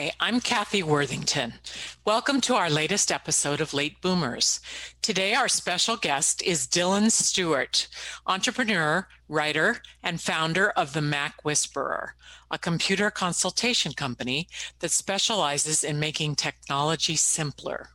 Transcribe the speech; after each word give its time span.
Hi, 0.00 0.12
I'm 0.18 0.40
Kathy 0.40 0.82
Worthington. 0.82 1.52
Welcome 2.06 2.40
to 2.42 2.54
our 2.54 2.70
latest 2.70 3.12
episode 3.12 3.60
of 3.60 3.74
Late 3.74 4.00
Boomers. 4.00 4.60
Today, 5.02 5.34
our 5.34 5.46
special 5.46 5.98
guest 5.98 6.42
is 6.42 6.66
Dylan 6.66 7.10
Stewart, 7.10 7.86
entrepreneur, 8.26 9.06
writer, 9.28 9.82
and 10.02 10.18
founder 10.18 10.70
of 10.70 10.94
the 10.94 11.02
Mac 11.02 11.44
Whisperer, 11.44 12.14
a 12.50 12.56
computer 12.56 13.10
consultation 13.10 13.92
company 13.92 14.48
that 14.78 14.90
specializes 14.90 15.84
in 15.84 16.00
making 16.00 16.36
technology 16.36 17.14
simpler. 17.14 17.90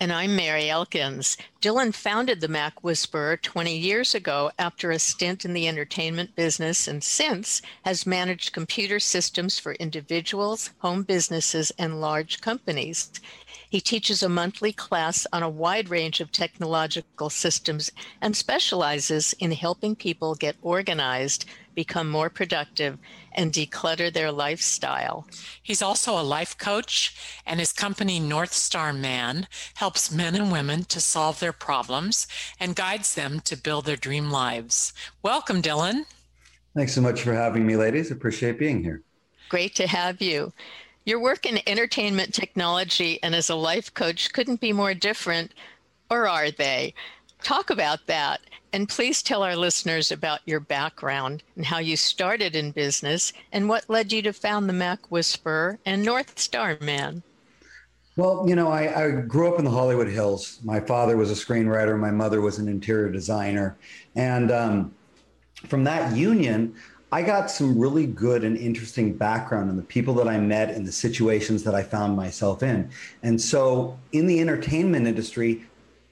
And 0.00 0.12
I'm 0.12 0.36
Mary 0.36 0.70
Elkins. 0.70 1.36
Dylan 1.60 1.92
founded 1.92 2.40
the 2.40 2.46
Mac 2.46 2.84
Whisperer 2.84 3.36
20 3.36 3.76
years 3.76 4.14
ago 4.14 4.52
after 4.56 4.92
a 4.92 4.98
stint 5.00 5.44
in 5.44 5.54
the 5.54 5.66
entertainment 5.66 6.36
business 6.36 6.86
and 6.86 7.02
since 7.02 7.60
has 7.84 8.06
managed 8.06 8.52
computer 8.52 9.00
systems 9.00 9.58
for 9.58 9.72
individuals, 9.74 10.70
home 10.78 11.02
businesses, 11.02 11.72
and 11.78 12.00
large 12.00 12.40
companies. 12.40 13.10
He 13.68 13.80
teaches 13.80 14.22
a 14.22 14.28
monthly 14.28 14.72
class 14.72 15.26
on 15.32 15.42
a 15.42 15.50
wide 15.50 15.88
range 15.88 16.20
of 16.20 16.30
technological 16.30 17.28
systems 17.28 17.90
and 18.20 18.36
specializes 18.36 19.32
in 19.40 19.50
helping 19.50 19.96
people 19.96 20.36
get 20.36 20.54
organized, 20.62 21.44
become 21.74 22.08
more 22.08 22.30
productive, 22.30 22.98
and 23.38 23.52
declutter 23.52 24.12
their 24.12 24.32
lifestyle. 24.32 25.24
He's 25.62 25.80
also 25.80 26.20
a 26.20 26.22
life 26.22 26.58
coach, 26.58 27.16
and 27.46 27.60
his 27.60 27.72
company, 27.72 28.18
North 28.18 28.52
Star 28.52 28.92
Man, 28.92 29.46
helps 29.74 30.10
men 30.10 30.34
and 30.34 30.50
women 30.50 30.82
to 30.86 31.00
solve 31.00 31.38
their 31.38 31.52
problems 31.52 32.26
and 32.58 32.74
guides 32.74 33.14
them 33.14 33.38
to 33.44 33.56
build 33.56 33.84
their 33.84 33.96
dream 33.96 34.32
lives. 34.32 34.92
Welcome, 35.22 35.62
Dylan. 35.62 36.02
Thanks 36.74 36.92
so 36.92 37.00
much 37.00 37.22
for 37.22 37.32
having 37.32 37.64
me, 37.64 37.76
ladies. 37.76 38.10
Appreciate 38.10 38.58
being 38.58 38.82
here. 38.82 39.02
Great 39.48 39.76
to 39.76 39.86
have 39.86 40.20
you. 40.20 40.52
Your 41.04 41.20
work 41.20 41.46
in 41.46 41.60
entertainment 41.68 42.34
technology 42.34 43.22
and 43.22 43.36
as 43.36 43.48
a 43.48 43.54
life 43.54 43.94
coach 43.94 44.32
couldn't 44.32 44.60
be 44.60 44.72
more 44.72 44.94
different, 44.94 45.54
or 46.10 46.26
are 46.26 46.50
they? 46.50 46.92
Talk 47.42 47.70
about 47.70 48.06
that. 48.06 48.40
And 48.72 48.88
please 48.88 49.22
tell 49.22 49.42
our 49.42 49.56
listeners 49.56 50.12
about 50.12 50.40
your 50.44 50.60
background 50.60 51.42
and 51.56 51.64
how 51.64 51.78
you 51.78 51.96
started 51.96 52.54
in 52.54 52.70
business 52.70 53.32
and 53.52 53.68
what 53.68 53.88
led 53.88 54.12
you 54.12 54.20
to 54.22 54.32
found 54.32 54.68
the 54.68 54.74
Mac 54.74 55.10
Whisperer 55.10 55.78
and 55.86 56.04
North 56.04 56.38
Star 56.38 56.76
Man. 56.80 57.22
Well, 58.16 58.44
you 58.48 58.56
know, 58.56 58.68
I, 58.68 59.04
I, 59.04 59.10
grew 59.12 59.50
up 59.50 59.60
in 59.60 59.64
the 59.64 59.70
Hollywood 59.70 60.08
Hills. 60.08 60.58
My 60.64 60.80
father 60.80 61.16
was 61.16 61.30
a 61.30 61.34
screenwriter, 61.34 61.96
my 61.96 62.10
mother 62.10 62.40
was 62.40 62.58
an 62.58 62.66
interior 62.66 63.08
designer. 63.10 63.76
And 64.16 64.50
um, 64.50 64.94
from 65.68 65.84
that 65.84 66.16
union, 66.16 66.74
I 67.10 67.22
got 67.22 67.50
some 67.50 67.78
really 67.78 68.06
good 68.06 68.44
and 68.44 68.56
interesting 68.56 69.16
background 69.16 69.70
in 69.70 69.76
the 69.76 69.82
people 69.82 70.14
that 70.14 70.28
I 70.28 70.36
met 70.38 70.70
and 70.70 70.86
the 70.86 70.92
situations 70.92 71.62
that 71.62 71.74
I 71.74 71.82
found 71.82 72.16
myself 72.16 72.62
in. 72.62 72.90
And 73.22 73.40
so 73.40 73.98
in 74.12 74.26
the 74.26 74.40
entertainment 74.40 75.06
industry, 75.06 75.64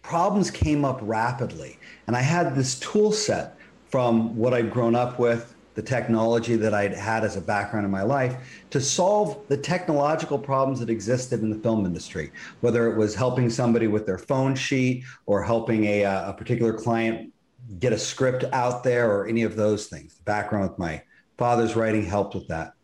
problems 0.06 0.52
came 0.52 0.84
up 0.84 1.00
rapidly. 1.02 1.80
And 2.06 2.14
I 2.14 2.20
had 2.20 2.54
this 2.54 2.78
tool 2.78 3.10
set 3.10 3.58
from 3.88 4.36
what 4.36 4.54
I'd 4.54 4.70
grown 4.70 4.94
up 4.94 5.18
with, 5.18 5.56
the 5.74 5.82
technology 5.82 6.54
that 6.54 6.72
I'd 6.72 6.94
had 6.94 7.24
as 7.24 7.36
a 7.36 7.40
background 7.40 7.84
in 7.84 7.90
my 7.90 8.02
life 8.02 8.64
to 8.70 8.80
solve 8.80 9.42
the 9.48 9.56
technological 9.56 10.38
problems 10.38 10.78
that 10.78 10.90
existed 10.90 11.42
in 11.42 11.50
the 11.50 11.58
film 11.58 11.84
industry, 11.84 12.30
whether 12.60 12.90
it 12.90 12.96
was 12.96 13.16
helping 13.16 13.50
somebody 13.50 13.88
with 13.88 14.06
their 14.06 14.16
phone 14.16 14.54
sheet 14.54 15.02
or 15.26 15.42
helping 15.42 15.84
a, 15.86 16.04
uh, 16.04 16.30
a 16.30 16.32
particular 16.32 16.72
client 16.72 17.32
get 17.80 17.92
a 17.92 17.98
script 17.98 18.44
out 18.52 18.84
there 18.84 19.10
or 19.10 19.26
any 19.26 19.42
of 19.42 19.56
those 19.56 19.88
things. 19.88 20.14
The 20.14 20.22
background 20.22 20.70
with 20.70 20.78
my 20.78 21.02
father's 21.36 21.74
writing 21.74 22.04
helped 22.04 22.36
with 22.36 22.46
that. 22.46 22.74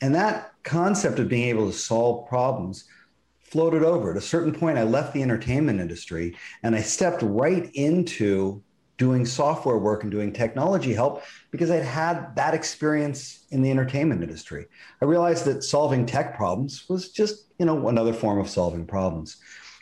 And 0.00 0.14
that 0.14 0.52
concept 0.64 1.18
of 1.18 1.28
being 1.28 1.48
able 1.50 1.70
to 1.70 1.76
solve 1.76 2.26
problems 2.28 2.86
floated 3.52 3.84
over. 3.84 4.10
At 4.10 4.16
a 4.16 4.22
certain 4.22 4.52
point, 4.52 4.78
I 4.78 4.82
left 4.82 5.12
the 5.12 5.22
entertainment 5.22 5.78
industry 5.78 6.34
and 6.62 6.74
I 6.74 6.80
stepped 6.80 7.22
right 7.22 7.70
into 7.74 8.62
doing 8.96 9.26
software 9.26 9.76
work 9.76 10.02
and 10.02 10.10
doing 10.10 10.32
technology 10.32 10.94
help 10.94 11.22
because 11.50 11.70
I'd 11.70 11.84
had 11.84 12.34
that 12.36 12.54
experience 12.54 13.44
in 13.50 13.60
the 13.60 13.70
entertainment 13.70 14.22
industry. 14.22 14.66
I 15.02 15.04
realized 15.04 15.44
that 15.44 15.64
solving 15.64 16.06
tech 16.06 16.34
problems 16.34 16.88
was 16.88 17.10
just, 17.10 17.46
you 17.58 17.66
know, 17.66 17.88
another 17.88 18.14
form 18.14 18.38
of 18.38 18.48
solving 18.48 18.86
problems 18.86 19.36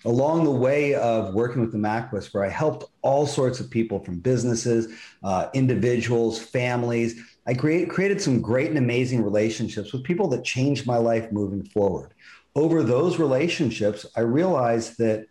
along 0.04 0.44
the 0.44 0.50
way 0.50 0.94
of 0.94 1.34
working 1.34 1.60
with 1.60 1.72
the 1.72 1.78
Mac 1.78 2.12
Whisperer, 2.12 2.46
I 2.46 2.48
helped 2.48 2.86
all 3.02 3.26
sorts 3.26 3.60
of 3.60 3.70
people 3.70 3.98
from 3.98 4.18
businesses, 4.18 4.94
uh, 5.22 5.48
individuals, 5.52 6.38
families. 6.38 7.20
I 7.46 7.54
create, 7.54 7.90
created 7.90 8.20
some 8.20 8.40
great 8.40 8.68
and 8.68 8.78
amazing 8.78 9.22
relationships 9.22 9.92
with 9.92 10.04
people 10.04 10.28
that 10.28 10.44
changed 10.44 10.86
my 10.86 10.96
life 10.96 11.30
moving 11.32 11.64
forward. 11.64 12.14
Over 12.54 12.82
those 12.82 13.18
relationships, 13.18 14.06
I 14.16 14.20
realized 14.20 14.98
that 14.98 15.26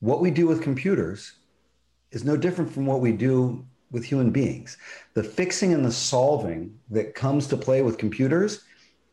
what 0.00 0.20
we 0.20 0.30
do 0.30 0.46
with 0.46 0.62
computers 0.62 1.32
is 2.10 2.24
no 2.24 2.36
different 2.36 2.72
from 2.72 2.86
what 2.86 3.00
we 3.00 3.12
do 3.12 3.64
with 3.90 4.04
human 4.04 4.30
beings. 4.30 4.76
The 5.14 5.22
fixing 5.22 5.72
and 5.72 5.84
the 5.84 5.92
solving 5.92 6.78
that 6.90 7.14
comes 7.14 7.46
to 7.48 7.56
play 7.56 7.82
with 7.82 7.98
computers, 7.98 8.64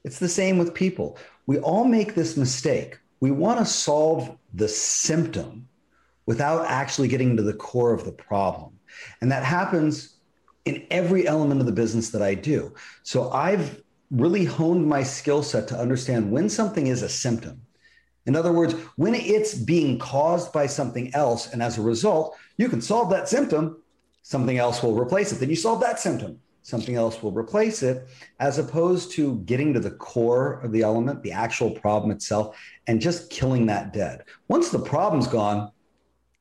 it's 0.04 0.20
the 0.20 0.30
same 0.30 0.58
with 0.58 0.74
people. 0.74 1.18
We 1.48 1.60
all 1.60 1.86
make 1.86 2.16
this 2.16 2.38
mistake 2.38 2.98
we 3.20 3.32
want 3.32 3.60
to 3.60 3.66
solve 3.66 4.38
the 4.54 4.68
symptom 4.68 5.68
without 6.26 6.66
actually 6.68 7.08
getting 7.08 7.38
to 7.38 7.44
the 7.44 7.54
core 7.54 7.94
of 7.94 8.06
the 8.06 8.12
problem. 8.12 8.78
And 9.22 9.32
that 9.32 9.44
happens 9.44 10.18
in 10.66 10.86
every 10.90 11.28
element 11.28 11.60
of 11.60 11.66
the 11.66 11.72
business 11.72 12.10
that 12.12 12.22
I 12.22 12.34
do. 12.34 12.74
So 13.04 13.32
I've 13.32 13.82
really 14.12 14.46
honed 14.46 14.88
my 14.88 15.04
skill 15.04 15.44
set 15.44 15.68
to 15.70 15.80
understand 15.80 16.32
when 16.32 16.50
something 16.50 16.88
is 16.88 17.02
a 17.02 17.10
symptom. 17.10 17.62
In 18.26 18.36
other 18.36 18.52
words, 18.52 18.74
when 18.96 19.14
it's 19.14 19.54
being 19.54 20.00
caused 20.00 20.52
by 20.52 20.68
something 20.68 21.14
else, 21.14 21.52
and 21.54 21.62
as 21.62 21.78
a 21.78 21.82
result, 21.82 22.36
you 22.58 22.70
can 22.70 22.82
solve 22.82 23.10
that 23.12 23.30
symptom, 23.30 23.82
something 24.24 24.58
else 24.58 24.82
will 24.82 24.96
replace 24.96 25.32
it. 25.32 25.36
Then 25.36 25.50
you 25.50 25.56
solve 25.56 25.82
that 25.82 26.00
symptom 26.00 26.40
something 26.66 26.96
else 26.96 27.22
will 27.22 27.32
replace 27.32 27.84
it, 27.84 28.08
as 28.40 28.58
opposed 28.58 29.12
to 29.12 29.36
getting 29.42 29.72
to 29.72 29.80
the 29.80 29.92
core 29.92 30.54
of 30.62 30.72
the 30.72 30.82
element, 30.82 31.22
the 31.22 31.32
actual 31.32 31.70
problem 31.70 32.10
itself, 32.10 32.58
and 32.88 33.00
just 33.00 33.30
killing 33.30 33.68
that 33.68 33.94
dead. 33.94 34.24
Once 34.48 34.70
the 34.70 34.80
problem's 34.80 35.28
gone, 35.28 35.72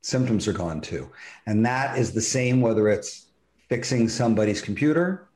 symptoms 0.01 0.49
are 0.49 0.55
gone 0.55 0.81
too. 0.81 1.11
And 1.47 1.65
that 1.67 1.99
is 1.99 2.13
the 2.13 2.23
same 2.23 2.63
whether 2.63 2.89
it's 2.89 3.27
fixing 3.69 4.09
somebody's 4.09 4.63
computer 4.63 5.29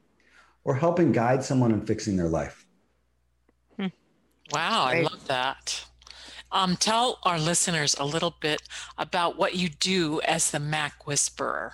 or 0.68 0.74
helping 0.74 1.12
guide 1.12 1.42
someone 1.42 1.72
in 1.72 1.80
fixing 1.80 2.14
their 2.14 2.28
life. 2.28 2.66
Hmm. 3.78 3.86
Wow, 4.52 4.84
I 4.84 5.00
love 5.00 5.26
that. 5.26 5.82
Um, 6.52 6.76
tell 6.76 7.20
our 7.22 7.38
listeners 7.38 7.96
a 7.98 8.04
little 8.04 8.34
bit 8.38 8.60
about 8.98 9.38
what 9.38 9.54
you 9.54 9.70
do 9.70 10.20
as 10.26 10.50
the 10.50 10.60
Mac 10.60 11.06
Whisperer. 11.06 11.72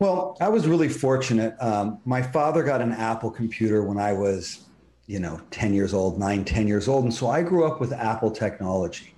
Well, 0.00 0.36
I 0.40 0.48
was 0.48 0.66
really 0.66 0.88
fortunate. 0.88 1.54
Um, 1.60 2.00
my 2.04 2.20
father 2.20 2.64
got 2.64 2.82
an 2.82 2.90
Apple 2.90 3.30
computer 3.30 3.84
when 3.84 3.96
I 3.96 4.12
was, 4.12 4.64
you 5.06 5.20
know, 5.20 5.40
10 5.52 5.72
years 5.72 5.94
old, 5.94 6.18
nine, 6.18 6.44
10 6.44 6.66
years 6.66 6.88
old. 6.88 7.04
And 7.04 7.14
so 7.14 7.28
I 7.28 7.42
grew 7.42 7.64
up 7.64 7.80
with 7.80 7.92
Apple 7.92 8.32
technology. 8.32 9.14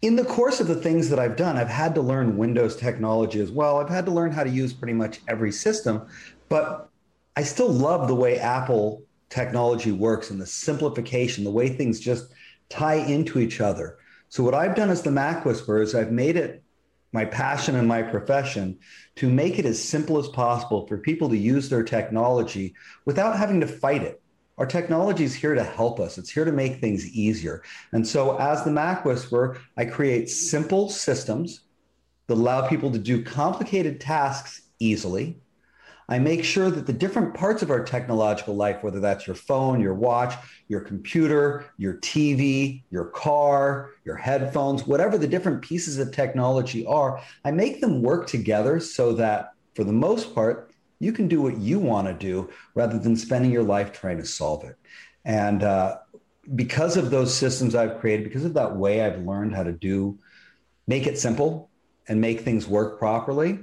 In 0.00 0.16
the 0.16 0.24
course 0.24 0.58
of 0.58 0.68
the 0.68 0.76
things 0.76 1.10
that 1.10 1.18
I've 1.18 1.36
done, 1.36 1.58
I've 1.58 1.68
had 1.68 1.94
to 1.96 2.00
learn 2.00 2.38
Windows 2.38 2.76
technology 2.76 3.40
as 3.40 3.50
well. 3.50 3.78
I've 3.78 3.90
had 3.90 4.06
to 4.06 4.10
learn 4.10 4.32
how 4.32 4.42
to 4.42 4.50
use 4.50 4.72
pretty 4.72 4.94
much 4.94 5.20
every 5.28 5.52
system, 5.52 6.06
but 6.48 6.87
I 7.38 7.42
still 7.42 7.68
love 7.68 8.08
the 8.08 8.16
way 8.16 8.40
Apple 8.40 9.04
technology 9.30 9.92
works 9.92 10.30
and 10.30 10.40
the 10.40 10.46
simplification, 10.46 11.44
the 11.44 11.52
way 11.52 11.68
things 11.68 12.00
just 12.00 12.32
tie 12.68 12.96
into 12.96 13.38
each 13.38 13.60
other. 13.60 13.98
So 14.28 14.42
what 14.42 14.54
I've 14.54 14.74
done 14.74 14.90
as 14.90 15.02
the 15.02 15.12
Mac 15.12 15.44
Whisperer 15.44 15.80
is 15.80 15.94
I've 15.94 16.10
made 16.10 16.36
it 16.36 16.64
my 17.12 17.24
passion 17.24 17.76
and 17.76 17.86
my 17.86 18.02
profession 18.02 18.76
to 19.14 19.30
make 19.30 19.56
it 19.56 19.66
as 19.66 19.80
simple 19.80 20.18
as 20.18 20.26
possible 20.26 20.84
for 20.88 20.98
people 20.98 21.28
to 21.28 21.36
use 21.36 21.68
their 21.68 21.84
technology 21.84 22.74
without 23.04 23.38
having 23.38 23.60
to 23.60 23.68
fight 23.68 24.02
it. 24.02 24.20
Our 24.58 24.66
technology 24.66 25.22
is 25.22 25.36
here 25.36 25.54
to 25.54 25.62
help 25.62 26.00
us. 26.00 26.18
It's 26.18 26.30
here 26.30 26.44
to 26.44 26.50
make 26.50 26.80
things 26.80 27.06
easier. 27.06 27.62
And 27.92 28.04
so 28.04 28.36
as 28.38 28.64
the 28.64 28.72
Mac 28.72 29.04
Whisperer, 29.04 29.58
I 29.76 29.84
create 29.84 30.28
simple 30.28 30.88
systems 30.88 31.60
that 32.26 32.34
allow 32.34 32.66
people 32.66 32.90
to 32.90 32.98
do 32.98 33.22
complicated 33.22 34.00
tasks 34.00 34.62
easily 34.80 35.40
I 36.10 36.18
make 36.18 36.42
sure 36.42 36.70
that 36.70 36.86
the 36.86 36.92
different 36.92 37.34
parts 37.34 37.62
of 37.62 37.70
our 37.70 37.84
technological 37.84 38.56
life, 38.56 38.82
whether 38.82 38.98
that's 38.98 39.26
your 39.26 39.36
phone, 39.36 39.80
your 39.80 39.94
watch, 39.94 40.34
your 40.68 40.80
computer, 40.80 41.66
your 41.76 41.94
TV, 41.98 42.82
your 42.90 43.06
car, 43.06 43.90
your 44.04 44.16
headphones, 44.16 44.86
whatever 44.86 45.18
the 45.18 45.28
different 45.28 45.60
pieces 45.60 45.98
of 45.98 46.10
technology 46.10 46.86
are, 46.86 47.20
I 47.44 47.50
make 47.50 47.82
them 47.82 48.02
work 48.02 48.26
together 48.26 48.80
so 48.80 49.12
that 49.14 49.52
for 49.74 49.84
the 49.84 49.92
most 49.92 50.34
part, 50.34 50.72
you 50.98 51.12
can 51.12 51.28
do 51.28 51.42
what 51.42 51.58
you 51.58 51.78
want 51.78 52.08
to 52.08 52.14
do 52.14 52.50
rather 52.74 52.98
than 52.98 53.14
spending 53.14 53.52
your 53.52 53.62
life 53.62 53.92
trying 53.92 54.16
to 54.16 54.24
solve 54.24 54.64
it. 54.64 54.76
And 55.26 55.62
uh, 55.62 55.98
because 56.54 56.96
of 56.96 57.10
those 57.10 57.34
systems 57.34 57.74
I've 57.74 58.00
created, 58.00 58.24
because 58.24 58.46
of 58.46 58.54
that 58.54 58.74
way 58.74 59.02
I've 59.02 59.20
learned 59.20 59.54
how 59.54 59.62
to 59.62 59.72
do, 59.72 60.18
make 60.86 61.06
it 61.06 61.18
simple 61.18 61.70
and 62.08 62.18
make 62.18 62.40
things 62.40 62.66
work 62.66 62.98
properly, 62.98 63.60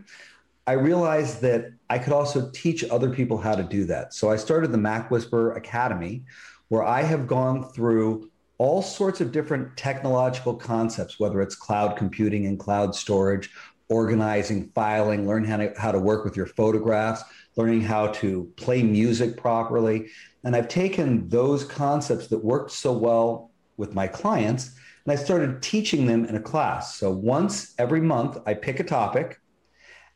I 0.68 0.74
realized 0.74 1.42
that 1.42 1.72
I 1.90 2.00
could 2.00 2.14
also 2.14 2.50
teach 2.52 2.84
other 2.86 3.10
people 3.10 3.38
how 3.38 3.56
to 3.56 3.64
do 3.64 3.86
that. 3.86 4.14
So 4.14 4.32
I 4.32 4.36
started 4.36 4.72
the 4.72 4.78
Mac 4.78 5.12
Whisperer 5.12 5.54
Academy, 5.54 6.24
where 6.70 6.84
I 6.84 7.02
have 7.02 7.28
gone 7.28 7.72
through 7.74 8.30
all 8.58 8.82
sorts 8.82 9.22
of 9.22 9.32
different 9.32 9.76
technological 9.78 10.56
concepts, 10.56 11.20
whether 11.20 11.42
it's 11.42 11.56
cloud 11.56 11.98
computing 11.98 12.48
and 12.48 12.60
cloud 12.60 12.96
storage, 12.96 13.52
organizing, 13.90 14.72
filing, 14.74 15.28
learn 15.28 15.44
how 15.44 15.58
to, 15.58 15.74
how 15.78 15.92
to 15.92 16.00
work 16.00 16.26
with 16.26 16.36
your 16.36 16.48
photographs, 16.48 17.24
learning 17.56 17.82
how 17.82 18.08
to 18.08 18.52
play 18.56 18.82
music 18.82 19.38
properly. 19.38 20.08
And 20.44 20.56
I've 20.56 20.68
taken 20.68 21.28
those 21.30 21.64
concepts 21.64 22.28
that 22.28 22.44
worked 22.44 22.72
so 22.72 22.94
well 22.94 23.52
with 23.78 23.94
my 23.94 24.08
clients 24.08 24.72
and 25.06 25.12
I 25.12 25.24
started 25.24 25.62
teaching 25.62 26.08
them 26.08 26.26
in 26.26 26.36
a 26.36 26.42
class. 26.42 26.96
So 26.96 27.12
once 27.12 27.76
every 27.78 28.02
month, 28.02 28.40
I 28.48 28.56
pick 28.56 28.80
a 28.80 28.84
topic 28.84 29.40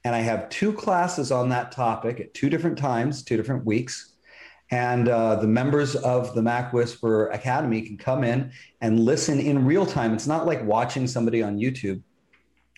and 0.03 0.15
I 0.15 0.19
have 0.19 0.49
two 0.49 0.73
classes 0.73 1.31
on 1.31 1.49
that 1.49 1.71
topic 1.71 2.19
at 2.19 2.33
two 2.33 2.49
different 2.49 2.77
times, 2.77 3.23
two 3.23 3.37
different 3.37 3.65
weeks. 3.65 4.13
And 4.71 5.09
uh, 5.09 5.35
the 5.35 5.47
members 5.47 5.95
of 5.95 6.35
the 6.35 6.41
Mac 6.41 6.73
Whisperer 6.73 7.29
Academy 7.29 7.81
can 7.81 7.97
come 7.97 8.23
in 8.23 8.51
and 8.81 8.99
listen 8.99 9.39
in 9.39 9.65
real 9.65 9.85
time. 9.85 10.13
It's 10.13 10.27
not 10.27 10.45
like 10.45 10.63
watching 10.63 11.07
somebody 11.07 11.41
on 11.41 11.57
YouTube. 11.57 12.01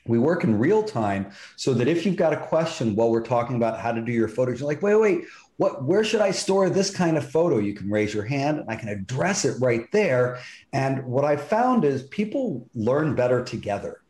We 0.07 0.17
work 0.17 0.43
in 0.43 0.57
real 0.57 0.81
time 0.81 1.31
so 1.57 1.73
that 1.75 1.87
if 1.87 2.05
you've 2.05 2.15
got 2.15 2.33
a 2.33 2.37
question 2.37 2.95
while 2.95 3.11
we're 3.11 3.21
talking 3.21 3.57
about 3.57 3.79
how 3.79 3.91
to 3.91 4.01
do 4.01 4.11
your 4.11 4.29
photos, 4.29 4.59
you're 4.59 4.67
like, 4.67 4.81
wait, 4.81 4.95
wait, 4.95 5.25
what, 5.57 5.83
where 5.83 6.03
should 6.03 6.21
I 6.21 6.31
store 6.31 6.69
this 6.71 6.89
kind 6.89 7.17
of 7.17 7.29
photo? 7.29 7.59
You 7.59 7.75
can 7.75 7.89
raise 7.91 8.13
your 8.13 8.23
hand 8.23 8.59
and 8.59 8.69
I 8.69 8.77
can 8.77 8.89
address 8.89 9.45
it 9.45 9.61
right 9.61 9.91
there. 9.91 10.39
And 10.73 11.05
what 11.05 11.23
I 11.23 11.35
found 11.35 11.85
is 11.85 12.03
people 12.03 12.67
learn 12.73 13.13
better 13.13 13.43
together. 13.43 14.01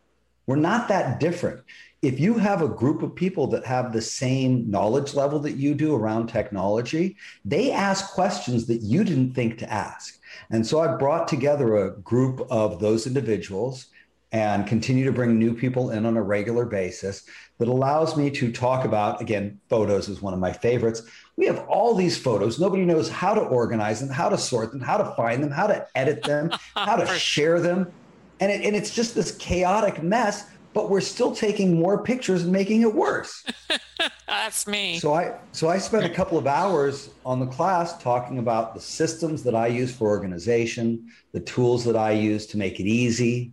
We're 0.48 0.56
not 0.56 0.88
that 0.88 1.20
different 1.20 1.62
if 2.02 2.20
you 2.20 2.34
have 2.36 2.62
a 2.62 2.68
group 2.68 3.04
of 3.04 3.16
people 3.16 3.46
that 3.48 3.66
have 3.66 3.94
the 3.94 4.02
same 4.02 4.70
knowledge 4.70 5.14
level 5.14 5.40
that 5.40 5.58
you 5.58 5.76
do 5.76 5.96
around 5.96 6.28
technology, 6.28 7.16
they 7.46 7.72
ask 7.72 8.14
questions 8.14 8.66
that 8.68 8.82
you 8.82 9.04
didn't 9.04 9.34
think 9.34 9.60
to 9.60 9.72
ask. 9.72 10.20
And 10.50 10.66
so 10.66 10.80
I 10.80 10.96
brought 10.98 11.28
together 11.28 11.78
a 11.78 11.98
group 12.00 12.46
of 12.50 12.80
those 12.80 13.06
individuals 13.06 13.88
and 14.32 14.66
continue 14.66 15.06
to 15.06 15.12
bring 15.12 15.38
new 15.38 15.54
people 15.54 15.92
in 15.92 16.06
on 16.06 16.18
a 16.18 16.24
regular 16.24 16.66
basis 16.66 17.24
that 17.60 17.68
allows 17.68 18.16
me 18.18 18.32
to 18.32 18.52
talk 18.52 18.86
about, 18.86 19.22
again, 19.22 19.60
photos 19.70 20.08
is 20.10 20.22
one 20.22 20.34
of 20.34 20.40
my 20.40 20.54
favorites. 20.54 21.04
We 21.36 21.46
have 21.46 21.60
all 21.68 21.94
these 21.94 22.18
photos. 22.18 22.60
Nobody 22.60 22.86
knows 22.86 23.10
how 23.10 23.34
to 23.34 23.42
organize 23.42 24.00
them, 24.00 24.10
how 24.10 24.30
to 24.30 24.38
sort 24.38 24.72
them, 24.72 24.80
how 24.80 24.98
to 24.98 25.14
find 25.16 25.44
them, 25.44 25.52
how 25.52 25.68
to 25.68 25.86
edit 25.96 26.24
them, 26.24 26.50
how 26.76 26.96
to 26.96 27.06
share 27.20 27.60
them. 27.60 27.92
And, 28.40 28.52
it, 28.52 28.66
and 28.66 28.76
it's 28.76 28.96
just 28.96 29.14
this 29.14 29.36
chaotic 29.36 30.02
mess 30.02 30.46
but 30.74 30.90
we're 30.90 31.02
still 31.02 31.36
taking 31.36 31.80
more 31.80 32.04
pictures 32.04 32.44
and 32.44 32.52
making 32.52 32.82
it 32.82 32.94
worse. 32.94 33.46
That's 34.28 34.66
me. 34.66 34.98
So 35.00 35.14
I 35.14 35.38
so 35.52 35.70
I 35.70 35.78
spent 35.78 36.06
a 36.06 36.10
couple 36.10 36.38
of 36.38 36.48
hours 36.48 37.10
on 37.26 37.40
the 37.40 37.48
class 37.48 37.98
talking 37.98 38.38
about 38.38 38.74
the 38.74 38.80
systems 38.80 39.44
that 39.44 39.56
I 39.56 39.68
use 39.68 39.94
for 39.94 40.08
organization, 40.08 41.12
the 41.34 41.42
tools 41.42 41.84
that 41.86 41.96
I 41.96 42.12
use 42.12 42.46
to 42.48 42.58
make 42.58 42.80
it 42.80 42.86
easy. 42.86 43.52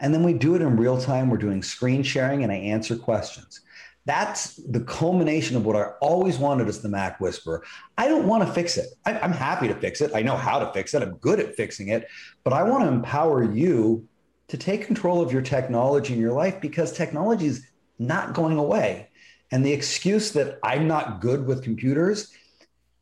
And 0.00 0.14
then 0.14 0.22
we 0.22 0.32
do 0.32 0.54
it 0.54 0.62
in 0.62 0.76
real 0.76 1.00
time. 1.00 1.28
We're 1.28 1.38
doing 1.38 1.62
screen 1.62 2.02
sharing 2.02 2.42
and 2.42 2.52
I 2.52 2.56
answer 2.56 2.96
questions. 2.96 3.62
That's 4.04 4.54
the 4.56 4.80
culmination 4.80 5.56
of 5.56 5.66
what 5.66 5.76
I 5.76 5.90
always 6.00 6.38
wanted 6.38 6.68
as 6.68 6.80
the 6.80 6.88
Mac 6.88 7.20
Whisperer. 7.20 7.62
I 7.98 8.08
don't 8.08 8.26
want 8.26 8.46
to 8.46 8.50
fix 8.52 8.78
it. 8.78 8.86
I, 9.04 9.18
I'm 9.18 9.32
happy 9.32 9.68
to 9.68 9.74
fix 9.74 10.00
it. 10.00 10.12
I 10.14 10.22
know 10.22 10.36
how 10.36 10.58
to 10.60 10.72
fix 10.72 10.94
it. 10.94 11.02
I'm 11.02 11.16
good 11.16 11.40
at 11.40 11.56
fixing 11.56 11.88
it, 11.88 12.08
but 12.42 12.54
I 12.54 12.62
want 12.62 12.84
to 12.84 12.88
empower 12.88 13.42
you 13.42 14.08
to 14.48 14.56
take 14.56 14.86
control 14.86 15.22
of 15.22 15.32
your 15.32 15.42
technology 15.42 16.14
in 16.14 16.20
your 16.20 16.32
life 16.32 16.60
because 16.60 16.92
technology 16.92 17.46
is 17.46 17.66
not 17.98 18.34
going 18.34 18.58
away. 18.58 19.08
And 19.50 19.64
the 19.64 19.72
excuse 19.72 20.32
that 20.32 20.58
I'm 20.62 20.86
not 20.86 21.20
good 21.20 21.46
with 21.46 21.62
computers, 21.62 22.32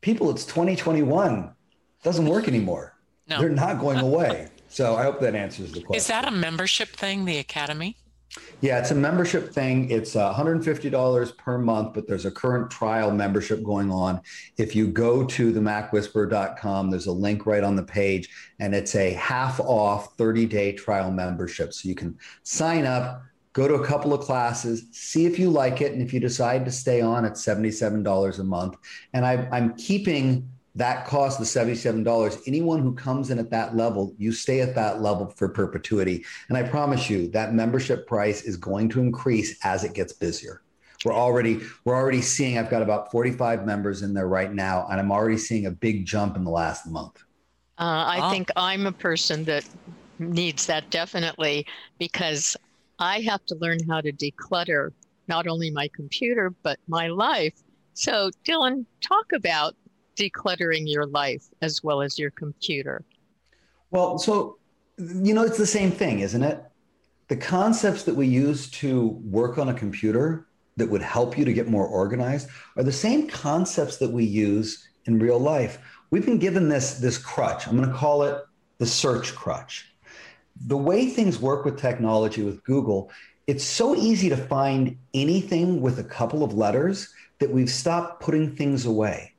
people, 0.01 0.29
it's 0.29 0.45
2021, 0.45 1.51
doesn't 2.03 2.25
work 2.25 2.47
anymore. 2.47 2.95
No. 3.27 3.39
They're 3.39 3.49
not 3.49 3.79
going 3.79 3.99
away. 3.99 4.47
so 4.69 4.95
I 4.95 5.03
hope 5.03 5.19
that 5.19 5.35
answers 5.35 5.71
the 5.73 5.81
question. 5.81 5.97
Is 5.97 6.07
that 6.07 6.27
a 6.27 6.31
membership 6.31 6.89
thing, 6.89 7.25
the 7.25 7.37
Academy? 7.37 7.97
Yeah, 8.61 8.79
it's 8.79 8.91
a 8.91 8.95
membership 8.95 9.53
thing. 9.53 9.89
It's 9.89 10.15
uh, 10.15 10.33
$150 10.33 11.37
per 11.37 11.57
month, 11.57 11.93
but 11.93 12.07
there's 12.07 12.25
a 12.25 12.31
current 12.31 12.71
trial 12.71 13.11
membership 13.11 13.63
going 13.63 13.91
on. 13.91 14.21
If 14.57 14.75
you 14.75 14.87
go 14.87 15.25
to 15.25 15.51
the 15.51 15.59
macwhisperer.com, 15.59 16.89
there's 16.89 17.07
a 17.07 17.11
link 17.11 17.45
right 17.45 17.63
on 17.63 17.75
the 17.75 17.83
page, 17.83 18.29
and 18.59 18.73
it's 18.73 18.95
a 18.95 19.13
half 19.13 19.59
off 19.59 20.15
30 20.17 20.45
day 20.47 20.71
trial 20.73 21.11
membership. 21.11 21.73
So 21.73 21.87
you 21.87 21.95
can 21.95 22.17
sign 22.43 22.85
up, 22.85 23.21
go 23.53 23.67
to 23.67 23.75
a 23.75 23.85
couple 23.85 24.13
of 24.13 24.21
classes, 24.21 24.85
see 24.91 25.25
if 25.25 25.37
you 25.37 25.49
like 25.49 25.81
it. 25.81 25.93
And 25.93 26.01
if 26.01 26.13
you 26.13 26.19
decide 26.19 26.65
to 26.65 26.71
stay 26.71 27.01
on, 27.01 27.25
it's 27.25 27.45
$77 27.45 28.39
a 28.39 28.43
month. 28.43 28.75
And 29.13 29.25
I, 29.25 29.47
I'm 29.51 29.75
keeping 29.75 30.49
that 30.77 31.07
cost 31.07 31.39
the 31.39 31.45
$77 31.45 32.43
anyone 32.45 32.79
who 32.81 32.93
comes 32.93 33.31
in 33.31 33.39
at 33.39 33.49
that 33.49 33.75
level 33.75 34.13
you 34.17 34.31
stay 34.31 34.61
at 34.61 34.75
that 34.75 35.01
level 35.01 35.27
for 35.27 35.49
perpetuity. 35.49 36.23
And 36.49 36.57
i 36.57 36.63
promise 36.63 37.09
you 37.09 37.27
that 37.29 37.53
membership 37.53 38.07
price 38.07 38.43
is 38.43 38.55
going 38.55 38.89
to 38.89 39.01
increase 39.01 39.57
as 39.65 39.83
it 39.83 39.93
gets 39.93 40.13
busier. 40.13 40.61
We're 41.03 41.13
already 41.13 41.61
we're 41.83 41.95
already 41.95 42.21
seeing 42.21 42.57
i've 42.57 42.69
got 42.69 42.81
about 42.81 43.11
45 43.11 43.65
members 43.65 44.01
in 44.01 44.13
there 44.13 44.27
right 44.27 44.53
now 44.53 44.87
and 44.89 44.99
i'm 44.99 45.11
already 45.11 45.37
seeing 45.37 45.65
a 45.65 45.71
big 45.71 46.05
jump 46.05 46.35
in 46.35 46.43
the 46.43 46.51
last 46.51 46.87
month. 46.87 47.23
Uh, 47.79 48.05
i 48.07 48.19
oh. 48.21 48.31
think 48.31 48.49
i'm 48.55 48.85
a 48.87 48.91
person 48.91 49.43
that 49.45 49.67
needs 50.19 50.65
that 50.65 50.89
definitely 50.89 51.65
because 51.99 52.57
i 52.99 53.19
have 53.21 53.45
to 53.45 53.55
learn 53.55 53.79
how 53.87 54.01
to 54.01 54.11
declutter 54.11 54.91
not 55.27 55.47
only 55.47 55.69
my 55.71 55.89
computer 55.95 56.53
but 56.63 56.79
my 56.87 57.07
life. 57.07 57.53
So 57.93 58.29
dylan 58.45 58.85
talk 59.01 59.25
about 59.33 59.75
decluttering 60.17 60.83
your 60.85 61.05
life 61.05 61.45
as 61.61 61.83
well 61.83 62.01
as 62.01 62.19
your 62.19 62.31
computer? 62.31 63.05
Well, 63.91 64.17
so, 64.17 64.57
you 64.97 65.33
know, 65.33 65.43
it's 65.43 65.57
the 65.57 65.65
same 65.65 65.91
thing, 65.91 66.19
isn't 66.19 66.43
it? 66.43 66.61
The 67.29 67.37
concepts 67.37 68.03
that 68.03 68.15
we 68.15 68.27
use 68.27 68.69
to 68.71 69.09
work 69.23 69.57
on 69.57 69.69
a 69.69 69.73
computer 69.73 70.47
that 70.77 70.89
would 70.89 71.01
help 71.01 71.37
you 71.37 71.45
to 71.45 71.53
get 71.53 71.67
more 71.67 71.87
organized 71.87 72.49
are 72.75 72.83
the 72.83 72.91
same 72.91 73.27
concepts 73.27 73.97
that 73.97 74.11
we 74.11 74.23
use 74.23 74.87
in 75.05 75.19
real 75.19 75.39
life. 75.39 75.79
We've 76.09 76.25
been 76.25 76.39
given 76.39 76.69
this, 76.69 76.95
this 76.95 77.17
crutch. 77.17 77.67
I'm 77.67 77.77
going 77.77 77.89
to 77.89 77.95
call 77.95 78.23
it 78.23 78.43
the 78.77 78.85
search 78.85 79.35
crutch. 79.35 79.93
The 80.65 80.77
way 80.77 81.07
things 81.07 81.39
work 81.39 81.65
with 81.65 81.79
technology 81.79 82.43
with 82.43 82.63
Google, 82.63 83.11
it's 83.45 83.63
so 83.63 83.95
easy 83.95 84.29
to 84.29 84.37
find 84.37 84.97
anything 85.13 85.81
with 85.81 85.99
a 85.99 86.03
couple 86.03 86.43
of 86.43 86.53
letters 86.53 87.13
that 87.39 87.49
we've 87.49 87.69
stopped 87.69 88.21
putting 88.21 88.55
things 88.55 88.85
away. 88.85 89.33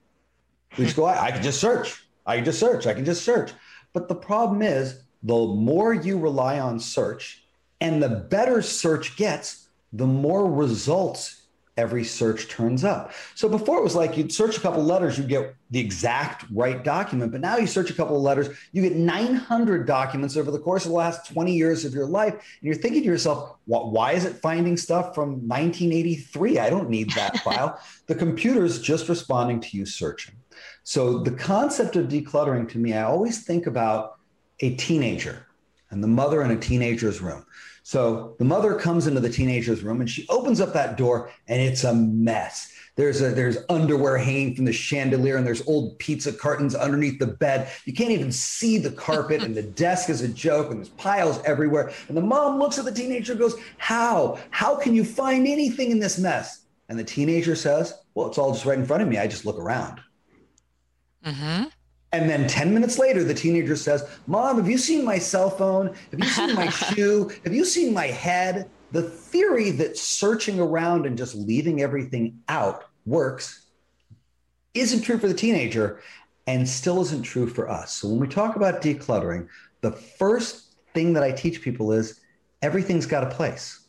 We 0.76 0.84
just 0.84 0.96
go, 0.96 1.06
I, 1.06 1.26
I 1.26 1.30
can 1.30 1.42
just 1.42 1.60
search. 1.60 2.02
I 2.26 2.36
can 2.36 2.44
just 2.44 2.60
search. 2.60 2.86
I 2.86 2.94
can 2.94 3.04
just 3.04 3.24
search. 3.24 3.52
But 3.92 4.08
the 4.08 4.14
problem 4.14 4.62
is, 4.62 5.02
the 5.22 5.34
more 5.34 5.94
you 5.94 6.18
rely 6.18 6.60
on 6.60 6.78
search 6.78 7.44
and 7.80 8.02
the 8.02 8.08
better 8.08 8.62
search 8.62 9.16
gets, 9.16 9.68
the 9.92 10.06
more 10.06 10.50
results 10.50 11.38
every 11.78 12.02
search 12.02 12.48
turns 12.48 12.82
up. 12.82 13.12
So 13.36 13.48
before 13.48 13.78
it 13.78 13.84
was 13.84 13.94
like 13.94 14.16
you'd 14.16 14.32
search 14.32 14.56
a 14.56 14.60
couple 14.60 14.82
letters, 14.82 15.16
you'd 15.16 15.28
get 15.28 15.54
the 15.70 15.78
exact 15.78 16.44
right 16.52 16.82
document. 16.82 17.30
But 17.30 17.40
now 17.40 17.56
you 17.56 17.68
search 17.68 17.88
a 17.88 17.94
couple 17.94 18.16
of 18.16 18.22
letters, 18.22 18.48
you 18.72 18.82
get 18.82 18.96
900 18.96 19.86
documents 19.86 20.36
over 20.36 20.50
the 20.50 20.58
course 20.58 20.84
of 20.84 20.90
the 20.90 20.96
last 20.96 21.32
20 21.32 21.54
years 21.54 21.84
of 21.84 21.94
your 21.94 22.06
life. 22.06 22.34
And 22.34 22.42
you're 22.62 22.74
thinking 22.74 23.02
to 23.02 23.06
yourself, 23.06 23.54
why 23.66 24.12
is 24.12 24.24
it 24.24 24.34
finding 24.42 24.76
stuff 24.76 25.14
from 25.14 25.48
1983? 25.48 26.58
I 26.58 26.68
don't 26.68 26.90
need 26.90 27.10
that 27.12 27.38
file. 27.38 27.80
The 28.08 28.14
computer's 28.14 28.80
just 28.80 29.06
responding 29.10 29.60
to 29.60 29.76
you 29.76 29.84
searching. 29.84 30.34
So 30.84 31.18
the 31.18 31.32
concept 31.32 31.96
of 31.96 32.08
decluttering 32.08 32.68
to 32.70 32.78
me, 32.78 32.94
I 32.94 33.02
always 33.02 33.44
think 33.44 33.66
about 33.66 34.18
a 34.60 34.74
teenager 34.76 35.46
and 35.90 36.02
the 36.02 36.08
mother 36.08 36.42
in 36.42 36.50
a 36.50 36.56
teenager's 36.58 37.20
room. 37.20 37.44
So 37.82 38.36
the 38.38 38.44
mother 38.44 38.74
comes 38.74 39.06
into 39.06 39.20
the 39.20 39.30
teenager's 39.30 39.82
room 39.82 40.00
and 40.00 40.10
she 40.10 40.26
opens 40.28 40.60
up 40.60 40.72
that 40.74 40.96
door 40.96 41.30
and 41.46 41.60
it's 41.60 41.84
a 41.84 41.94
mess. 41.94 42.72
There's 42.96 43.22
a, 43.22 43.30
there's 43.30 43.58
underwear 43.70 44.18
hanging 44.18 44.56
from 44.56 44.64
the 44.64 44.72
chandelier 44.72 45.36
and 45.36 45.46
there's 45.46 45.66
old 45.68 45.98
pizza 46.00 46.32
cartons 46.32 46.74
underneath 46.74 47.20
the 47.20 47.28
bed. 47.28 47.70
You 47.84 47.92
can't 47.92 48.10
even 48.10 48.32
see 48.32 48.76
the 48.76 48.90
carpet 48.90 49.42
and 49.42 49.54
the 49.54 49.62
desk 49.84 50.10
is 50.10 50.20
a 50.20 50.28
joke 50.28 50.70
and 50.70 50.80
there's 50.80 50.88
piles 50.90 51.40
everywhere. 51.44 51.92
And 52.08 52.16
the 52.16 52.22
mom 52.22 52.58
looks 52.58 52.76
at 52.76 52.84
the 52.84 52.92
teenager 52.92 53.32
and 53.32 53.40
goes, 53.40 53.54
"How? 53.76 54.38
How 54.50 54.74
can 54.74 54.96
you 54.96 55.04
find 55.04 55.46
anything 55.46 55.92
in 55.92 56.00
this 56.00 56.18
mess?" 56.18 56.64
And 56.88 56.98
the 56.98 57.04
teenager 57.04 57.54
says, 57.54 57.94
"Well, 58.14 58.26
it's 58.26 58.36
all 58.36 58.52
just 58.52 58.66
right 58.66 58.78
in 58.78 58.84
front 58.84 59.02
of 59.02 59.08
me. 59.08 59.16
I 59.16 59.28
just 59.28 59.46
look 59.46 59.58
around." 59.58 60.00
Mm-hmm. 61.28 61.64
And 62.12 62.30
then 62.30 62.48
10 62.48 62.72
minutes 62.72 62.98
later, 62.98 63.22
the 63.22 63.34
teenager 63.34 63.76
says, 63.76 64.08
Mom, 64.26 64.56
have 64.56 64.68
you 64.68 64.78
seen 64.78 65.04
my 65.04 65.18
cell 65.18 65.50
phone? 65.50 65.94
Have 66.10 66.20
you 66.20 66.28
seen 66.28 66.54
my 66.54 66.68
shoe? 66.94 67.30
Have 67.44 67.54
you 67.54 67.64
seen 67.64 67.92
my 67.92 68.06
head? 68.06 68.70
The 68.92 69.02
theory 69.02 69.70
that 69.72 69.98
searching 69.98 70.58
around 70.58 71.04
and 71.04 71.18
just 71.18 71.34
leaving 71.34 71.82
everything 71.82 72.38
out 72.48 72.84
works 73.04 73.66
isn't 74.72 75.02
true 75.02 75.18
for 75.18 75.28
the 75.28 75.34
teenager 75.34 76.00
and 76.46 76.66
still 76.66 77.02
isn't 77.02 77.22
true 77.22 77.46
for 77.46 77.68
us. 77.68 77.92
So 77.92 78.08
when 78.08 78.20
we 78.20 78.28
talk 78.28 78.56
about 78.56 78.80
decluttering, 78.80 79.48
the 79.82 79.92
first 79.92 80.76
thing 80.94 81.12
that 81.12 81.22
I 81.22 81.30
teach 81.30 81.60
people 81.60 81.92
is 81.92 82.20
everything's 82.62 83.04
got 83.04 83.24
a 83.24 83.34
place. 83.34 83.80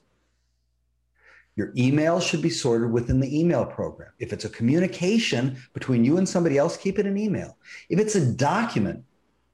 Your 1.60 1.74
email 1.75 2.22
should 2.22 2.42
be 2.42 2.50
sorted 2.50 2.89
within 2.89 3.20
the 3.20 3.38
email 3.38 3.66
program. 3.66 4.13
If 4.18 4.32
it's 4.32 4.46
a 4.46 4.50
communication 4.50 5.58
between 5.74 6.06
you 6.06 6.16
and 6.16 6.28
somebody 6.28 6.58
else, 6.58 6.78
keep 6.78 6.98
it 6.98 7.06
in 7.06 7.18
email. 7.18 7.58
If 7.89 8.00
it's 8.00 8.16
a 8.16 8.32
document, 8.32 9.04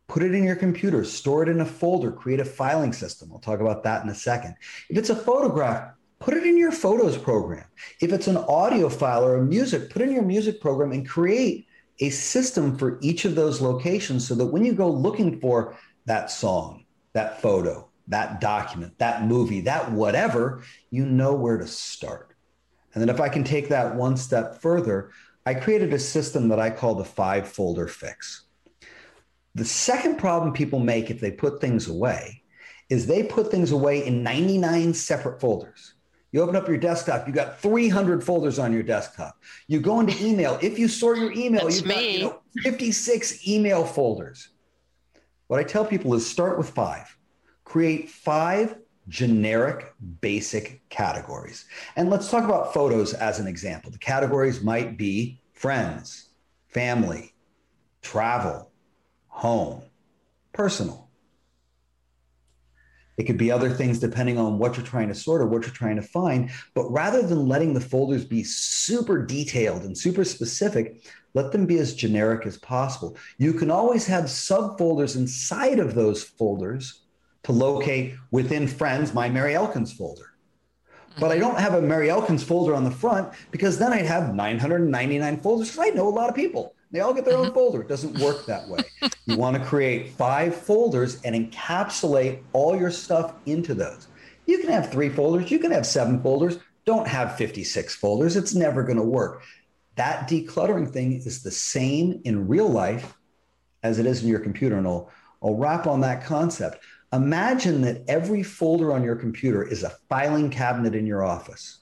put 0.08 0.22
it 0.22 0.36
in 0.36 0.44
your 0.44 0.56
computer, 0.56 1.04
store 1.04 1.42
it 1.42 1.50
in 1.50 1.62
a 1.62 1.66
folder, 1.66 2.12
create 2.12 2.40
a 2.40 2.46
filing 2.46 2.94
system. 2.94 3.32
I'll 3.34 3.40
talk 3.40 3.60
about 3.60 3.82
that 3.86 4.04
in 4.04 4.10
a 4.10 4.14
second. 4.14 4.54
If 4.88 5.00
it's 5.00 5.10
a 5.10 5.16
photograph, 5.16 5.94
put 6.20 6.36
it 6.36 6.46
in 6.46 6.60
your 6.60 6.72
photos 6.72 7.18
program. 7.18 7.66
If 8.00 8.14
it's 8.14 8.28
an 8.28 8.38
audio 8.38 8.88
file 8.88 9.26
or 9.26 9.38
a 9.38 9.44
music, 9.44 9.90
put 9.90 10.04
in 10.04 10.12
your 10.12 10.22
music 10.22 10.62
program 10.62 10.92
and 10.92 11.10
create 11.10 11.66
a 12.02 12.12
system 12.12 12.78
for 12.78 13.00
each 13.02 13.26
of 13.26 13.34
those 13.34 13.62
locations 13.62 14.28
so 14.28 14.36
that 14.36 14.46
when 14.46 14.64
you 14.64 14.74
go 14.74 14.92
looking 14.92 15.40
for 15.40 15.76
that 16.06 16.30
song, 16.30 16.86
that 17.14 17.42
photo, 17.42 17.90
that 18.08 18.40
document, 18.40 18.98
that 19.00 19.26
movie, 19.26 19.62
that 19.62 19.92
whatever, 19.92 20.64
you 20.92 21.06
know 21.06 21.34
where 21.34 21.58
to 21.58 21.68
start. 21.68 22.36
And 22.94 23.02
then 23.02 23.10
if 23.10 23.20
I 23.20 23.30
can 23.30 23.44
take 23.44 23.70
that 23.70 23.96
one 23.96 24.16
step 24.16 24.62
further, 24.62 25.12
I 25.46 25.54
created 25.54 25.94
a 25.94 26.00
system 26.00 26.48
that 26.50 26.60
I 26.60 26.70
call 26.70 26.96
the 26.96 27.06
five 27.06 27.48
folder 27.48 27.88
fix. 27.88 28.46
The 29.54 29.66
second 29.66 30.18
problem 30.18 30.54
people 30.54 30.80
make 30.80 31.10
if 31.10 31.20
they 31.20 31.32
put 31.32 31.62
things 31.62 31.88
away 31.88 32.44
is 32.90 33.08
they 33.08 33.24
put 33.24 33.52
things 33.52 33.72
away 33.72 34.06
in 34.06 34.24
99 34.24 34.94
separate 34.94 35.40
folders. 35.40 35.96
You 36.32 36.42
open 36.42 36.56
up 36.56 36.68
your 36.68 36.78
desktop, 36.78 37.28
you 37.28 37.34
got 37.34 37.62
300 37.62 38.24
folders 38.24 38.60
on 38.60 38.74
your 38.74 38.84
desktop. 38.84 39.38
You 39.68 39.80
go 39.80 40.02
into 40.02 40.22
email. 40.24 40.60
If 40.62 40.78
you 40.78 40.88
sort 40.88 41.18
your 41.18 41.32
email, 41.32 41.70
you've 41.72 41.88
got 41.88 42.04
you 42.04 42.20
know, 42.20 42.42
56 42.62 43.48
email 43.48 43.86
folders. 43.86 44.50
What 45.48 45.60
I 45.60 45.64
tell 45.64 45.86
people 45.86 46.14
is 46.14 46.30
start 46.30 46.58
with 46.58 46.70
five 46.70 47.15
create 47.66 48.10
five 48.10 48.78
generic 49.08 49.94
basic 50.22 50.82
categories. 50.90 51.66
And 51.96 52.10
let's 52.10 52.32
talk 52.32 52.44
about 52.44 52.74
photos 52.74 53.14
as 53.14 53.40
an 53.40 53.48
example. 53.48 53.92
The 53.92 53.98
categories 53.98 54.62
might 54.64 54.98
be 54.98 55.42
friends, 55.54 56.30
family, 56.68 57.34
travel, 58.02 58.72
home, 59.28 59.84
personal. 60.54 61.10
It 63.18 63.24
could 63.24 63.38
be 63.38 63.52
other 63.52 63.70
things 63.70 64.00
depending 64.00 64.38
on 64.38 64.60
what 64.60 64.76
you're 64.76 64.86
trying 64.86 65.08
to 65.08 65.16
sort 65.16 65.42
or 65.42 65.46
what 65.46 65.62
you're 65.62 65.72
trying 65.72 65.96
to 65.96 66.02
find. 66.02 66.50
But 66.74 66.92
rather 66.92 67.22
than 67.22 67.48
letting 67.48 67.74
the 67.74 67.80
folders 67.80 68.26
be 68.26 68.44
super 68.44 69.26
detailed 69.26 69.84
and 69.84 69.98
super 69.98 70.26
specific, 70.26 71.02
let 71.34 71.52
them 71.52 71.66
be 71.66 71.78
as 71.80 71.94
generic 71.94 72.46
as 72.46 72.58
possible. 72.58 73.18
You 73.38 73.54
can 73.54 73.72
always 73.72 74.06
have 74.08 74.26
subfolders 74.26 75.16
inside 75.16 75.80
of 75.80 75.96
those 75.96 76.24
folders 76.24 77.05
to 77.46 77.52
locate 77.52 78.16
within 78.32 78.68
Friends 78.68 79.14
my 79.14 79.30
Mary 79.30 79.56
Elkins 79.56 79.94
folder. 79.94 80.32
But 81.20 81.32
I 81.32 81.38
don't 81.38 81.60
have 81.60 81.76
a 81.76 81.82
Mary 81.82 82.10
Elkins 82.10 82.44
folder 82.44 82.76
on 82.76 82.84
the 82.84 82.92
front 82.92 83.34
because 83.52 83.80
then 83.80 83.94
I'd 83.94 84.06
have 84.06 84.36
999 84.36 85.40
folders 85.40 85.72
because 85.72 85.88
I 85.88 85.96
know 85.96 86.08
a 86.08 86.10
lot 86.10 86.30
of 86.30 86.36
people. 86.36 86.76
They 86.92 87.00
all 87.00 87.14
get 87.14 87.26
their 87.26 87.38
own 87.38 87.46
mm-hmm. 87.46 87.54
folder. 87.54 87.82
It 87.82 87.88
doesn't 87.88 88.20
work 88.20 88.46
that 88.46 88.68
way. 88.68 88.80
you 89.26 89.38
want 89.38 89.58
to 89.58 89.64
create 89.64 90.12
five 90.12 90.56
folders 90.56 91.22
and 91.24 91.36
encapsulate 91.36 92.42
all 92.54 92.78
your 92.78 92.92
stuff 92.92 93.34
into 93.46 93.74
those. 93.74 94.08
You 94.46 94.60
can 94.60 94.70
have 94.70 94.92
three 94.92 95.10
folders, 95.10 95.50
you 95.50 95.60
can 95.60 95.72
have 95.72 95.86
seven 95.86 96.22
folders. 96.22 96.60
Don't 96.86 97.08
have 97.08 97.36
56 97.36 97.96
folders. 97.96 98.36
It's 98.36 98.54
never 98.54 98.84
going 98.84 98.98
to 98.98 99.04
work. 99.04 99.42
That 99.96 100.30
decluttering 100.30 100.92
thing 100.92 101.14
is 101.14 101.42
the 101.42 101.50
same 101.50 102.22
in 102.26 102.48
real 102.48 102.70
life 102.70 103.18
as 103.82 103.98
it 103.98 104.06
is 104.06 104.22
in 104.22 104.30
your 104.30 104.40
computer. 104.40 104.78
And 104.78 104.86
I'll, 104.86 105.10
I'll 105.42 105.56
wrap 105.56 105.88
on 105.88 106.02
that 106.02 106.24
concept. 106.24 106.84
Imagine 107.14 107.82
that 107.82 108.04
every 108.08 108.44
folder 108.44 108.92
on 108.92 109.04
your 109.04 109.16
computer 109.16 109.64
is 109.64 109.84
a 109.84 109.92
filing 110.10 110.50
cabinet 110.50 110.96
in 110.96 111.06
your 111.06 111.24
office. 111.24 111.80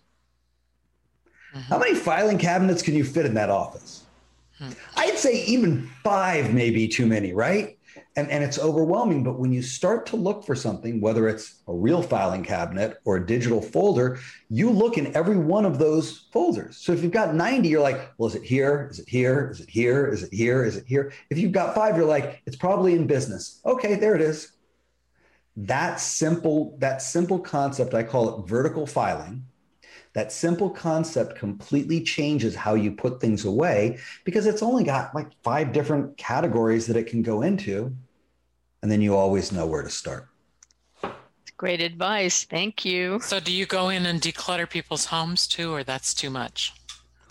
Mm-hmm. 1.56 1.62
How 1.62 1.80
many 1.80 1.96
filing 1.96 2.38
cabinets 2.38 2.82
can 2.82 2.96
you 2.96 3.04
fit 3.04 3.26
in 3.26 3.34
that 3.36 3.50
office? 3.50 4.04
Hmm. 4.58 4.70
I'd 4.96 5.18
say 5.18 5.44
even 5.46 5.90
five 6.04 6.54
may 6.54 6.70
be 6.70 6.88
too 6.88 7.06
many, 7.06 7.34
right? 7.34 7.78
And, 8.16 8.30
and 8.30 8.44
it's 8.44 8.60
overwhelming. 8.60 9.24
But 9.24 9.40
when 9.40 9.52
you 9.52 9.62
start 9.62 10.06
to 10.08 10.16
look 10.16 10.46
for 10.46 10.56
something, 10.56 11.00
whether 11.00 11.28
it's 11.28 11.62
a 11.68 11.74
real 11.74 12.02
filing 12.02 12.44
cabinet 12.44 13.00
or 13.06 13.18
a 13.18 13.26
digital 13.26 13.62
folder, 13.62 14.20
you 14.50 14.70
look 14.70 14.98
in 14.98 15.16
every 15.16 15.38
one 15.38 15.66
of 15.66 15.80
those 15.80 16.28
folders. 16.32 16.78
So 16.78 16.92
if 16.92 17.02
you've 17.02 17.12
got 17.12 17.34
90, 17.34 17.68
you're 17.68 17.82
like, 17.82 18.12
well, 18.18 18.30
is 18.30 18.36
it 18.36 18.44
here? 18.44 18.88
Is 18.92 19.00
it 19.00 19.10
here? 19.10 19.50
Is 19.52 19.62
it 19.62 19.70
here? 19.70 20.08
Is 20.08 20.24
it 20.24 20.34
here? 20.34 20.64
Is 20.64 20.76
it 20.78 20.86
here? 20.88 21.12
If 21.30 21.38
you've 21.38 21.52
got 21.52 21.74
five, 21.74 21.96
you're 21.96 22.06
like, 22.06 22.42
it's 22.46 22.56
probably 22.56 22.94
in 22.94 23.08
business. 23.08 23.62
Okay, 23.66 23.96
there 23.96 24.16
it 24.16 24.22
is 24.22 24.54
that 25.56 26.00
simple 26.00 26.76
that 26.80 27.02
simple 27.02 27.40
concept 27.40 27.94
i 27.94 28.04
call 28.04 28.40
it 28.40 28.48
vertical 28.48 28.86
filing. 28.86 29.46
That 30.14 30.32
simple 30.32 30.70
concept 30.70 31.40
completely 31.40 32.02
changes 32.02 32.56
how 32.56 32.76
you 32.76 32.92
put 32.92 33.20
things 33.20 33.46
away 33.46 33.98
because 34.26 34.46
it's 34.46 34.62
only 34.62 34.84
got 34.84 35.16
like 35.16 35.28
five 35.42 35.74
different 35.74 36.18
categories 36.18 36.86
that 36.86 36.96
it 36.96 37.08
can 37.08 37.24
go 37.24 37.42
into 37.42 37.96
and 38.84 38.92
then 38.92 39.02
you 39.02 39.16
always 39.16 39.52
know 39.52 39.66
where 39.66 39.82
to 39.82 39.90
start. 39.90 40.28
Great 41.58 41.82
advice. 41.82 42.44
Thank 42.44 42.86
you. 42.86 43.20
So 43.22 43.40
do 43.40 43.52
you 43.52 43.66
go 43.66 43.90
in 43.90 44.06
and 44.06 44.22
declutter 44.22 44.70
people's 44.70 45.06
homes 45.06 45.48
too 45.48 45.74
or 45.74 45.84
that's 45.84 46.14
too 46.14 46.30
much 46.30 46.74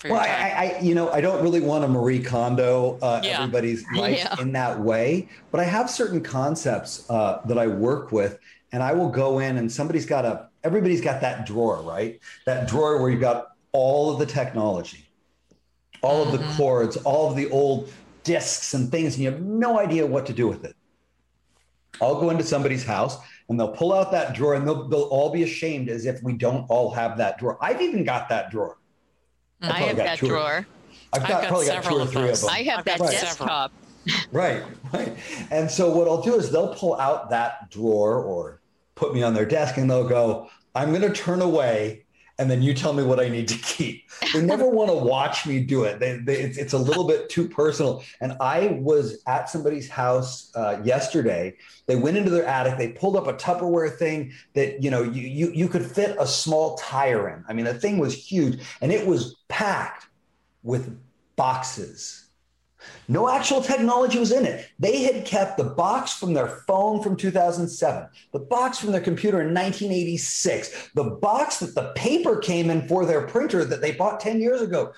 well, 0.04 0.20
I, 0.20 0.76
I, 0.76 0.80
you 0.80 0.94
know, 0.94 1.10
I 1.10 1.20
don't 1.20 1.42
really 1.42 1.60
want 1.60 1.84
a 1.84 1.88
Marie 1.88 2.22
Kondo 2.22 2.98
uh, 3.02 3.20
yeah. 3.22 3.40
everybody's 3.40 3.84
life 3.94 4.18
yeah. 4.18 4.40
in 4.40 4.52
that 4.52 4.78
way, 4.80 5.28
but 5.50 5.60
I 5.60 5.64
have 5.64 5.90
certain 5.90 6.20
concepts 6.22 7.08
uh, 7.10 7.40
that 7.46 7.58
I 7.58 7.66
work 7.66 8.12
with, 8.12 8.38
and 8.72 8.82
I 8.82 8.92
will 8.92 9.08
go 9.08 9.38
in 9.38 9.58
and 9.58 9.70
somebody's 9.70 10.06
got 10.06 10.24
a, 10.24 10.48
everybody's 10.64 11.00
got 11.00 11.20
that 11.20 11.46
drawer, 11.46 11.82
right? 11.82 12.20
That 12.46 12.68
drawer 12.68 13.00
where 13.00 13.10
you've 13.10 13.20
got 13.20 13.48
all 13.72 14.12
of 14.12 14.18
the 14.18 14.26
technology, 14.26 15.08
all 16.02 16.24
mm-hmm. 16.24 16.34
of 16.34 16.40
the 16.40 16.46
mm-hmm. 16.46 16.56
cords, 16.56 16.96
all 16.98 17.30
of 17.30 17.36
the 17.36 17.50
old 17.50 17.90
discs 18.24 18.74
and 18.74 18.90
things, 18.90 19.14
and 19.14 19.24
you 19.24 19.30
have 19.30 19.42
no 19.42 19.78
idea 19.78 20.06
what 20.06 20.26
to 20.26 20.32
do 20.32 20.48
with 20.48 20.64
it. 20.64 20.74
I'll 22.00 22.20
go 22.20 22.30
into 22.30 22.42
somebody's 22.42 22.84
house 22.84 23.18
and 23.48 23.60
they'll 23.60 23.76
pull 23.76 23.92
out 23.92 24.10
that 24.12 24.34
drawer 24.34 24.54
and 24.54 24.66
they'll, 24.66 24.88
they'll 24.88 25.02
all 25.02 25.30
be 25.30 25.42
ashamed 25.42 25.88
as 25.88 26.06
if 26.06 26.22
we 26.22 26.32
don't 26.32 26.64
all 26.70 26.90
have 26.90 27.18
that 27.18 27.38
drawer. 27.38 27.58
I've 27.60 27.82
even 27.82 28.02
got 28.02 28.28
that 28.30 28.50
drawer. 28.50 28.78
I 29.62 29.80
have 29.80 29.96
that 29.96 30.18
drawer. 30.18 30.66
I've 31.12 31.22
got, 31.22 31.30
I've 31.30 31.42
got 31.42 31.48
probably 31.48 31.66
got 31.66 31.84
two 31.84 31.94
or 31.94 32.06
three 32.06 32.30
of, 32.30 32.40
them. 32.40 32.50
I 32.50 32.62
have 32.62 32.78
I've 32.80 32.84
that 32.86 33.00
right. 33.00 33.10
desktop. 33.10 33.72
right, 34.32 34.62
right. 34.92 35.16
And 35.50 35.70
so 35.70 35.94
what 35.94 36.08
I'll 36.08 36.22
do 36.22 36.34
is 36.34 36.50
they'll 36.50 36.74
pull 36.74 36.98
out 36.98 37.30
that 37.30 37.70
drawer 37.70 38.22
or 38.22 38.60
put 38.94 39.14
me 39.14 39.22
on 39.22 39.34
their 39.34 39.44
desk 39.44 39.76
and 39.76 39.90
they'll 39.90 40.08
go, 40.08 40.48
I'm 40.74 40.90
going 40.90 41.02
to 41.02 41.12
turn 41.12 41.42
away 41.42 42.04
and 42.38 42.50
then 42.50 42.62
you 42.62 42.74
tell 42.74 42.92
me 42.92 43.02
what 43.02 43.20
I 43.20 43.28
need 43.28 43.48
to 43.48 43.58
keep. 43.58 44.08
They 44.32 44.42
never 44.42 44.66
want 44.68 44.90
to 44.90 44.96
watch 44.96 45.46
me 45.46 45.60
do 45.60 45.84
it. 45.84 46.00
They, 46.00 46.18
they, 46.18 46.40
it's, 46.40 46.58
it's, 46.58 46.72
a 46.72 46.78
little 46.78 47.06
bit 47.06 47.28
too 47.28 47.48
personal. 47.48 48.02
And 48.20 48.36
I 48.40 48.78
was 48.80 49.22
at 49.26 49.48
somebody's 49.48 49.88
house 49.88 50.50
uh, 50.54 50.80
yesterday. 50.82 51.54
They 51.86 51.96
went 51.96 52.16
into 52.16 52.30
their 52.30 52.46
attic. 52.46 52.78
They 52.78 52.88
pulled 52.88 53.16
up 53.16 53.26
a 53.26 53.34
Tupperware 53.34 53.96
thing 53.96 54.32
that 54.54 54.82
you 54.82 54.90
know 54.90 55.02
you, 55.02 55.22
you 55.22 55.52
you 55.52 55.68
could 55.68 55.84
fit 55.84 56.16
a 56.18 56.26
small 56.26 56.76
tire 56.76 57.28
in. 57.28 57.44
I 57.48 57.52
mean, 57.52 57.64
the 57.64 57.74
thing 57.74 57.98
was 57.98 58.14
huge, 58.14 58.60
and 58.80 58.92
it 58.92 59.06
was 59.06 59.36
packed 59.48 60.06
with 60.62 60.98
boxes 61.36 62.21
no 63.08 63.28
actual 63.28 63.60
technology 63.60 64.18
was 64.18 64.32
in 64.32 64.46
it. 64.46 64.68
They 64.78 65.02
had 65.02 65.24
kept 65.24 65.56
the 65.56 65.64
box 65.64 66.12
from 66.14 66.34
their 66.34 66.48
phone 66.66 67.02
from 67.02 67.16
2007, 67.16 68.08
the 68.32 68.38
box 68.38 68.78
from 68.78 68.92
their 68.92 69.00
computer 69.00 69.40
in 69.40 69.48
1986, 69.48 70.90
the 70.94 71.04
box 71.04 71.58
that 71.58 71.74
the 71.74 71.92
paper 71.94 72.38
came 72.38 72.70
in 72.70 72.86
for 72.88 73.04
their 73.04 73.26
printer 73.26 73.64
that 73.64 73.80
they 73.80 73.92
bought 73.92 74.20
10 74.20 74.40
years 74.40 74.62
ago. 74.62 74.92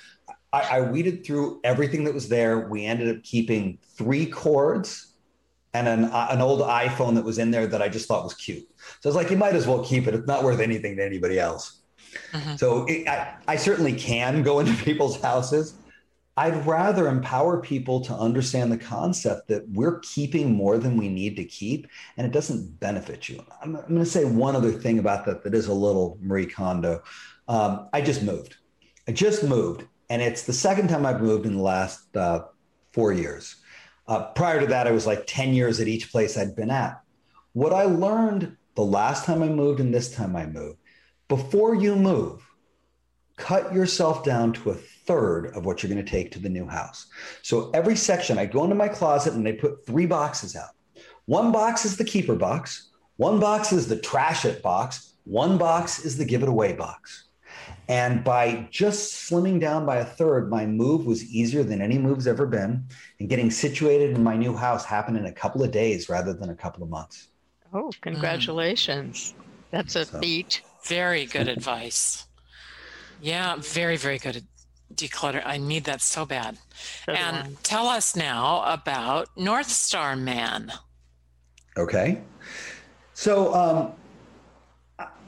I, 0.53 0.79
I 0.79 0.81
weeded 0.83 1.25
through 1.25 1.61
everything 1.65 2.05
that 2.05 2.15
was 2.15 2.29
there. 2.29 2.69
We 2.69 2.85
ended 2.85 3.17
up 3.17 3.23
keeping 3.23 3.79
three 3.97 4.27
cords 4.27 5.15
and 5.75 5.89
an, 5.89 6.05
an 6.05 6.41
old 6.41 6.61
iPhone 6.61 7.17
that 7.17 7.25
was 7.25 7.39
in 7.39 7.51
there 7.51 7.67
that 7.67 7.83
I 7.83 7.89
just 7.89 8.07
thought 8.07 8.23
was 8.23 8.35
cute. 8.35 8.67
So 9.01 9.09
I 9.09 9.11
was 9.11 9.17
like, 9.17 9.31
you 9.31 9.37
might 9.37 9.57
as 9.57 9.67
well 9.67 9.85
keep 9.85 10.07
it. 10.07 10.15
It's 10.15 10.27
not 10.27 10.45
worth 10.45 10.61
anything 10.61 10.97
to 10.97 11.05
anybody 11.05 11.41
else. 11.41 11.81
Mm-hmm. 12.33 12.57
So 12.57 12.87
it, 12.87 13.09
I, 13.09 13.35
I 13.49 13.57
certainly 13.57 13.93
can 13.93 14.43
go 14.43 14.61
into 14.61 14.73
people's 14.85 15.21
houses. 15.21 15.75
I'd 16.37 16.67
rather 16.67 17.07
empower 17.09 17.61
people 17.61 18.01
to 18.03 18.15
understand 18.15 18.73
the 18.73 18.79
concept 18.79 19.49
that 19.49 19.69
we're 19.69 20.01
keeping 20.01 20.53
more 20.53 20.79
than 20.79 20.97
we 20.97 21.09
need 21.09 21.37
to 21.37 21.45
keep, 21.45 21.87
and 22.17 22.27
it 22.27 22.33
doesn't 22.33 22.81
benefit 22.81 23.29
you. 23.29 23.45
I'm, 23.63 23.77
I'm 23.77 23.87
going 23.87 24.01
to 24.01 24.07
say 24.07 24.25
one 24.25 24.57
other 24.57 24.73
thing 24.73 24.99
about 24.99 25.25
that 25.27 25.45
that 25.45 25.55
is 25.55 25.69
a 25.69 25.75
little 25.75 26.19
Marie 26.21 26.47
Kondo. 26.47 27.03
Um, 27.47 27.89
I 27.93 28.01
just 28.01 28.23
moved. 28.23 28.57
I 29.07 29.13
just 29.13 29.45
moved, 29.45 29.85
and 30.11 30.21
it's 30.21 30.43
the 30.43 30.53
second 30.53 30.89
time 30.89 31.07
I've 31.07 31.21
moved 31.21 31.47
in 31.47 31.55
the 31.55 31.63
last 31.63 32.17
uh, 32.17 32.47
four 32.93 33.13
years. 33.13 33.57
Uh, 34.09 34.25
prior 34.33 34.61
to 34.61 34.67
that, 34.67 34.89
I 34.89 34.91
was 34.91 35.07
like 35.07 35.25
10 35.27 35.55
years 35.55 35.81
at 35.81 35.89
each 35.89 36.11
place 36.11 36.37
I'd 36.37 36.57
been 36.57 36.71
at. 36.71 37.01
What 37.53 37.73
I 37.73 37.85
learned 37.85 38.57
the 38.75 38.85
last 38.85 39.25
time 39.25 39.43
I 39.43 39.49
moved 39.49 39.79
and 39.79 39.95
this 39.95 40.13
time 40.13 40.35
I 40.35 40.47
moved 40.47 40.79
before 41.29 41.75
you 41.75 41.97
move, 41.97 42.43
cut 43.37 43.73
yourself 43.73 44.25
down 44.25 44.53
to 44.55 44.73
a 44.73 44.77
third 45.07 45.47
of 45.55 45.67
what 45.67 45.83
you're 45.83 45.93
going 45.93 46.05
to 46.05 46.11
take 46.11 46.31
to 46.33 46.39
the 46.39 46.49
new 46.49 46.67
house. 46.67 47.07
So 47.43 47.71
every 47.73 47.97
section, 47.97 48.39
I 48.39 48.47
go 48.47 48.65
into 48.65 48.77
my 48.77 48.89
closet 48.89 49.35
and 49.35 49.47
they 49.47 49.53
put 49.53 49.85
three 49.87 50.07
boxes 50.07 50.57
out. 50.57 50.71
One 51.27 51.53
box 51.53 51.85
is 51.85 51.97
the 51.97 52.05
keeper 52.05 52.35
box, 52.35 52.91
one 53.17 53.41
box 53.41 53.73
is 53.73 53.89
the 53.89 53.99
trash 53.99 54.45
it 54.45 54.63
box, 54.63 55.15
one 55.25 55.57
box 55.57 56.05
is 56.05 56.19
the 56.19 56.25
give 56.25 56.43
it 56.43 56.49
away 56.49 56.73
box. 56.73 57.25
And 57.89 58.25
by 58.25 58.67
just 58.71 59.31
slimming 59.31 59.61
down 59.61 59.85
by 59.85 59.97
a 59.97 60.05
third, 60.05 60.51
my 60.51 60.65
move 60.67 61.07
was 61.07 61.25
easier 61.25 61.63
than 61.63 61.83
any 61.83 61.99
move's 61.99 62.27
ever 62.27 62.47
been. 62.47 62.87
And 63.21 63.29
getting 63.29 63.51
situated 63.51 64.17
in 64.17 64.23
my 64.23 64.37
new 64.37 64.57
house 64.57 64.85
happened 64.85 65.19
in 65.19 65.27
a 65.27 65.33
couple 65.33 65.63
of 65.63 65.71
days 65.71 66.09
rather 66.09 66.33
than 66.33 66.51
a 66.51 66.55
couple 66.55 66.83
of 66.83 66.89
months. 66.89 67.29
Oh, 67.73 67.91
congratulations. 68.01 69.35
Mm. 69.37 69.45
That's 69.71 69.97
a 69.97 70.05
so. 70.05 70.21
feat. 70.21 70.63
Very 70.85 71.27
good 71.27 71.49
advice. 71.49 72.27
Yeah, 73.21 73.57
very, 73.57 73.97
very 73.97 74.19
good 74.19 74.37
declutter. 74.93 75.43
I 75.45 75.59
need 75.59 75.85
that 75.85 76.01
so 76.01 76.27
bad. 76.27 76.59
So 77.07 77.13
and 77.13 77.63
tell 77.63 77.87
us 77.87 78.17
now 78.17 78.63
about 78.67 79.29
North 79.37 79.69
Star 79.69 80.17
Man. 80.17 80.73
Okay. 81.77 82.23
So 83.15 83.55
um, 83.55 83.93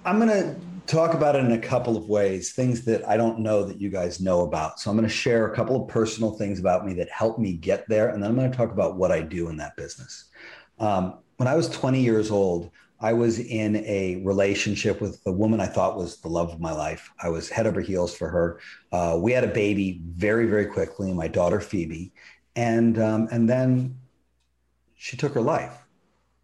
I'm 0.04 0.18
going 0.18 0.30
to 0.30 0.56
talk 0.86 1.14
about 1.14 1.34
it 1.34 1.44
in 1.44 1.52
a 1.52 1.58
couple 1.58 1.96
of 1.96 2.08
ways, 2.08 2.52
things 2.52 2.84
that 2.84 3.06
I 3.08 3.16
don't 3.16 3.40
know 3.40 3.64
that 3.64 3.80
you 3.80 3.90
guys 3.90 4.20
know 4.20 4.42
about. 4.42 4.78
So 4.78 4.90
I'm 4.90 4.96
going 4.96 5.08
to 5.08 5.14
share 5.14 5.50
a 5.50 5.54
couple 5.54 5.80
of 5.80 5.88
personal 5.88 6.32
things 6.32 6.60
about 6.60 6.86
me 6.86 6.94
that 6.94 7.08
helped 7.10 7.38
me 7.38 7.54
get 7.54 7.88
there. 7.88 8.10
And 8.10 8.22
then 8.22 8.30
I'm 8.30 8.36
going 8.36 8.50
to 8.50 8.56
talk 8.56 8.70
about 8.70 8.96
what 8.96 9.10
I 9.10 9.20
do 9.20 9.48
in 9.48 9.56
that 9.56 9.76
business. 9.76 10.26
Um, 10.78 11.18
when 11.38 11.48
I 11.48 11.56
was 11.56 11.68
20 11.68 12.00
years 12.00 12.30
old, 12.30 12.70
I 13.00 13.12
was 13.12 13.38
in 13.38 13.76
a 13.76 14.22
relationship 14.24 15.00
with 15.00 15.22
the 15.24 15.32
woman 15.32 15.60
I 15.60 15.66
thought 15.66 15.96
was 15.96 16.20
the 16.20 16.28
love 16.28 16.50
of 16.52 16.60
my 16.60 16.72
life. 16.72 17.10
I 17.22 17.28
was 17.28 17.48
head 17.48 17.66
over 17.66 17.80
heels 17.80 18.16
for 18.16 18.28
her. 18.28 18.60
Uh, 18.90 19.18
we 19.20 19.32
had 19.32 19.44
a 19.44 19.48
baby 19.48 20.00
very, 20.04 20.46
very 20.46 20.66
quickly, 20.66 21.12
my 21.12 21.28
daughter 21.28 21.60
Phoebe, 21.60 22.12
and 22.54 22.98
um, 22.98 23.28
and 23.30 23.48
then 23.48 23.98
she 24.94 25.16
took 25.16 25.34
her 25.34 25.42
life. 25.42 25.84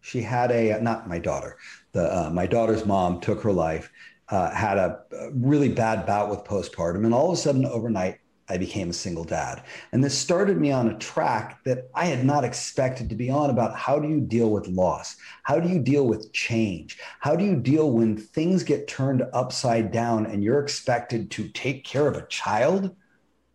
She 0.01 0.21
had 0.21 0.51
a 0.51 0.79
not 0.81 1.09
my 1.09 1.17
daughter, 1.17 1.57
the 1.91 2.25
uh, 2.25 2.29
my 2.29 2.45
daughter's 2.45 2.85
mom 2.85 3.19
took 3.19 3.41
her 3.41 3.53
life. 3.53 3.91
Uh, 4.29 4.49
had 4.51 4.77
a 4.77 5.01
really 5.33 5.69
bad 5.69 6.05
bout 6.05 6.29
with 6.29 6.43
postpartum, 6.43 7.03
and 7.03 7.13
all 7.13 7.31
of 7.31 7.33
a 7.33 7.41
sudden, 7.41 7.65
overnight, 7.65 8.17
I 8.53 8.57
became 8.59 8.91
a 8.91 8.93
single 8.93 9.23
dad. 9.23 9.63
And 9.91 10.03
this 10.03 10.15
started 10.15 10.61
me 10.61 10.71
on 10.71 10.87
a 10.87 10.97
track 10.99 11.63
that 11.63 11.89
I 11.95 12.05
had 12.05 12.23
not 12.23 12.43
expected 12.43 13.09
to 13.09 13.15
be 13.15 13.31
on 13.31 13.49
about 13.49 13.75
how 13.75 13.97
do 13.97 14.07
you 14.07 14.21
deal 14.21 14.51
with 14.51 14.67
loss? 14.67 15.15
How 15.41 15.59
do 15.59 15.67
you 15.67 15.79
deal 15.79 16.05
with 16.05 16.31
change? 16.33 16.99
How 17.19 17.35
do 17.35 17.43
you 17.43 17.55
deal 17.55 17.89
when 17.89 18.15
things 18.15 18.61
get 18.61 18.87
turned 18.87 19.23
upside 19.33 19.91
down 19.91 20.27
and 20.27 20.43
you're 20.43 20.59
expected 20.59 21.31
to 21.31 21.49
take 21.49 21.83
care 21.83 22.05
of 22.05 22.15
a 22.15 22.27
child 22.27 22.95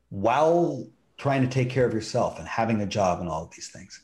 while 0.09 0.89
trying 1.17 1.43
to 1.43 1.49
take 1.49 1.71
care 1.71 1.87
of 1.87 1.95
yourself 1.95 2.41
and 2.41 2.49
having 2.49 2.80
a 2.80 2.87
job 2.87 3.21
and 3.21 3.28
all 3.28 3.45
of 3.45 3.52
these 3.52 3.69
things? 3.69 4.00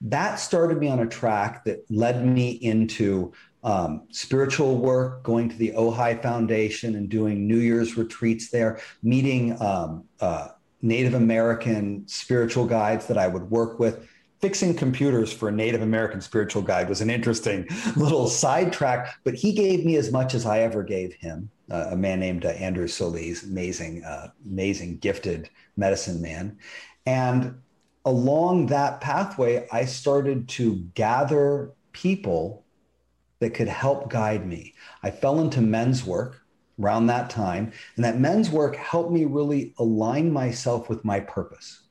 That 0.00 0.36
started 0.36 0.78
me 0.78 0.86
on 0.86 1.00
a 1.00 1.06
track 1.06 1.64
that 1.64 1.90
led 1.90 2.24
me 2.24 2.50
into 2.50 3.32
um, 3.64 4.02
spiritual 4.10 4.76
work, 4.76 5.22
going 5.22 5.48
to 5.48 5.56
the 5.56 5.72
Ojai 5.72 6.22
Foundation 6.22 6.94
and 6.94 7.08
doing 7.08 7.48
New 7.48 7.58
Year's 7.58 7.96
retreats 7.96 8.50
there, 8.50 8.80
meeting 9.02 9.60
um, 9.60 10.04
uh, 10.20 10.48
Native 10.82 11.14
American 11.14 12.06
spiritual 12.06 12.66
guides 12.66 13.06
that 13.06 13.16
I 13.16 13.26
would 13.26 13.50
work 13.50 13.78
with. 13.78 14.06
Fixing 14.40 14.74
computers 14.74 15.32
for 15.32 15.48
a 15.48 15.52
Native 15.52 15.80
American 15.80 16.20
spiritual 16.20 16.60
guide 16.60 16.90
was 16.90 17.00
an 17.00 17.08
interesting 17.08 17.66
little 17.96 18.28
sidetrack, 18.28 19.16
but 19.24 19.34
he 19.34 19.52
gave 19.54 19.86
me 19.86 19.96
as 19.96 20.12
much 20.12 20.34
as 20.34 20.44
I 20.44 20.60
ever 20.60 20.82
gave 20.82 21.14
him. 21.14 21.48
Uh, 21.70 21.88
a 21.92 21.96
man 21.96 22.20
named 22.20 22.44
uh, 22.44 22.48
Andrew 22.48 22.86
Solis, 22.86 23.44
amazing, 23.44 24.04
uh, 24.04 24.28
amazing, 24.44 24.98
gifted 24.98 25.48
medicine 25.78 26.20
man. 26.20 26.58
And 27.06 27.62
along 28.04 28.66
that 28.66 29.00
pathway, 29.00 29.66
I 29.72 29.86
started 29.86 30.46
to 30.50 30.76
gather 30.94 31.72
people 31.92 32.63
that 33.44 33.52
could 33.52 33.68
help 33.68 34.08
guide 34.08 34.46
me. 34.46 34.72
I 35.02 35.10
fell 35.10 35.38
into 35.38 35.60
men's 35.60 36.02
work 36.02 36.40
around 36.80 37.08
that 37.08 37.28
time, 37.28 37.72
and 37.94 38.04
that 38.06 38.18
men's 38.18 38.48
work 38.48 38.74
helped 38.74 39.12
me 39.12 39.26
really 39.26 39.74
align 39.78 40.32
myself 40.32 40.88
with 40.88 41.04
my 41.04 41.20
purpose. 41.20 41.82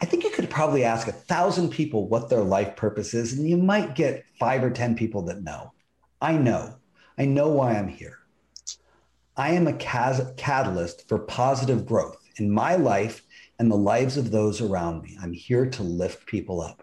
I 0.00 0.06
think 0.06 0.24
you 0.24 0.30
could 0.30 0.48
probably 0.48 0.82
ask 0.82 1.06
a 1.08 1.12
thousand 1.12 1.68
people 1.68 2.08
what 2.08 2.30
their 2.30 2.40
life 2.40 2.74
purpose 2.74 3.12
is, 3.12 3.34
and 3.34 3.46
you 3.46 3.58
might 3.58 3.94
get 3.94 4.24
five 4.40 4.64
or 4.64 4.70
10 4.70 4.96
people 4.96 5.20
that 5.26 5.42
know. 5.42 5.72
I 6.22 6.38
know. 6.38 6.76
I 7.18 7.26
know 7.26 7.48
why 7.50 7.74
I'm 7.74 7.88
here. 7.88 8.20
I 9.36 9.50
am 9.50 9.66
a 9.66 9.74
catalyst 9.74 11.06
for 11.06 11.18
positive 11.18 11.84
growth 11.84 12.16
in 12.38 12.50
my 12.50 12.76
life 12.76 13.22
and 13.58 13.70
the 13.70 13.76
lives 13.76 14.16
of 14.16 14.30
those 14.30 14.62
around 14.62 15.02
me. 15.02 15.18
I'm 15.20 15.34
here 15.34 15.68
to 15.68 15.82
lift 15.82 16.24
people 16.26 16.62
up. 16.62 16.82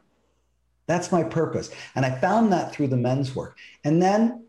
That's 0.90 1.12
my 1.12 1.22
purpose. 1.22 1.70
And 1.94 2.04
I 2.04 2.10
found 2.10 2.52
that 2.52 2.74
through 2.74 2.88
the 2.88 2.98
men's 2.98 3.36
work. 3.36 3.60
And 3.84 4.02
then 4.02 4.48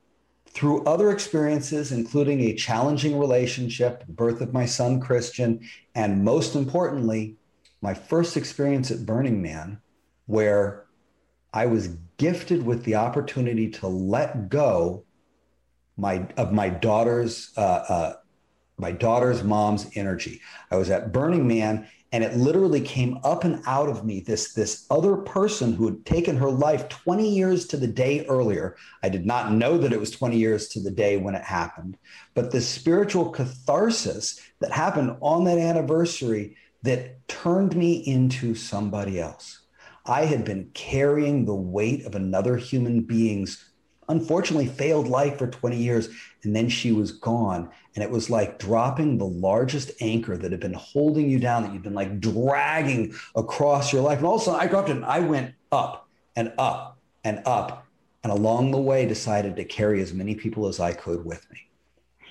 through 0.48 0.82
other 0.84 1.10
experiences, 1.10 1.92
including 1.92 2.40
a 2.40 2.54
challenging 2.54 3.18
relationship, 3.18 4.06
birth 4.08 4.40
of 4.40 4.54
my 4.54 4.64
son, 4.64 5.02
Christian, 5.02 5.60
and 5.94 6.24
most 6.24 6.56
importantly, 6.56 7.36
my 7.82 7.92
first 7.92 8.38
experience 8.38 8.90
at 8.90 9.04
Burning 9.04 9.42
Man, 9.42 9.82
where 10.24 10.86
I 11.52 11.66
was 11.66 11.88
gifted 12.16 12.64
with 12.64 12.84
the 12.84 12.94
opportunity 12.94 13.68
to 13.72 13.86
let 13.86 14.48
go 14.48 15.04
my, 15.98 16.26
of 16.38 16.54
my 16.54 16.70
daughter's 16.70 17.52
uh, 17.58 17.84
uh, 17.86 18.12
my 18.78 18.92
daughter's 18.92 19.44
mom's 19.44 19.90
energy. 19.94 20.40
I 20.70 20.76
was 20.76 20.88
at 20.88 21.12
Burning 21.12 21.46
Man 21.46 21.86
and 22.12 22.24
it 22.24 22.36
literally 22.36 22.80
came 22.80 23.18
up 23.22 23.44
and 23.44 23.62
out 23.66 23.88
of 23.88 24.04
me 24.04 24.20
this 24.20 24.52
this 24.52 24.86
other 24.90 25.16
person 25.16 25.72
who 25.72 25.86
had 25.86 26.04
taken 26.04 26.36
her 26.36 26.50
life 26.50 26.88
20 26.88 27.28
years 27.28 27.66
to 27.68 27.76
the 27.76 27.86
day 27.86 28.26
earlier. 28.26 28.76
I 29.02 29.08
did 29.08 29.24
not 29.26 29.52
know 29.52 29.78
that 29.78 29.92
it 29.92 30.00
was 30.00 30.10
20 30.10 30.36
years 30.36 30.68
to 30.68 30.80
the 30.80 30.90
day 30.90 31.16
when 31.16 31.34
it 31.34 31.44
happened. 31.44 31.96
But 32.34 32.50
the 32.50 32.60
spiritual 32.60 33.30
catharsis 33.30 34.40
that 34.60 34.72
happened 34.72 35.16
on 35.20 35.44
that 35.44 35.58
anniversary 35.58 36.56
that 36.82 37.26
turned 37.28 37.76
me 37.76 37.94
into 38.06 38.54
somebody 38.54 39.20
else. 39.20 39.60
I 40.06 40.24
had 40.24 40.44
been 40.44 40.70
carrying 40.74 41.44
the 41.44 41.54
weight 41.54 42.06
of 42.06 42.14
another 42.14 42.56
human 42.56 43.02
being's 43.02 43.70
unfortunately 44.08 44.66
failed 44.66 45.06
life 45.06 45.38
for 45.38 45.46
20 45.46 45.76
years 45.76 46.08
and 46.42 46.54
then 46.54 46.68
she 46.68 46.92
was 46.92 47.12
gone. 47.12 47.70
And 47.94 48.04
it 48.04 48.10
was 48.10 48.30
like 48.30 48.58
dropping 48.58 49.18
the 49.18 49.26
largest 49.26 49.90
anchor 50.00 50.36
that 50.36 50.50
had 50.50 50.60
been 50.60 50.74
holding 50.74 51.28
you 51.28 51.38
down 51.38 51.62
that 51.62 51.72
you've 51.72 51.82
been 51.82 51.94
like 51.94 52.20
dragging 52.20 53.14
across 53.34 53.92
your 53.92 54.02
life. 54.02 54.18
And 54.18 54.26
all 54.26 54.36
of 54.36 54.42
a 54.42 54.44
sudden 54.44 54.60
i 54.60 54.66
dropped 54.66 54.88
it 54.88 54.96
and 54.96 55.04
i 55.04 55.20
went 55.20 55.54
up 55.72 56.08
and 56.36 56.52
up 56.58 56.98
and 57.24 57.42
up 57.44 57.86
and 58.22 58.32
along 58.32 58.70
the 58.70 58.80
way 58.80 59.06
decided 59.06 59.56
to 59.56 59.64
carry 59.64 60.00
as 60.00 60.12
many 60.12 60.34
people 60.34 60.66
as 60.66 60.80
i 60.80 60.92
could 60.92 61.24
with 61.24 61.46
me. 61.50 61.58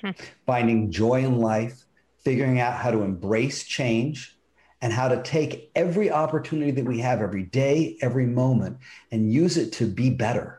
Hmm. 0.01 0.11
finding 0.45 0.91
joy 0.91 1.23
in 1.23 1.39
life 1.39 1.85
figuring 2.23 2.59
out 2.59 2.73
how 2.73 2.91
to 2.91 3.01
embrace 3.01 3.63
change 3.63 4.35
and 4.81 4.93
how 4.93 5.09
to 5.09 5.21
take 5.23 5.71
every 5.75 6.09
opportunity 6.09 6.71
that 6.71 6.85
we 6.85 6.99
have 6.99 7.21
every 7.21 7.43
day 7.43 7.97
every 8.01 8.25
moment 8.25 8.77
and 9.11 9.33
use 9.33 9.57
it 9.57 9.73
to 9.73 9.85
be 9.85 10.09
better 10.09 10.58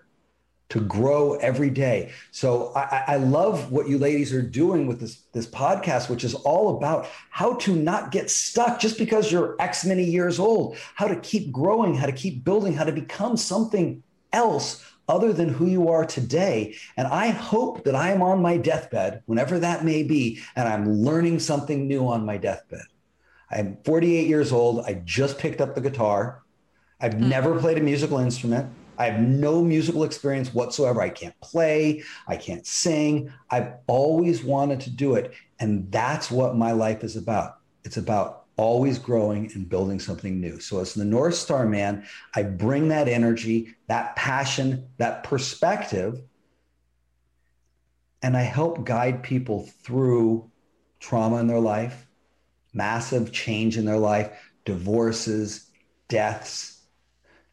to 0.70 0.80
grow 0.80 1.35
every 1.35 1.68
day. 1.68 2.12
So 2.30 2.72
I, 2.74 3.04
I, 3.09 3.16
love 3.16 3.72
what 3.72 3.88
you 3.88 3.98
ladies 3.98 4.33
are 4.33 4.40
doing 4.40 4.87
with 4.87 5.00
this, 5.00 5.22
this 5.33 5.46
podcast, 5.46 6.09
which 6.09 6.22
is 6.22 6.35
all 6.35 6.76
about 6.76 7.09
how 7.30 7.54
to 7.56 7.74
not 7.74 8.12
get 8.12 8.30
stuck 8.30 8.80
just 8.80 8.96
because 8.96 9.30
you're 9.30 9.56
X 9.59 9.85
many 9.85 10.04
years 10.04 10.38
old, 10.38 10.76
how 10.94 11.09
to 11.09 11.16
keep 11.16 11.50
growing, 11.50 11.94
how 11.94 12.06
to 12.06 12.12
keep 12.12 12.44
building, 12.44 12.72
how 12.72 12.85
to 12.85 12.92
become 12.92 13.37
something 13.37 14.02
else 14.33 14.85
other 15.09 15.33
than 15.33 15.48
who 15.48 15.66
you 15.66 15.88
are 15.88 16.06
today. 16.06 16.76
And 16.96 17.09
I 17.09 17.30
hope 17.30 17.83
that 17.83 17.96
I 17.96 18.12
am 18.12 18.22
on 18.22 18.40
my 18.40 18.56
deathbed, 18.56 19.24
whenever 19.26 19.59
that 19.59 19.85
may 19.85 20.04
be, 20.04 20.40
and 20.54 20.68
I'm 20.68 20.88
learning 20.88 21.40
something 21.40 21.88
new 21.88 22.06
on 22.06 22.24
my 22.24 22.37
deathbed. 22.37 22.85
I'm 23.50 23.76
48 23.85 24.28
years 24.28 24.52
old. 24.52 24.85
I 24.87 25.02
just 25.04 25.37
picked 25.37 25.61
up 25.61 25.74
the 25.74 25.80
guitar. 25.80 26.42
I've 27.00 27.14
mm-hmm. 27.14 27.28
never 27.28 27.59
played 27.59 27.78
a 27.78 27.80
musical 27.80 28.18
instrument. 28.18 28.72
I 29.00 29.06
have 29.06 29.20
no 29.20 29.64
musical 29.64 30.04
experience 30.04 30.52
whatsoever. 30.52 31.00
I 31.00 31.08
can't 31.08 31.34
play, 31.40 32.02
I 32.28 32.36
can't 32.36 32.66
sing. 32.66 33.32
I've 33.48 33.72
always 33.86 34.44
wanted 34.44 34.78
to 34.80 34.90
do 34.90 35.14
it. 35.14 35.32
And 35.58 35.90
that's 35.90 36.30
what 36.30 36.54
my 36.54 36.72
life 36.72 37.02
is 37.02 37.16
about. 37.16 37.60
It's 37.82 37.96
about 37.96 38.44
always 38.58 38.98
growing 38.98 39.50
and 39.54 39.66
building 39.66 40.00
something 40.00 40.38
new. 40.38 40.60
So, 40.60 40.80
as 40.80 40.92
the 40.92 41.06
North 41.06 41.34
Star 41.36 41.64
man, 41.64 42.04
I 42.34 42.42
bring 42.42 42.88
that 42.88 43.08
energy, 43.08 43.74
that 43.88 44.16
passion, 44.16 44.86
that 44.98 45.24
perspective, 45.24 46.20
and 48.20 48.36
I 48.36 48.42
help 48.42 48.84
guide 48.84 49.22
people 49.22 49.66
through 49.82 50.50
trauma 50.98 51.38
in 51.38 51.46
their 51.46 51.58
life, 51.58 52.06
massive 52.74 53.32
change 53.32 53.78
in 53.78 53.86
their 53.86 53.96
life, 53.96 54.30
divorces, 54.66 55.70
deaths, 56.08 56.79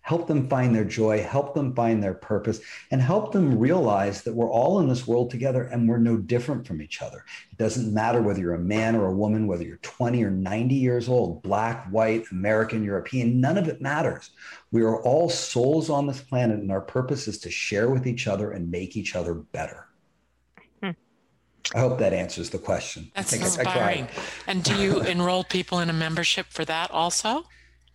help 0.07 0.25
them 0.25 0.47
find 0.47 0.73
their 0.73 0.85
joy, 0.85 1.21
help 1.21 1.53
them 1.53 1.75
find 1.75 2.01
their 2.01 2.13
purpose, 2.13 2.61
and 2.91 3.01
help 3.01 3.33
them 3.33 3.59
realize 3.59 4.21
that 4.21 4.33
we're 4.33 4.49
all 4.49 4.79
in 4.79 4.87
this 4.87 5.05
world 5.05 5.29
together 5.29 5.63
and 5.63 5.87
we're 5.87 5.97
no 5.97 6.15
different 6.15 6.65
from 6.65 6.81
each 6.81 7.01
other. 7.01 7.25
It 7.51 7.57
doesn't 7.57 7.93
matter 7.93 8.21
whether 8.21 8.39
you're 8.39 8.53
a 8.53 8.59
man 8.59 8.95
or 8.95 9.07
a 9.07 9.13
woman, 9.13 9.47
whether 9.47 9.65
you're 9.65 9.79
20 9.81 10.23
or 10.23 10.31
90 10.31 10.75
years 10.75 11.09
old, 11.09 11.43
black, 11.43 11.87
white, 11.89 12.23
American, 12.31 12.85
European, 12.85 13.41
none 13.41 13.57
of 13.57 13.67
it 13.67 13.81
matters. 13.81 14.29
We 14.71 14.81
are 14.83 15.01
all 15.01 15.29
souls 15.29 15.89
on 15.89 16.07
this 16.07 16.21
planet, 16.21 16.59
and 16.59 16.71
our 16.71 16.79
purpose 16.79 17.27
is 17.27 17.39
to 17.39 17.51
share 17.51 17.89
with 17.89 18.07
each 18.07 18.27
other 18.27 18.51
and 18.51 18.71
make 18.71 18.95
each 18.95 19.13
other 19.13 19.33
better. 19.33 19.87
Hmm. 20.81 20.91
I 21.75 21.79
hope 21.79 21.99
that 21.99 22.13
answers 22.13 22.49
the 22.49 22.59
question. 22.59 23.11
That's 23.13 23.33
inspiring. 23.33 24.03
I, 24.03 24.07
I 24.07 24.09
and 24.47 24.63
do 24.63 24.73
you 24.81 25.01
enroll 25.01 25.43
people 25.43 25.81
in 25.81 25.89
a 25.89 25.93
membership 25.93 26.45
for 26.47 26.63
that 26.63 26.91
also? 26.91 27.43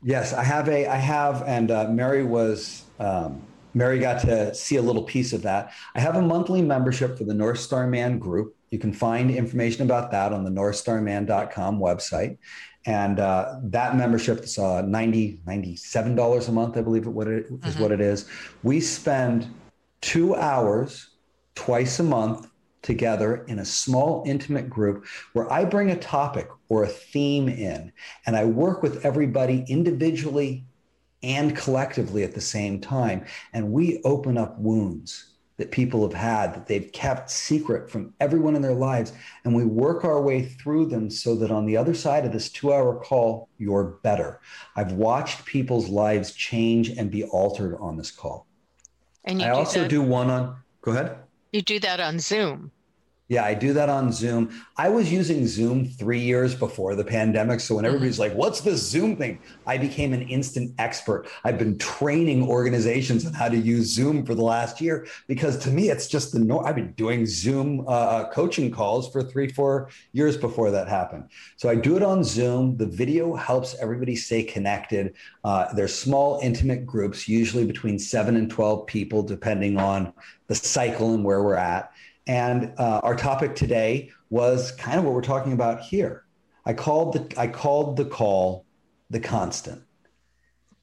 Yes, 0.03 0.33
I 0.33 0.43
have 0.43 0.69
a, 0.69 0.87
I 0.87 0.97
have, 0.97 1.43
and 1.47 1.71
uh, 1.71 1.89
Mary 1.89 2.25
was, 2.25 2.85
um, 2.99 3.43
Mary 3.75 3.99
got 3.99 4.21
to 4.23 4.55
see 4.55 4.77
a 4.77 4.83
little 4.83 5.05
piece 5.05 5.33
of 5.33 5.43
that. 5.43 5.73
I 5.95 6.01
have 6.01 6.17
a 6.17 6.23
monthly 6.23 6.61
membership 6.61 7.17
for 7.17 7.25
the 7.25 7.35
North 7.35 7.61
Star 7.61 7.87
Man 7.87 8.19
group. 8.19 8.57
You 8.71 8.79
can 8.79 8.93
find 8.93 9.31
information 9.31 9.85
about 9.85 10.11
that 10.11 10.33
on 10.33 10.45
the 10.45 10.51
northstarman.com 10.51 11.79
website. 11.79 12.39
And 12.85 13.21
uh, 13.21 13.61
that 13.65 13.97
membership 13.97 14.41
is 14.41 14.59
uh, 14.59 14.83
90 14.83 15.41
$97 15.47 16.49
a 16.49 16.53
month, 16.53 16.77
I 16.77 16.83
believe 16.83 17.07
it, 17.07 17.11
what 17.11 17.29
it 17.29 17.47
is 17.47 17.51
mm-hmm. 17.51 17.83
what 17.83 17.93
it 17.93 18.01
is. 18.01 18.29
We 18.63 18.81
spend 18.81 19.49
two 20.01 20.35
hours 20.35 21.11
twice 21.55 22.01
a 22.01 22.03
month 22.03 22.49
together 22.83 23.45
in 23.47 23.61
a 23.61 23.65
small, 23.65 24.25
intimate 24.27 24.69
group 24.69 25.07
where 25.33 25.51
I 25.53 25.65
bring 25.65 25.91
a 25.91 25.99
topic 25.99 26.49
or 26.73 26.85
a 26.85 26.89
theme 26.89 27.51
in 27.51 27.93
and 28.25 28.35
I 28.35 28.47
work 28.47 28.83
with 28.83 29.05
everybody 29.05 29.63
individually 29.69 30.65
and 31.23 31.55
collectively 31.55 32.23
at 32.25 32.33
the 32.33 32.41
same 32.41 32.81
time. 32.81 33.27
And 33.53 33.73
we 33.73 34.01
open 34.05 34.39
up 34.39 34.59
wounds 34.59 35.35
that 35.59 35.71
people 35.71 36.01
have 36.01 36.19
had 36.19 36.55
that 36.55 36.67
they've 36.67 36.91
kept 36.93 37.31
secret 37.31 37.91
from 37.91 38.15
everyone 38.21 38.57
in 38.57 38.63
their 38.63 38.73
lives. 38.73 39.13
And 39.45 39.55
we 39.55 39.67
work 39.67 40.03
our 40.03 40.23
way 40.23 40.47
through 40.47 40.87
them 40.87 41.11
so 41.11 41.37
that 41.37 41.51
on 41.51 41.67
the 41.67 41.77
other 41.77 41.93
side 41.93 42.25
of 42.25 42.33
this 42.33 42.49
two 42.49 42.73
hour 42.73 42.99
call, 42.99 43.51
you're 43.59 43.99
better. 44.03 44.41
I've 44.75 44.93
watched 44.93 45.45
people's 45.45 45.91
lives 45.91 46.33
change 46.33 46.89
and 46.89 47.11
be 47.11 47.25
altered 47.25 47.77
on 47.81 47.99
this 47.99 48.11
call. 48.11 48.47
And 49.27 49.43
I 49.43 49.49
do 49.49 49.59
also 49.59 49.81
that- 49.83 49.91
do 49.91 50.01
one 50.01 50.31
on, 50.31 50.57
go 50.81 50.93
ahead. 50.93 51.19
You 51.53 51.61
do 51.61 51.79
that 51.81 52.01
on 52.01 52.19
Zoom. 52.19 52.73
Yeah, 53.33 53.47
I 53.47 53.55
do 53.55 53.73
that 53.73 53.89
on 53.89 54.13
Zoom. 54.13 54.51
I 54.77 54.91
was 54.91 55.11
using 55.11 55.47
Zoom 55.47 55.87
three 55.87 56.21
years 56.21 56.55
before 56.55 56.95
the 56.95 57.03
pandemic. 57.03 57.61
So 57.61 57.77
when 57.77 57.87
everybody's 57.87 58.17
mm-hmm. 58.19 58.33
like, 58.33 58.35
what's 58.35 58.61
this 58.61 58.87
Zoom 58.87 59.17
thing? 59.17 59.39
I 59.67 59.79
became 59.79 60.13
an 60.13 60.21
instant 60.29 60.75
expert. 60.79 61.27
I've 61.43 61.57
been 61.59 61.79
training 61.79 62.47
organizations 62.47 63.25
on 63.25 63.33
how 63.33 63.49
to 63.49 63.57
use 63.57 63.87
Zoom 63.87 64.27
for 64.27 64.35
the 64.35 64.43
last 64.43 64.83
year 64.83 65.07
because 65.29 65.57
to 65.61 65.71
me, 65.71 65.89
it's 65.89 66.09
just 66.09 66.35
the 66.35 66.41
norm. 66.41 66.67
I've 66.67 66.75
been 66.75 66.93
doing 66.93 67.25
Zoom 67.25 67.87
uh, 67.89 67.93
uh, 67.93 68.31
coaching 68.33 68.71
calls 68.71 69.11
for 69.11 69.23
three, 69.23 69.49
four 69.49 69.89
years 70.13 70.37
before 70.37 70.71
that 70.71 70.87
happened. 70.87 71.31
So 71.57 71.71
I 71.71 71.75
do 71.75 71.97
it 71.97 72.03
on 72.03 72.23
Zoom. 72.25 72.77
The 72.77 72.85
video 72.85 73.35
helps 73.35 73.75
everybody 73.77 74.15
stay 74.15 74.43
connected. 74.43 75.15
Uh, 75.43 75.73
they're 75.73 75.89
small, 75.89 76.39
intimate 76.43 76.85
groups, 76.85 77.27
usually 77.29 77.65
between 77.65 77.99
seven 77.99 78.37
and 78.37 78.51
12 78.51 78.87
people, 78.87 79.23
depending 79.23 79.79
on 79.79 80.13
the 80.49 80.55
cycle 80.55 81.15
and 81.15 81.25
where 81.25 81.43
we're 81.43 81.55
at. 81.55 81.92
And 82.27 82.73
uh, 82.79 83.01
our 83.03 83.17
topic 83.17 83.55
today 83.55 84.11
was 84.31 84.73
kind 84.73 84.99
of 84.99 85.05
what 85.05 85.15
we're 85.15 85.23
talking 85.23 85.53
about 85.53 85.81
here. 85.81 86.25
I 86.65 86.73
called 86.73 87.15
the 87.15 87.41
I 87.41 87.49
called 87.49 87.97
the 87.97 88.05
call 88.05 88.65
the 89.11 89.21
constant. 89.21 89.83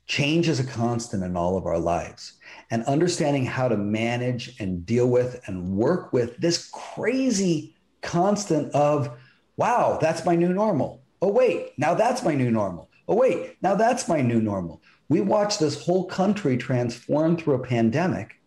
Change 0.06 0.50
is 0.50 0.60
a 0.60 0.64
constant 0.64 1.24
in 1.24 1.38
all 1.38 1.58
of 1.58 1.66
our 1.66 1.80
lives. 1.80 2.34
And 2.72 2.84
understanding 2.86 3.46
how 3.46 3.68
to 3.68 3.78
manage 3.78 4.60
and 4.60 4.86
deal 4.86 5.08
with 5.08 5.42
and 5.46 5.78
work 5.78 6.12
with 6.12 6.38
this 6.38 6.70
crazy 6.74 7.76
constant 8.02 8.74
of, 8.74 9.12
wow, 9.56 10.00
that's 10.02 10.26
my 10.26 10.36
new 10.36 10.52
normal. 10.52 11.04
Oh, 11.22 11.32
wait, 11.32 11.74
now 11.78 11.94
that's 11.94 12.24
my 12.24 12.34
new 12.34 12.50
normal. 12.50 12.90
Oh, 13.08 13.16
wait, 13.16 13.58
now 13.62 13.76
that's 13.76 14.08
my 14.08 14.22
new 14.22 14.42
normal. 14.42 14.82
We 15.10 15.22
watched 15.22 15.60
this 15.60 15.82
whole 15.82 16.06
country 16.06 16.58
transform 16.58 17.38
through 17.38 17.56
a 17.56 17.68
pandemic 17.68 18.40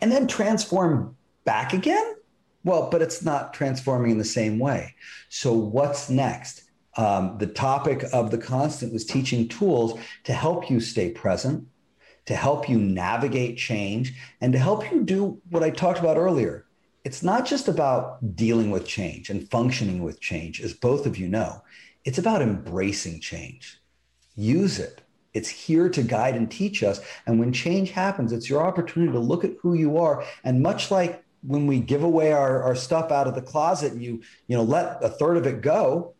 and 0.00 0.10
then 0.12 0.26
transform 0.26 1.16
back 1.44 1.72
again? 1.72 2.16
Well, 2.64 2.88
but 2.90 3.02
it's 3.02 3.22
not 3.22 3.52
transforming 3.52 4.10
in 4.10 4.18
the 4.18 4.24
same 4.24 4.58
way. 4.58 4.94
So, 5.28 5.52
what's 5.52 6.08
next? 6.08 6.62
Um, 6.96 7.36
the 7.38 7.46
topic 7.46 8.04
of 8.12 8.30
the 8.30 8.38
constant 8.38 8.92
was 8.92 9.04
teaching 9.04 9.48
tools 9.48 9.98
to 10.24 10.32
help 10.32 10.70
you 10.70 10.80
stay 10.80 11.10
present, 11.10 11.66
to 12.26 12.36
help 12.36 12.68
you 12.68 12.78
navigate 12.78 13.58
change, 13.58 14.14
and 14.40 14.52
to 14.52 14.58
help 14.58 14.90
you 14.90 15.02
do 15.02 15.40
what 15.50 15.62
I 15.62 15.70
talked 15.70 15.98
about 15.98 16.16
earlier. 16.16 16.66
It's 17.04 17.22
not 17.22 17.44
just 17.44 17.68
about 17.68 18.36
dealing 18.36 18.70
with 18.70 18.86
change 18.86 19.28
and 19.28 19.50
functioning 19.50 20.02
with 20.02 20.20
change, 20.20 20.60
as 20.62 20.72
both 20.72 21.04
of 21.04 21.18
you 21.18 21.28
know. 21.28 21.62
It's 22.04 22.18
about 22.18 22.40
embracing 22.40 23.20
change. 23.20 23.78
Use 24.36 24.78
it. 24.78 25.02
It's 25.34 25.48
here 25.48 25.88
to 25.88 26.02
guide 26.02 26.36
and 26.36 26.50
teach 26.50 26.82
us. 26.82 27.00
And 27.26 27.40
when 27.40 27.52
change 27.52 27.90
happens, 27.90 28.32
it's 28.32 28.48
your 28.48 28.62
opportunity 28.62 29.12
to 29.12 29.18
look 29.18 29.44
at 29.44 29.56
who 29.60 29.74
you 29.74 29.98
are. 29.98 30.24
And 30.44 30.62
much 30.62 30.90
like 30.90 31.23
when 31.46 31.66
we 31.66 31.78
give 31.78 32.02
away 32.02 32.32
our, 32.32 32.62
our 32.62 32.74
stuff 32.74 33.10
out 33.10 33.26
of 33.26 33.34
the 33.34 33.42
closet 33.42 33.92
and 33.92 34.02
you 34.02 34.22
you 34.46 34.56
know 34.56 34.62
let 34.62 35.02
a 35.02 35.08
third 35.08 35.36
of 35.36 35.46
it 35.46 35.60
go 35.60 36.14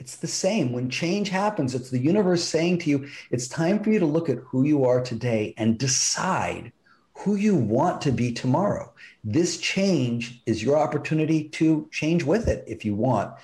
it's 0.00 0.16
the 0.16 0.26
same. 0.26 0.72
When 0.72 0.88
change 0.88 1.28
happens 1.28 1.74
it's 1.74 1.90
the 1.90 1.98
universe 1.98 2.42
saying 2.42 2.78
to 2.78 2.90
you 2.90 3.08
it's 3.30 3.46
time 3.46 3.82
for 3.82 3.90
you 3.90 3.98
to 3.98 4.06
look 4.06 4.28
at 4.28 4.38
who 4.38 4.64
you 4.64 4.84
are 4.86 5.02
today 5.02 5.54
and 5.58 5.78
decide 5.78 6.72
who 7.18 7.34
you 7.34 7.54
want 7.54 8.00
to 8.02 8.12
be 8.12 8.32
tomorrow. 8.32 8.90
This 9.22 9.58
change 9.58 10.42
is 10.46 10.62
your 10.62 10.78
opportunity 10.78 11.50
to 11.50 11.86
change 11.92 12.24
with 12.24 12.48
it 12.48 12.64
if 12.66 12.82
you 12.84 12.94
want. 12.94 13.34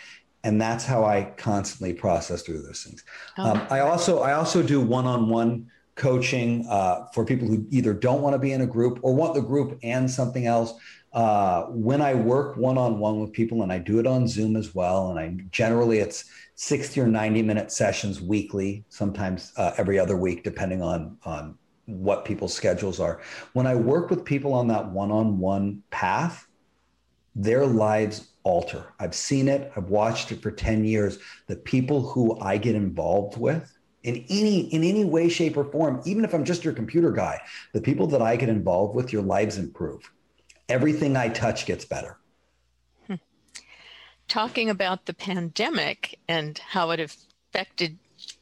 And 0.45 0.61
that's 0.61 0.85
how 0.85 1.05
i 1.05 1.25
constantly 1.37 1.93
process 1.93 2.43
through 2.43 2.62
those 2.62 2.83
things. 2.83 3.05
Oh. 3.37 3.51
um, 3.51 3.67
i 3.69 3.81
also 3.81 4.21
i 4.21 4.33
also 4.33 4.62
do 4.62 4.81
one-on-one 4.81 5.71
coaching 5.97 6.67
uh, 6.69 7.07
for 7.12 7.25
people 7.25 7.49
who 7.49 7.67
either 7.71 7.93
don't 7.93 8.23
want 8.23 8.35
to 8.35 8.39
be 8.39 8.53
in 8.53 8.61
a 8.61 8.67
group 8.67 8.99
or 9.03 9.15
want 9.15 9.35
the 9.35 9.41
group 9.41 9.79
and 9.83 10.11
something 10.11 10.47
else 10.47 10.75
uh, 11.12 11.64
when 11.64 12.03
I 12.03 12.14
work 12.14 12.57
one 12.57 12.77
on 12.77 12.99
one 12.99 13.21
with 13.21 13.33
people, 13.33 13.62
and 13.62 13.73
I 13.73 13.79
do 13.79 13.99
it 13.99 14.07
on 14.07 14.29
Zoom 14.29 14.57
as 14.57 14.75
well, 14.75 15.11
and 15.11 15.19
I 15.19 15.37
generally 15.51 15.99
it's 15.99 16.25
60 16.57 17.01
or 17.01 17.07
90 17.07 17.42
minute 17.42 17.73
sessions 17.73 18.21
weekly, 18.21 18.85
sometimes 18.88 19.53
uh, 19.57 19.73
every 19.77 19.99
other 19.99 20.16
week, 20.16 20.45
depending 20.45 20.83
on, 20.83 21.16
on 21.25 21.57
what 21.87 22.25
people's 22.25 22.55
schedules 22.55 23.01
are. 23.01 23.21
When 23.53 23.66
I 23.66 23.75
work 23.75 24.11
with 24.11 24.25
people 24.25 24.53
on 24.53 24.69
that 24.69 24.90
one 24.90 25.11
on 25.11 25.38
one 25.38 25.83
path, 25.90 26.47
their 27.35 27.66
lives 27.66 28.29
alter. 28.42 28.85
I've 28.99 29.14
seen 29.14 29.49
it, 29.49 29.73
I've 29.77 29.90
watched 29.90 30.33
it 30.33 30.40
for 30.40 30.51
10 30.51 30.85
years. 30.85 31.19
The 31.47 31.57
people 31.57 32.01
who 32.09 32.38
I 32.40 32.57
get 32.57 32.75
involved 32.75 33.37
with, 33.37 33.73
in 34.07 34.25
any 34.29 34.73
in 34.73 34.85
any 34.85 35.05
way 35.05 35.29
shape 35.29 35.57
or 35.57 35.64
form 35.64 36.01
even 36.07 36.25
if 36.25 36.33
i'm 36.33 36.45
just 36.45 36.64
your 36.64 36.73
computer 36.73 37.11
guy 37.11 37.40
the 37.73 37.81
people 37.81 38.07
that 38.07 38.23
i 38.23 38.37
get 38.37 38.49
involved 38.49 38.95
with 38.95 39.12
your 39.12 39.23
lives 39.23 39.59
improve 39.59 40.12
everything 40.68 41.16
I 41.16 41.29
touch 41.29 41.66
gets 41.66 41.85
better. 41.85 42.18
Hmm. 43.07 43.14
Talking 44.29 44.70
about 44.70 45.07
the 45.07 45.14
pandemic 45.14 46.18
and 46.29 46.59
how 46.59 46.90
it 46.90 47.00
affected 47.00 47.98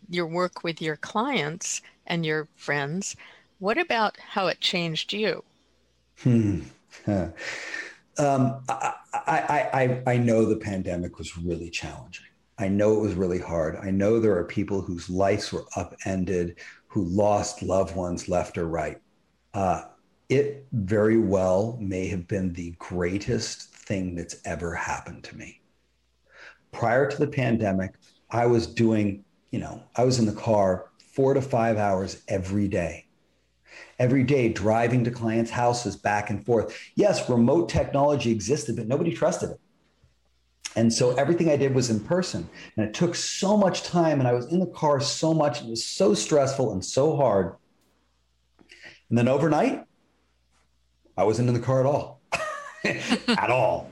your 0.08 0.26
work 0.26 0.62
with 0.62 0.80
your 0.80 0.96
clients 0.96 1.82
and 2.06 2.24
your 2.24 2.48
friends, 2.56 3.16
what 3.58 3.78
about 3.78 4.16
how 4.18 4.46
it 4.46 4.60
changed 4.60 5.12
you? 5.12 5.44
Hmm. 6.22 6.60
Um, 8.18 8.62
I, 8.68 8.94
I, 9.12 9.70
I, 10.06 10.12
I 10.12 10.16
know 10.18 10.44
the 10.44 10.56
pandemic 10.56 11.18
was 11.18 11.36
really 11.36 11.70
challenging. 11.70 12.26
I 12.58 12.68
know 12.68 12.96
it 12.96 13.00
was 13.00 13.14
really 13.14 13.40
hard. 13.40 13.76
I 13.76 13.90
know 13.90 14.20
there 14.20 14.36
are 14.36 14.44
people 14.44 14.80
whose 14.80 15.10
lives 15.10 15.52
were 15.52 15.64
upended, 15.74 16.56
who 16.86 17.04
lost 17.04 17.62
loved 17.62 17.96
ones 17.96 18.28
left 18.28 18.56
or 18.56 18.68
right. 18.68 19.00
Uh, 19.52 19.82
it 20.34 20.66
very 20.72 21.18
well 21.18 21.78
may 21.80 22.08
have 22.08 22.26
been 22.26 22.52
the 22.52 22.74
greatest 22.78 23.72
thing 23.74 24.14
that's 24.14 24.36
ever 24.44 24.74
happened 24.74 25.24
to 25.24 25.36
me. 25.36 25.60
Prior 26.72 27.08
to 27.08 27.16
the 27.18 27.26
pandemic, 27.26 27.94
I 28.30 28.46
was 28.46 28.66
doing, 28.66 29.24
you 29.52 29.60
know, 29.60 29.82
I 29.96 30.04
was 30.04 30.18
in 30.18 30.26
the 30.26 30.32
car 30.32 30.90
four 31.12 31.34
to 31.34 31.42
five 31.42 31.78
hours 31.78 32.22
every 32.26 32.66
day. 32.66 33.06
Every 33.98 34.24
day, 34.24 34.48
driving 34.48 35.04
to 35.04 35.10
clients' 35.10 35.50
houses 35.50 35.94
back 35.94 36.30
and 36.30 36.44
forth. 36.44 36.76
Yes, 36.96 37.30
remote 37.30 37.68
technology 37.68 38.32
existed, 38.32 38.76
but 38.76 38.88
nobody 38.88 39.12
trusted 39.12 39.50
it. 39.50 39.60
And 40.76 40.92
so 40.92 41.12
everything 41.14 41.48
I 41.48 41.56
did 41.56 41.72
was 41.72 41.90
in 41.90 42.00
person. 42.00 42.48
And 42.76 42.84
it 42.84 42.94
took 42.94 43.14
so 43.14 43.56
much 43.56 43.84
time. 43.84 44.18
And 44.18 44.26
I 44.26 44.32
was 44.32 44.46
in 44.46 44.58
the 44.58 44.66
car 44.66 45.00
so 45.00 45.32
much. 45.32 45.62
It 45.62 45.68
was 45.68 45.84
so 45.84 46.14
stressful 46.14 46.72
and 46.72 46.84
so 46.84 47.16
hard. 47.16 47.54
And 49.08 49.16
then 49.16 49.28
overnight, 49.28 49.84
I 51.16 51.24
wasn't 51.24 51.48
in 51.48 51.54
the 51.54 51.60
car 51.60 51.80
at 51.80 51.86
all, 51.86 52.20
at 52.84 53.50
all. 53.50 53.90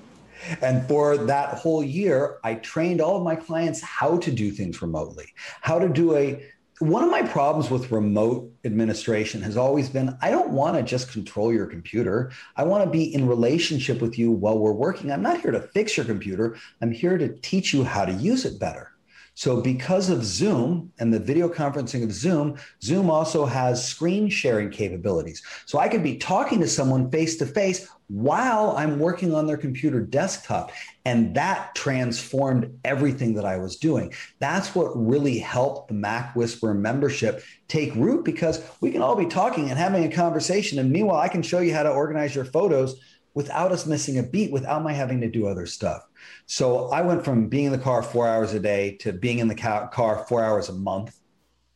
And 0.61 0.87
for 0.89 1.17
that 1.17 1.55
whole 1.55 1.85
year, 1.85 2.39
I 2.43 2.55
trained 2.57 3.01
all 3.01 3.17
of 3.17 3.23
my 3.23 3.37
clients 3.37 3.81
how 3.81 4.19
to 4.19 4.31
do 4.33 4.51
things 4.51 4.83
remotely, 4.83 5.27
how 5.61 5.79
to 5.79 5.89
do 5.89 6.17
a 6.17 6.43
one 6.83 7.05
of 7.05 7.11
my 7.11 7.23
problems 7.23 7.71
with 7.71 7.93
remote 7.93 8.51
administration 8.65 9.41
has 9.43 9.57
always 9.57 9.89
been 9.89 10.17
I 10.21 10.31
don't 10.31 10.51
want 10.51 10.77
to 10.77 10.83
just 10.83 11.13
control 11.13 11.53
your 11.53 11.67
computer. 11.67 12.33
I 12.57 12.65
want 12.65 12.83
to 12.83 12.91
be 12.91 13.15
in 13.15 13.29
relationship 13.29 14.01
with 14.01 14.19
you 14.19 14.33
while 14.33 14.59
we're 14.59 14.73
working. 14.73 15.13
I'm 15.13 15.23
not 15.23 15.41
here 15.41 15.53
to 15.53 15.61
fix 15.61 15.97
your 15.97 16.07
computer. 16.07 16.57
I'm 16.81 16.91
here 16.91 17.19
to 17.19 17.37
teach 17.37 17.73
you 17.73 17.85
how 17.85 18.05
to 18.05 18.13
use 18.13 18.45
it 18.45 18.59
better. 18.59 18.92
So, 19.35 19.61
because 19.63 20.11
of 20.11 20.25
Zoom 20.25 20.93
and 20.99 21.13
the 21.13 21.19
video 21.19 21.49
conferencing 21.49 22.05
of 22.05 22.13
Zoom, 22.13 22.59
Zoom 22.83 23.11
also 23.11 23.47
has 23.47 23.87
screen 23.87 24.29
sharing 24.29 24.71
capabilities. 24.71 25.43
So, 25.65 25.79
I 25.79 25.89
could 25.89 26.03
be 26.03 26.17
talking 26.19 26.61
to 26.61 26.69
someone 26.69 27.11
face 27.11 27.37
to 27.39 27.47
face 27.47 27.89
while 28.09 28.77
I'm 28.77 28.99
working 28.99 29.35
on 29.35 29.47
their 29.47 29.57
computer 29.57 30.01
desktop. 30.01 30.71
And 31.07 31.35
that 31.35 31.75
transformed 31.75 32.79
everything 32.85 33.35
that 33.35 33.47
I 33.47 33.57
was 33.57 33.77
doing. 33.77 34.13
That's 34.39 34.75
what 34.75 34.91
really 34.95 35.39
helped 35.39 35.89
the 35.89 35.95
Mac 35.95 36.37
Whisperer 36.37 36.75
membership 36.75 37.43
take 37.69 37.95
root 37.95 38.25
because 38.27 38.63
we 38.83 38.91
can 38.91 39.01
all 39.01 39.17
be 39.17 39.27
talking 39.27 39.71
and 39.71 39.79
having 39.79 40.05
a 40.05 40.15
conversation. 40.15 40.79
And 40.79 40.93
meanwhile, 40.93 41.21
I 41.21 41.29
can 41.29 41.43
show 41.43 41.61
you 41.61 41.73
how 41.73 41.85
to 41.85 41.91
organize 41.91 42.35
your 42.35 42.45
photos 42.45 43.01
without 43.35 43.73
us 43.73 43.87
missing 43.87 44.19
a 44.19 44.23
beat, 44.23 44.53
without 44.53 44.83
my 44.83 44.93
having 44.93 45.21
to 45.21 45.31
do 45.31 45.47
other 45.47 45.67
stuff. 45.67 46.07
So 46.47 46.89
I 46.89 47.03
went 47.03 47.25
from 47.25 47.49
being 47.49 47.67
in 47.67 47.73
the 47.73 47.79
car 47.79 48.03
four 48.03 48.29
hours 48.29 48.55
a 48.55 48.61
day 48.61 48.97
to 49.01 49.13
being 49.13 49.39
in 49.39 49.49
the 49.49 49.55
car 49.55 50.25
four 50.29 50.45
hours 50.45 50.69
a 50.69 50.75
month, 50.75 51.19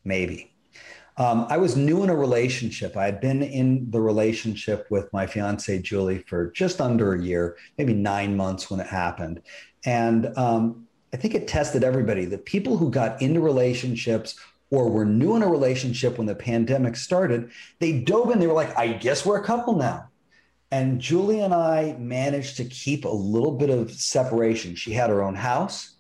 maybe. 0.04 0.52
Um, 1.18 1.46
I 1.48 1.56
was 1.56 1.76
new 1.76 2.02
in 2.02 2.10
a 2.10 2.16
relationship. 2.16 2.94
I 2.96 3.06
had 3.06 3.20
been 3.20 3.42
in 3.42 3.90
the 3.90 4.00
relationship 4.00 4.86
with 4.90 5.10
my 5.14 5.26
fiance, 5.26 5.80
Julie, 5.80 6.18
for 6.26 6.50
just 6.50 6.80
under 6.80 7.14
a 7.14 7.22
year, 7.22 7.56
maybe 7.78 7.94
nine 7.94 8.36
months 8.36 8.70
when 8.70 8.80
it 8.80 8.86
happened. 8.86 9.40
And 9.86 10.36
um, 10.36 10.86
I 11.14 11.16
think 11.16 11.34
it 11.34 11.48
tested 11.48 11.82
everybody. 11.82 12.26
The 12.26 12.36
people 12.36 12.76
who 12.76 12.90
got 12.90 13.22
into 13.22 13.40
relationships 13.40 14.38
or 14.70 14.90
were 14.90 15.06
new 15.06 15.36
in 15.36 15.42
a 15.42 15.48
relationship 15.48 16.18
when 16.18 16.26
the 16.26 16.34
pandemic 16.34 16.96
started, 16.96 17.50
they 17.78 18.00
dove 18.00 18.30
in. 18.30 18.38
They 18.38 18.46
were 18.46 18.52
like, 18.52 18.76
I 18.76 18.88
guess 18.88 19.24
we're 19.24 19.40
a 19.40 19.44
couple 19.44 19.76
now. 19.76 20.08
And 20.70 21.00
Julie 21.00 21.40
and 21.40 21.54
I 21.54 21.96
managed 21.98 22.56
to 22.56 22.64
keep 22.64 23.04
a 23.04 23.08
little 23.08 23.52
bit 23.52 23.70
of 23.70 23.92
separation. 23.92 24.74
She 24.74 24.92
had 24.92 25.10
her 25.10 25.22
own 25.22 25.34
house. 25.34 25.94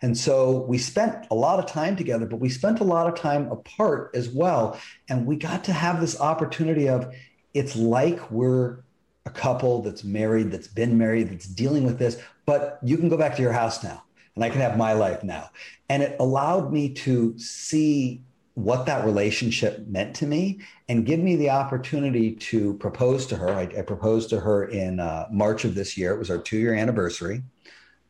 And 0.00 0.18
so 0.18 0.62
we 0.62 0.78
spent 0.78 1.26
a 1.30 1.34
lot 1.34 1.60
of 1.60 1.66
time 1.66 1.94
together, 1.94 2.26
but 2.26 2.40
we 2.40 2.48
spent 2.48 2.80
a 2.80 2.84
lot 2.84 3.06
of 3.06 3.14
time 3.14 3.50
apart 3.52 4.10
as 4.14 4.28
well. 4.28 4.80
And 5.08 5.26
we 5.26 5.36
got 5.36 5.62
to 5.64 5.72
have 5.72 6.00
this 6.00 6.20
opportunity 6.20 6.88
of 6.88 7.14
it's 7.54 7.76
like 7.76 8.30
we're 8.30 8.82
a 9.24 9.30
couple 9.30 9.82
that's 9.82 10.02
married, 10.02 10.50
that's 10.50 10.66
been 10.66 10.98
married, 10.98 11.30
that's 11.30 11.46
dealing 11.46 11.84
with 11.84 11.98
this, 11.98 12.20
but 12.44 12.80
you 12.82 12.96
can 12.96 13.08
go 13.08 13.16
back 13.16 13.36
to 13.36 13.42
your 13.42 13.52
house 13.52 13.84
now 13.84 14.02
and 14.34 14.44
I 14.44 14.50
can 14.50 14.60
have 14.60 14.76
my 14.76 14.94
life 14.94 15.22
now. 15.22 15.50
And 15.88 16.02
it 16.02 16.16
allowed 16.18 16.72
me 16.72 16.94
to 16.94 17.38
see 17.38 18.22
what 18.54 18.84
that 18.86 19.04
relationship 19.04 19.86
meant 19.86 20.14
to 20.16 20.26
me 20.26 20.60
and 20.88 21.06
give 21.06 21.20
me 21.20 21.36
the 21.36 21.50
opportunity 21.50 22.32
to 22.32 22.74
propose 22.74 23.26
to 23.26 23.36
her. 23.36 23.48
I, 23.50 23.62
I 23.62 23.82
proposed 23.82 24.28
to 24.30 24.40
her 24.40 24.64
in 24.66 25.00
uh, 25.00 25.26
March 25.30 25.64
of 25.64 25.74
this 25.74 25.96
year. 25.96 26.12
It 26.12 26.18
was 26.18 26.30
our 26.30 26.38
two 26.38 26.58
year 26.58 26.74
anniversary. 26.74 27.42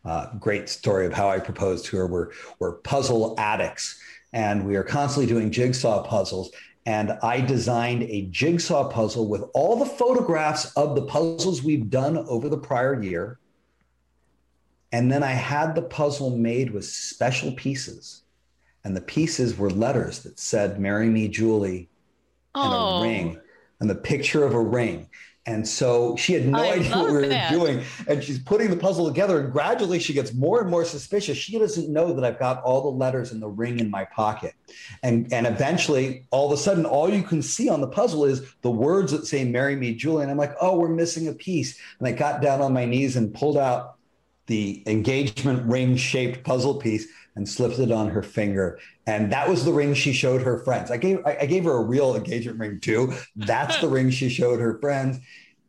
Uh, 0.05 0.35
great 0.41 0.69
story 0.69 1.07
of 1.07 1.13
how 1.13 1.29
I 1.29 1.39
proposed 1.39 1.85
to 1.87 1.97
her. 1.99 2.07
We're, 2.09 2.31
we're 2.59 2.73
puzzle 2.73 3.37
addicts 3.39 4.01
and 4.33 4.67
we 4.67 4.75
are 4.75 4.83
constantly 4.83 5.33
doing 5.33 5.53
jigsaw 5.53 6.03
puzzles. 6.03 6.51
And 6.87 7.13
I 7.23 7.41
designed 7.41 8.03
a 8.05 8.23
jigsaw 8.23 8.89
puzzle 8.89 9.29
with 9.29 9.45
all 9.55 9.77
the 9.77 9.87
photographs 9.87 10.73
of 10.77 10.97
the 10.97 11.03
puzzles 11.03 11.63
we've 11.63 11.89
done 11.89 12.17
over 12.17 12.49
the 12.49 12.59
prior 12.59 13.01
year. 13.01 13.39
And 14.91 15.11
then 15.11 15.23
I 15.23 15.31
had 15.31 15.77
the 15.77 15.83
puzzle 15.83 16.37
made 16.37 16.73
with 16.73 16.85
special 16.85 17.53
pieces 17.53 18.22
and 18.85 18.97
the 18.97 19.01
pieces 19.01 19.57
were 19.57 19.71
letters 19.71 20.21
that 20.21 20.39
said 20.39 20.81
"Marry 20.81 21.09
me, 21.09 21.29
Julie," 21.29 21.89
and 22.55 22.73
oh. 22.73 22.99
a 22.99 23.03
ring, 23.03 23.41
and 23.81 23.89
the 23.89 23.95
picture 23.95 24.45
of 24.45 24.55
a 24.55 24.61
ring. 24.61 25.09
And 25.45 25.67
so 25.67 26.15
she 26.17 26.35
had 26.35 26.47
no 26.47 26.59
I 26.59 26.75
idea 26.75 26.97
what 26.97 27.07
we 27.07 27.13
were 27.15 27.27
that. 27.27 27.51
doing. 27.51 27.83
And 28.07 28.23
she's 28.23 28.39
putting 28.39 28.71
the 28.71 28.77
puzzle 28.77 29.09
together. 29.09 29.41
And 29.41 29.53
gradually 29.53 29.99
she 29.99 30.13
gets 30.13 30.33
more 30.33 30.61
and 30.61 30.71
more 30.71 30.85
suspicious. 30.85 31.37
She 31.37 31.59
doesn't 31.59 31.93
know 31.93 32.13
that 32.13 32.25
I've 32.25 32.39
got 32.39 32.63
all 32.63 32.83
the 32.83 32.97
letters 32.97 33.33
and 33.33 33.43
the 33.43 33.49
ring 33.49 33.81
in 33.81 33.91
my 33.91 34.05
pocket. 34.05 34.55
And, 35.03 35.33
and 35.33 35.49
eventually, 35.49 36.27
all 36.31 36.47
of 36.47 36.53
a 36.53 36.63
sudden, 36.63 36.87
all 36.87 37.13
you 37.13 37.25
can 37.25 37.43
see 37.43 37.69
on 37.69 37.81
the 37.81 37.89
puzzle 37.89 38.25
is 38.25 38.55
the 38.63 38.71
words 38.71 39.11
that 39.11 39.27
say, 39.27 39.43
Marry 39.43 39.75
me, 39.75 39.97
Julie. 39.97 40.23
And 40.23 40.31
I'm 40.31 40.39
like, 40.39 40.55
oh, 40.61 40.79
we're 40.79 40.89
missing 40.89 41.27
a 41.27 41.33
piece. 41.33 41.77
And 41.99 42.07
I 42.07 42.13
got 42.13 42.41
down 42.41 42.61
on 42.61 42.73
my 42.73 42.85
knees 42.85 43.17
and 43.17 43.35
pulled 43.35 43.59
out 43.59 43.97
the 44.47 44.83
engagement 44.87 45.65
ring 45.69 45.97
shaped 45.97 46.45
puzzle 46.45 46.75
piece 46.75 47.07
and 47.35 47.49
slipped 47.49 47.79
it 47.79 47.91
on 47.91 48.09
her 48.09 48.23
finger. 48.23 48.79
And 49.07 49.33
that 49.33 49.49
was 49.49 49.65
the 49.65 49.73
ring 49.73 49.95
she 49.95 50.13
showed 50.13 50.43
her 50.43 50.59
friends. 50.59 50.91
I 50.91 50.97
gave 50.97 51.25
I 51.25 51.47
gave 51.47 51.65
her 51.65 51.77
a 51.77 51.83
real 51.83 52.15
engagement 52.15 52.59
ring 52.59 52.81
too. 52.81 53.13
That's 53.37 53.79
the 53.81 53.89
ring 53.89 54.11
she 54.11 54.29
showed 54.29 54.61
her 54.61 54.79
friends. 54.81 55.19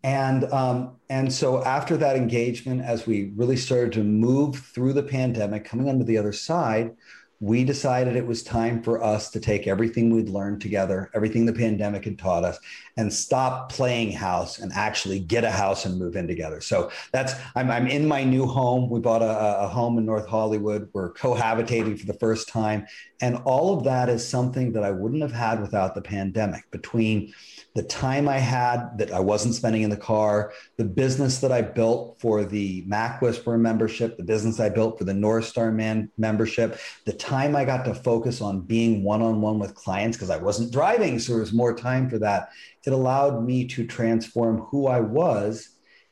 And 0.04 0.44
um, 0.52 0.98
and 1.10 1.32
so 1.32 1.64
after 1.64 1.96
that 1.98 2.18
engagement, 2.18 2.82
as 2.82 3.08
we 3.08 3.32
really 3.36 3.56
started 3.56 3.94
to 3.94 4.04
move 4.04 4.58
through 4.58 4.94
the 4.94 5.04
pandemic, 5.04 5.64
coming 5.64 5.88
onto 5.88 6.04
the 6.04 6.18
other 6.18 6.34
side, 6.34 6.92
we 7.40 7.64
decided 7.64 8.16
it 8.16 8.26
was 8.26 8.42
time 8.42 8.82
for 8.82 9.04
us 9.04 9.30
to 9.32 9.40
take 9.40 9.68
everything 9.68 10.10
we'd 10.10 10.30
learned 10.30 10.62
together, 10.62 11.10
everything 11.14 11.46
the 11.46 11.54
pandemic 11.54 12.06
had 12.06 12.18
taught 12.18 12.44
us, 12.44 12.58
and 12.96 13.12
stop 13.12 13.72
playing 13.72 14.12
house 14.12 14.60
and 14.60 14.72
actually 14.74 15.20
get 15.20 15.44
a 15.44 15.52
house 15.52 15.86
and 15.86 16.00
move 16.00 16.16
in 16.16 16.28
together. 16.28 16.62
So 16.62 16.92
that's 17.12 17.34
I'm, 17.56 17.70
I'm 17.70 17.88
in 17.88 18.08
my 18.08 18.24
new 18.24 18.46
home. 18.46 18.90
We 18.90 19.00
bought 19.00 19.22
a, 19.22 19.64
a 19.64 19.68
home 19.68 19.98
in 19.98 20.06
North 20.06 20.28
Hollywood. 20.28 20.90
We're 20.94 21.14
cohabitating 21.14 22.00
for 22.00 22.06
the 22.06 22.14
first 22.14 22.48
time, 22.48 22.88
and 23.22 23.38
all 23.46 23.78
of 23.78 23.84
that 23.84 24.10
is 24.10 24.28
something 24.28 24.72
that 24.74 24.84
I 24.84 24.92
wouldn't 24.92 25.22
have 25.22 25.34
had 25.34 25.62
without 25.62 25.96
the 25.96 26.02
pandemic. 26.02 26.70
Between 26.72 27.34
the 27.76 27.84
time 27.84 28.30
I 28.30 28.38
had 28.38 29.00
that 29.00 29.12
I 29.12 29.20
wasn't 29.20 29.56
spending 29.56 29.82
in 29.82 29.90
the 29.90 29.98
car, 29.98 30.54
the 30.78 30.86
business 30.86 31.40
that 31.40 31.52
I 31.52 31.62
built 31.62 32.20
for 32.20 32.46
the 32.46 32.84
Mac 32.86 33.20
Whisperer 33.20 33.58
membership, 33.58 34.16
the 34.16 34.24
business 34.24 34.60
I 34.60 34.70
built 34.70 35.00
for 35.00 35.06
the 35.06 35.14
North 35.14 35.46
Star 35.46 35.72
Man 35.72 36.12
membership, 36.18 36.80
the 37.06 37.14
time 37.14 37.56
I 37.56 37.66
got 37.66 37.84
to 37.86 37.96
focus 37.96 38.42
on 38.42 38.62
being 38.62 39.04
one 39.04 39.24
on 39.24 39.42
one 39.42 39.58
with 39.58 39.74
clients 39.74 40.18
because 40.18 40.30
I 40.30 40.38
wasn't 40.38 40.72
driving. 40.72 41.18
So 41.18 41.34
there 41.34 41.42
was 41.42 41.52
more 41.52 41.76
time 41.76 42.10
for 42.10 42.20
that. 42.20 42.50
It 42.86 42.94
allowed 42.94 43.44
me 43.44 43.66
to 43.70 43.88
transform 43.88 44.60
who 44.70 44.86
I 44.86 45.00
was 45.00 45.70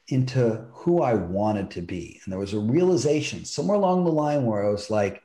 into 0.08 0.66
who 0.74 1.04
I 1.04 1.14
wanted 1.14 1.70
to 1.72 1.82
be. 1.82 2.20
And 2.24 2.32
there 2.32 2.40
was 2.40 2.54
a 2.54 2.60
realization 2.60 3.46
somewhere 3.46 3.78
along 3.78 4.04
the 4.04 4.12
line 4.12 4.46
where 4.46 4.66
I 4.66 4.70
was 4.70 4.90
like, 4.90 5.22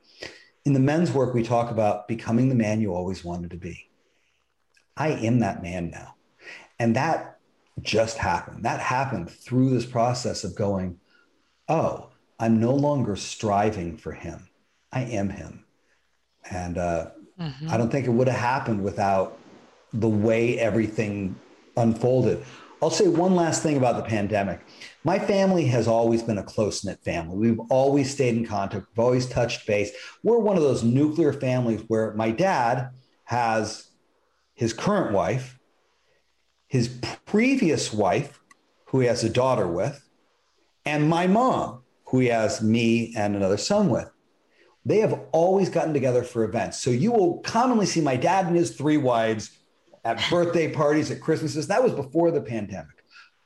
in 0.66 0.74
the 0.74 0.80
men's 0.80 1.12
work, 1.12 1.32
we 1.32 1.42
talk 1.42 1.70
about 1.70 2.08
becoming 2.08 2.50
the 2.50 2.54
man 2.54 2.80
you 2.80 2.94
always 2.94 3.24
wanted 3.24 3.52
to 3.52 3.56
be. 3.56 3.88
I 4.96 5.10
am 5.10 5.38
that 5.40 5.62
man 5.62 5.90
now. 5.90 6.15
And 6.78 6.96
that 6.96 7.38
just 7.82 8.18
happened. 8.18 8.64
That 8.64 8.80
happened 8.80 9.30
through 9.30 9.70
this 9.70 9.86
process 9.86 10.44
of 10.44 10.54
going, 10.54 10.98
oh, 11.68 12.10
I'm 12.38 12.60
no 12.60 12.74
longer 12.74 13.16
striving 13.16 13.96
for 13.96 14.12
him. 14.12 14.48
I 14.92 15.02
am 15.02 15.30
him. 15.30 15.64
And 16.50 16.78
uh, 16.78 17.10
mm-hmm. 17.40 17.68
I 17.70 17.76
don't 17.76 17.90
think 17.90 18.06
it 18.06 18.10
would 18.10 18.28
have 18.28 18.38
happened 18.38 18.82
without 18.82 19.38
the 19.92 20.08
way 20.08 20.58
everything 20.58 21.36
unfolded. 21.76 22.44
I'll 22.82 22.90
say 22.90 23.08
one 23.08 23.34
last 23.34 23.62
thing 23.62 23.76
about 23.76 23.96
the 23.96 24.02
pandemic. 24.02 24.60
My 25.02 25.18
family 25.18 25.64
has 25.66 25.88
always 25.88 26.22
been 26.22 26.38
a 26.38 26.42
close 26.42 26.84
knit 26.84 27.02
family. 27.02 27.36
We've 27.36 27.60
always 27.70 28.12
stayed 28.12 28.36
in 28.36 28.44
contact, 28.44 28.86
we've 28.90 29.04
always 29.04 29.26
touched 29.26 29.66
base. 29.66 29.92
We're 30.22 30.38
one 30.38 30.56
of 30.56 30.62
those 30.62 30.84
nuclear 30.84 31.32
families 31.32 31.82
where 31.88 32.12
my 32.14 32.30
dad 32.30 32.90
has 33.24 33.88
his 34.54 34.72
current 34.72 35.12
wife, 35.12 35.55
his 36.76 36.88
previous 37.24 37.92
wife, 37.92 38.38
who 38.86 39.00
he 39.00 39.06
has 39.06 39.24
a 39.24 39.30
daughter 39.30 39.66
with, 39.66 40.06
and 40.84 41.08
my 41.08 41.26
mom, 41.26 41.82
who 42.04 42.20
he 42.20 42.28
has 42.28 42.62
me 42.62 43.14
and 43.16 43.34
another 43.34 43.56
son 43.56 43.88
with. 43.88 44.10
They 44.84 44.98
have 44.98 45.20
always 45.32 45.68
gotten 45.68 45.94
together 45.94 46.22
for 46.22 46.44
events. 46.44 46.78
So 46.78 46.90
you 46.90 47.10
will 47.10 47.38
commonly 47.38 47.86
see 47.86 48.00
my 48.00 48.16
dad 48.16 48.46
and 48.46 48.54
his 48.54 48.76
three 48.76 48.98
wives 48.98 49.58
at 50.04 50.22
birthday 50.30 50.70
parties, 50.72 51.10
at 51.10 51.20
Christmases. 51.20 51.66
That 51.66 51.82
was 51.82 51.92
before 51.92 52.30
the 52.30 52.42
pandemic. 52.42 53.02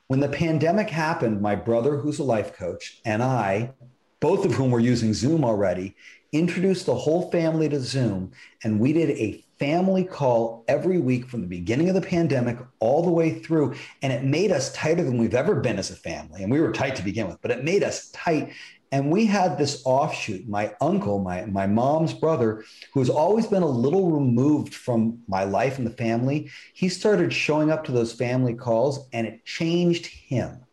When 0.08 0.20
the 0.20 0.28
pandemic 0.28 0.90
happened, 0.90 1.40
my 1.40 1.54
brother, 1.54 1.96
who's 1.96 2.18
a 2.18 2.24
life 2.24 2.52
coach, 2.54 3.00
and 3.04 3.22
I, 3.22 3.72
both 4.18 4.44
of 4.44 4.52
whom 4.52 4.70
were 4.70 4.80
using 4.80 5.14
Zoom 5.14 5.44
already, 5.44 5.94
introduced 6.32 6.84
the 6.84 6.94
whole 6.94 7.30
family 7.30 7.68
to 7.68 7.80
Zoom. 7.80 8.32
And 8.64 8.80
we 8.80 8.92
did 8.92 9.10
a 9.10 9.44
family 9.60 10.02
call 10.02 10.64
every 10.68 10.98
week 10.98 11.28
from 11.28 11.42
the 11.42 11.46
beginning 11.46 11.90
of 11.90 11.94
the 11.94 12.00
pandemic 12.00 12.56
all 12.78 13.02
the 13.04 13.10
way 13.10 13.38
through. 13.38 13.74
And 14.00 14.10
it 14.10 14.24
made 14.24 14.50
us 14.50 14.72
tighter 14.72 15.04
than 15.04 15.18
we've 15.18 15.34
ever 15.34 15.54
been 15.54 15.78
as 15.78 15.90
a 15.90 15.96
family. 15.96 16.42
And 16.42 16.50
we 16.50 16.60
were 16.60 16.72
tight 16.72 16.96
to 16.96 17.04
begin 17.04 17.28
with, 17.28 17.40
but 17.42 17.50
it 17.50 17.62
made 17.62 17.84
us 17.84 18.10
tight. 18.10 18.54
And 18.90 19.10
we 19.10 19.26
had 19.26 19.58
this 19.58 19.82
offshoot. 19.84 20.48
My 20.48 20.74
uncle, 20.80 21.20
my, 21.20 21.44
my 21.44 21.66
mom's 21.66 22.14
brother, 22.14 22.64
who 22.92 23.00
has 23.00 23.10
always 23.10 23.46
been 23.46 23.62
a 23.62 23.68
little 23.68 24.10
removed 24.10 24.74
from 24.74 25.20
my 25.28 25.44
life 25.44 25.76
and 25.76 25.86
the 25.86 25.90
family, 25.90 26.50
he 26.72 26.88
started 26.88 27.30
showing 27.30 27.70
up 27.70 27.84
to 27.84 27.92
those 27.92 28.14
family 28.14 28.54
calls 28.54 29.08
and 29.12 29.26
it 29.26 29.44
changed 29.44 30.06
him 30.06 30.64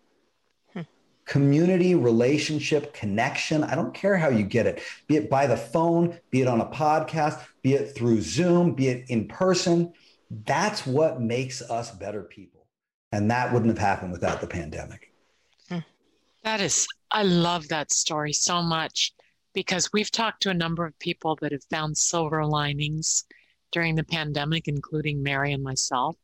community, 1.27 1.93
relationship, 1.93 2.93
connection. 2.93 3.63
I 3.63 3.75
don't 3.75 3.93
care 3.93 4.17
how 4.17 4.29
you 4.29 4.43
get 4.43 4.65
it, 4.65 4.81
be 5.07 5.17
it 5.17 5.29
by 5.29 5.45
the 5.45 5.57
phone, 5.57 6.17
be 6.31 6.41
it 6.41 6.47
on 6.47 6.61
a 6.61 6.65
podcast, 6.65 7.45
be 7.61 7.73
it 7.73 7.93
through 7.95 8.21
Zoom, 8.21 8.73
be 8.73 8.87
it 8.87 9.09
in 9.09 9.27
person. 9.27 9.93
That's 10.31 10.87
what 10.87 11.21
makes 11.21 11.61
us 11.61 11.91
better 11.91 12.23
people. 12.23 12.65
And 13.11 13.29
that 13.29 13.53
wouldn't 13.53 13.69
have 13.69 13.77
happened 13.77 14.13
without 14.13 14.41
the 14.41 14.47
pandemic. 14.47 15.13
Hmm. 15.69 15.79
That 16.43 16.61
is, 16.61 16.87
I 17.11 17.23
love 17.23 17.67
that 17.67 17.91
story 17.91 18.33
so 18.33 18.61
much 18.61 19.13
because 19.53 19.91
we've 19.91 20.11
talked 20.11 20.43
to 20.43 20.49
a 20.49 20.53
number 20.53 20.85
of 20.85 20.97
people 20.99 21.37
that 21.41 21.51
have 21.51 21.63
found 21.65 21.97
silver 21.97 22.45
linings 22.45 23.25
during 23.71 23.95
the 23.95 24.03
pandemic, 24.03 24.67
including 24.67 25.23
Mary 25.23 25.51
and 25.51 25.63
myself. 25.63 26.15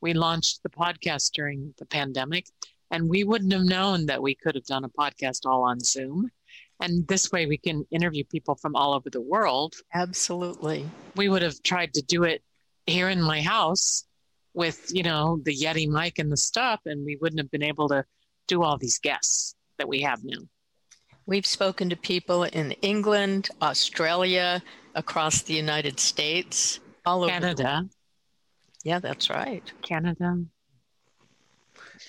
We 0.00 0.14
launched 0.14 0.62
the 0.62 0.70
podcast 0.70 1.32
during 1.32 1.74
the 1.78 1.86
pandemic 1.86 2.46
and 2.90 3.08
we 3.08 3.24
wouldn't 3.24 3.52
have 3.52 3.62
known 3.62 4.06
that 4.06 4.22
we 4.22 4.34
could 4.34 4.54
have 4.54 4.64
done 4.64 4.84
a 4.84 4.88
podcast 4.88 5.46
all 5.46 5.62
on 5.62 5.80
Zoom. 5.80 6.30
And 6.82 7.06
this 7.06 7.30
way 7.30 7.46
we 7.46 7.58
can 7.58 7.84
interview 7.90 8.24
people 8.24 8.54
from 8.54 8.74
all 8.74 8.94
over 8.94 9.10
the 9.10 9.20
world. 9.20 9.74
Absolutely. 9.94 10.88
We 11.14 11.28
would 11.28 11.42
have 11.42 11.62
tried 11.62 11.94
to 11.94 12.02
do 12.02 12.24
it 12.24 12.42
here 12.86 13.08
in 13.08 13.20
my 13.22 13.42
house 13.42 14.04
with, 14.54 14.90
you 14.92 15.02
know, 15.02 15.40
the 15.44 15.54
Yeti 15.56 15.86
mic 15.86 16.18
and 16.18 16.32
the 16.32 16.36
stuff, 16.36 16.80
and 16.86 17.04
we 17.04 17.16
wouldn't 17.20 17.40
have 17.40 17.50
been 17.50 17.62
able 17.62 17.88
to 17.88 18.04
do 18.48 18.62
all 18.62 18.78
these 18.78 18.98
guests 18.98 19.54
that 19.78 19.88
we 19.88 20.00
have 20.00 20.20
now. 20.24 20.40
We've 21.26 21.46
spoken 21.46 21.90
to 21.90 21.96
people 21.96 22.44
in 22.44 22.72
England, 22.82 23.50
Australia, 23.62 24.62
across 24.94 25.42
the 25.42 25.54
United 25.54 26.00
States, 26.00 26.80
all 27.06 27.22
over 27.22 27.30
Canada. 27.30 27.88
Yeah, 28.82 28.98
that's 28.98 29.30
right. 29.30 29.62
Canada. 29.82 30.42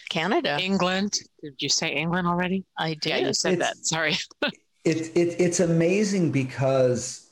Canada. 0.10 0.58
England. 0.60 1.20
Did 1.42 1.56
you 1.60 1.70
say 1.70 1.94
England 1.94 2.28
already? 2.28 2.66
I 2.78 2.96
did. 2.96 3.10
Yeah, 3.10 3.28
you 3.28 3.34
said 3.34 3.54
it's, 3.54 3.62
that. 3.62 3.86
Sorry. 3.86 4.18
it's 4.84 5.10
it, 5.10 5.36
it's 5.40 5.60
amazing 5.60 6.32
because 6.32 7.30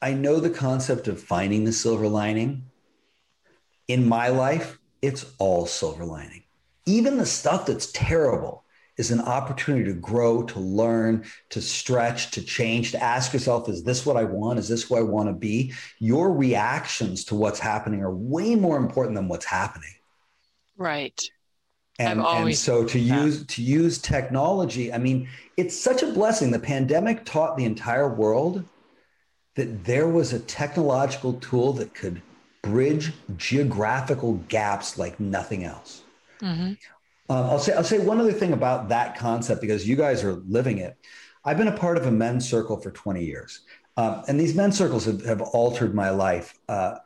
I 0.00 0.14
know 0.14 0.40
the 0.40 0.50
concept 0.50 1.08
of 1.08 1.22
finding 1.22 1.64
the 1.64 1.72
silver 1.72 2.08
lining. 2.08 2.64
In 3.88 4.08
my 4.08 4.28
life, 4.28 4.78
it's 5.02 5.26
all 5.38 5.66
silver 5.66 6.04
lining. 6.04 6.44
Even 6.86 7.18
the 7.18 7.26
stuff 7.26 7.66
that's 7.66 7.92
terrible 7.92 8.64
is 8.96 9.10
an 9.10 9.20
opportunity 9.20 9.84
to 9.84 9.94
grow, 9.94 10.44
to 10.44 10.60
learn, 10.60 11.24
to 11.50 11.60
stretch, 11.60 12.30
to 12.30 12.42
change, 12.42 12.92
to 12.92 13.02
ask 13.02 13.32
yourself, 13.32 13.68
is 13.68 13.82
this 13.82 14.06
what 14.06 14.16
I 14.16 14.24
want? 14.24 14.58
Is 14.58 14.68
this 14.68 14.84
who 14.84 14.96
I 14.96 15.02
want 15.02 15.28
to 15.28 15.32
be? 15.32 15.74
Your 15.98 16.32
reactions 16.32 17.24
to 17.24 17.34
what's 17.34 17.58
happening 17.58 18.02
are 18.02 18.14
way 18.14 18.54
more 18.54 18.76
important 18.76 19.16
than 19.16 19.28
what's 19.28 19.44
happening. 19.44 19.90
Right 20.76 21.20
and, 21.98 22.20
and 22.20 22.56
so 22.56 22.84
to 22.84 22.98
use 22.98 23.46
to 23.46 23.62
use 23.62 23.98
technology 23.98 24.92
i 24.92 24.98
mean 24.98 25.28
it's 25.56 25.78
such 25.78 26.02
a 26.02 26.06
blessing. 26.06 26.50
The 26.50 26.58
pandemic 26.58 27.24
taught 27.24 27.56
the 27.56 27.64
entire 27.64 28.08
world 28.08 28.64
that 29.54 29.84
there 29.84 30.08
was 30.08 30.32
a 30.32 30.40
technological 30.40 31.34
tool 31.34 31.72
that 31.74 31.94
could 31.94 32.20
bridge 32.62 33.12
geographical 33.36 34.34
gaps 34.48 34.98
like 34.98 35.20
nothing 35.20 35.64
else. 35.64 36.02
Mm-hmm. 36.40 36.72
um, 37.30 37.44
i'll 37.46 37.60
say 37.60 37.72
i'll 37.72 37.84
say 37.84 38.00
one 38.00 38.20
other 38.20 38.32
thing 38.32 38.52
about 38.52 38.88
that 38.88 39.16
concept 39.16 39.60
because 39.60 39.88
you 39.88 39.94
guys 39.96 40.24
are 40.24 40.34
living 40.48 40.78
it. 40.78 40.96
I've 41.44 41.56
been 41.56 41.68
a 41.68 41.76
part 41.76 41.96
of 41.96 42.06
a 42.06 42.10
men's 42.10 42.48
circle 42.48 42.76
for 42.76 42.90
20 42.90 43.24
years. 43.24 43.60
Um, 43.96 44.24
and 44.26 44.40
these 44.40 44.54
men's 44.54 44.76
circles 44.76 45.04
have, 45.04 45.24
have 45.24 45.40
altered 45.40 45.94
my 45.94 46.10
life. 46.10 46.58
Uh, 46.68 46.96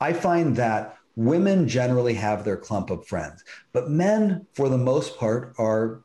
i 0.00 0.12
find 0.12 0.54
that 0.56 0.96
women 1.16 1.66
generally 1.66 2.14
have 2.14 2.44
their 2.44 2.56
clump 2.56 2.90
of 2.90 3.06
friends, 3.06 3.42
but 3.72 3.90
men, 3.90 4.46
for 4.54 4.68
the 4.68 4.78
most 4.78 5.16
part, 5.16 5.54
are 5.58 6.02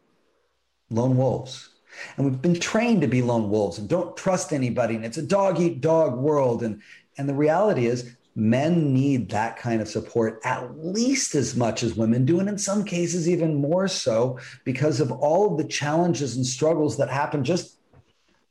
lone 0.90 1.18
wolves. 1.18 1.70
And 2.16 2.26
we've 2.26 2.42
been 2.42 2.60
trained 2.60 3.02
to 3.02 3.08
be 3.08 3.22
lone 3.22 3.50
wolves 3.50 3.78
and 3.78 3.88
don't 3.90 4.16
trust 4.16 4.54
anybody. 4.54 4.96
And 4.96 5.06
it's 5.06 5.18
a 5.18 5.22
dog 5.22 5.60
eat 5.60 5.82
dog 5.82 6.18
world. 6.18 6.64
And, 6.64 6.82
and 7.18 7.28
the 7.28 7.34
reality 7.34 7.86
is, 7.86 8.16
men 8.34 8.94
need 8.94 9.30
that 9.30 9.58
kind 9.58 9.82
of 9.82 9.90
support 9.90 10.40
at 10.46 10.78
least 10.78 11.36
as 11.36 11.54
much 11.56 11.84
as 11.84 11.96
women 11.96 12.24
do. 12.24 12.40
And 12.40 12.48
in 12.48 12.58
some 12.58 12.86
cases, 12.86 13.28
even 13.28 13.56
more 13.56 13.90
so 13.90 14.40
because 14.64 15.02
of 15.02 15.12
all 15.12 15.52
of 15.52 15.58
the 15.58 15.68
challenges 15.68 16.38
and 16.38 16.46
struggles 16.46 16.96
that 16.98 17.10
happen 17.10 17.44
just 17.44 17.78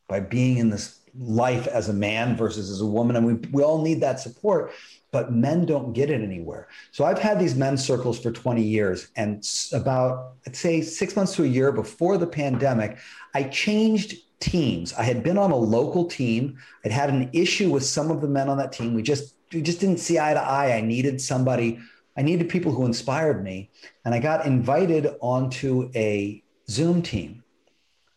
by 0.07 0.20
being 0.20 0.59
in 0.59 0.68
this 0.68 1.01
life 1.18 1.66
as 1.66 1.88
a 1.88 1.94
man 1.94 2.37
versus 2.37 2.70
as 2.70 2.83
a 2.83 2.87
woman. 2.87 3.16
And 3.16 3.27
we, 3.27 3.35
we 3.51 3.62
all 3.62 3.81
need 3.83 4.03
that 4.03 4.20
support 4.20 4.73
but 5.12 5.33
men 5.33 5.66
don't 5.66 5.92
get 5.92 6.11
it 6.11 6.20
anywhere. 6.20 6.68
So 6.92 7.05
I've 7.05 7.18
had 7.18 7.38
these 7.38 7.55
men's 7.55 7.85
circles 7.85 8.18
for 8.18 8.31
20 8.31 8.62
years. 8.62 9.09
And 9.16 9.44
about, 9.73 10.35
I'd 10.46 10.57
say, 10.57 10.81
six 10.81 11.16
months 11.16 11.35
to 11.37 11.44
a 11.44 11.46
year 11.46 11.73
before 11.73 12.16
the 12.16 12.27
pandemic, 12.27 12.99
I 13.35 13.44
changed 13.44 14.18
teams. 14.40 14.92
I 14.94 15.03
had 15.03 15.23
been 15.23 15.37
on 15.37 15.51
a 15.51 15.57
local 15.57 16.07
team. 16.07 16.59
I'd 16.85 16.92
had 16.92 17.11
an 17.11 17.29
issue 17.33 17.70
with 17.70 17.85
some 17.85 18.11
of 18.11 18.20
the 18.20 18.29
men 18.29 18.49
on 18.49 18.59
that 18.59 18.73
team. 18.73 18.94
We 18.94 19.03
just, 19.03 19.35
we 19.53 19.62
just 19.62 19.81
didn't 19.81 19.99
see 19.99 20.18
eye 20.18 20.35
to 20.35 20.40
eye. 20.40 20.77
I 20.77 20.81
needed 20.81 21.20
somebody, 21.20 21.79
I 22.16 22.23
needed 22.23 22.49
people 22.49 22.73
who 22.73 22.87
inspired 22.87 23.42
me. 23.42 23.70
And 24.05 24.14
I 24.14 24.20
got 24.20 24.46
invited 24.46 25.09
onto 25.20 25.90
a 25.94 26.42
Zoom 26.68 27.03
team 27.03 27.39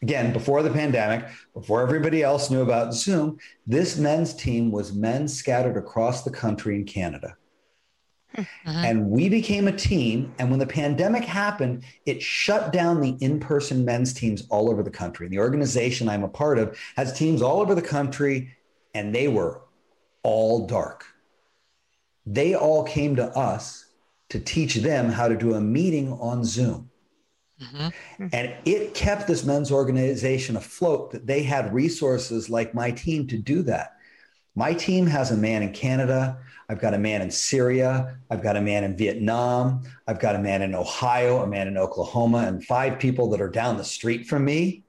again, 0.04 0.34
before 0.34 0.62
the 0.62 0.70
pandemic, 0.70 1.26
before 1.54 1.82
everybody 1.82 2.24
else 2.24 2.52
knew 2.52 2.62
about 2.62 2.94
Zoom, 2.94 3.40
this 3.66 3.98
men's 3.98 4.34
team 4.34 4.70
was 4.70 4.92
men 4.92 5.30
scattered 5.30 5.78
across 5.78 6.24
the 6.24 6.30
country 6.30 6.76
in 6.76 6.84
Canada. 6.84 7.38
Mm-hmm. 8.36 8.70
And 8.70 9.10
we 9.10 9.30
became 9.30 9.70
a 9.70 9.72
team. 9.72 10.34
And 10.40 10.50
when 10.50 10.60
the 10.60 10.68
pandemic 10.68 11.24
happened, 11.24 11.86
it 12.06 12.22
shut 12.22 12.74
down 12.74 13.00
the 13.00 13.16
in 13.22 13.40
person 13.40 13.86
men's 13.86 14.14
teams 14.14 14.46
all 14.50 14.70
over 14.70 14.84
the 14.84 14.92
country. 14.92 15.26
And 15.26 15.34
The 15.34 15.40
organization 15.40 16.10
I'm 16.10 16.24
a 16.24 16.28
part 16.28 16.60
of 16.60 16.78
has 16.98 17.18
teams 17.18 17.42
all 17.42 17.62
over 17.62 17.74
the 17.74 17.82
country, 17.82 18.52
and 18.94 19.16
they 19.16 19.30
were 19.30 19.62
all 20.24 20.68
dark. 20.68 21.06
They 22.26 22.56
all 22.56 22.84
came 22.84 23.16
to 23.16 23.28
us 23.38 23.86
to 24.30 24.40
teach 24.40 24.76
them 24.76 25.10
how 25.10 25.30
to 25.30 25.38
do 25.38 25.54
a 25.54 25.62
meeting 25.62 26.12
on 26.12 26.44
Zoom. 26.44 26.90
Mm-hmm. 27.64 28.28
And 28.32 28.54
it 28.66 28.94
kept 28.94 29.28
this 29.28 29.44
men's 29.44 29.72
organization 29.72 30.56
afloat 30.56 31.12
that 31.12 31.28
they 31.28 31.44
had 31.44 31.74
resources 31.74 32.50
like 32.50 32.74
my 32.74 32.92
team 32.92 33.28
to 33.28 33.38
do 33.38 33.64
that. 33.64 33.98
My 34.56 34.74
team 34.74 35.08
has 35.08 35.32
a 35.32 35.38
man 35.38 35.64
in 35.64 35.74
Canada. 35.74 36.38
I've 36.70 36.80
got 36.80 36.94
a 36.94 37.00
man 37.00 37.22
in 37.22 37.32
Syria. 37.32 38.18
I've 38.30 38.44
got 38.44 38.56
a 38.56 38.62
man 38.62 38.84
in 38.84 38.96
Vietnam. 38.96 39.82
I've 40.08 40.20
got 40.20 40.36
a 40.36 40.40
man 40.40 40.62
in 40.62 40.76
Ohio, 40.76 41.42
a 41.42 41.48
man 41.48 41.68
in 41.68 41.78
Oklahoma, 41.78 42.46
and 42.48 42.64
five 42.64 43.00
people 43.00 43.30
that 43.32 43.42
are 43.42 43.50
down 43.50 43.78
the 43.78 43.84
street 43.84 44.28
from 44.28 44.46
me 44.46 44.83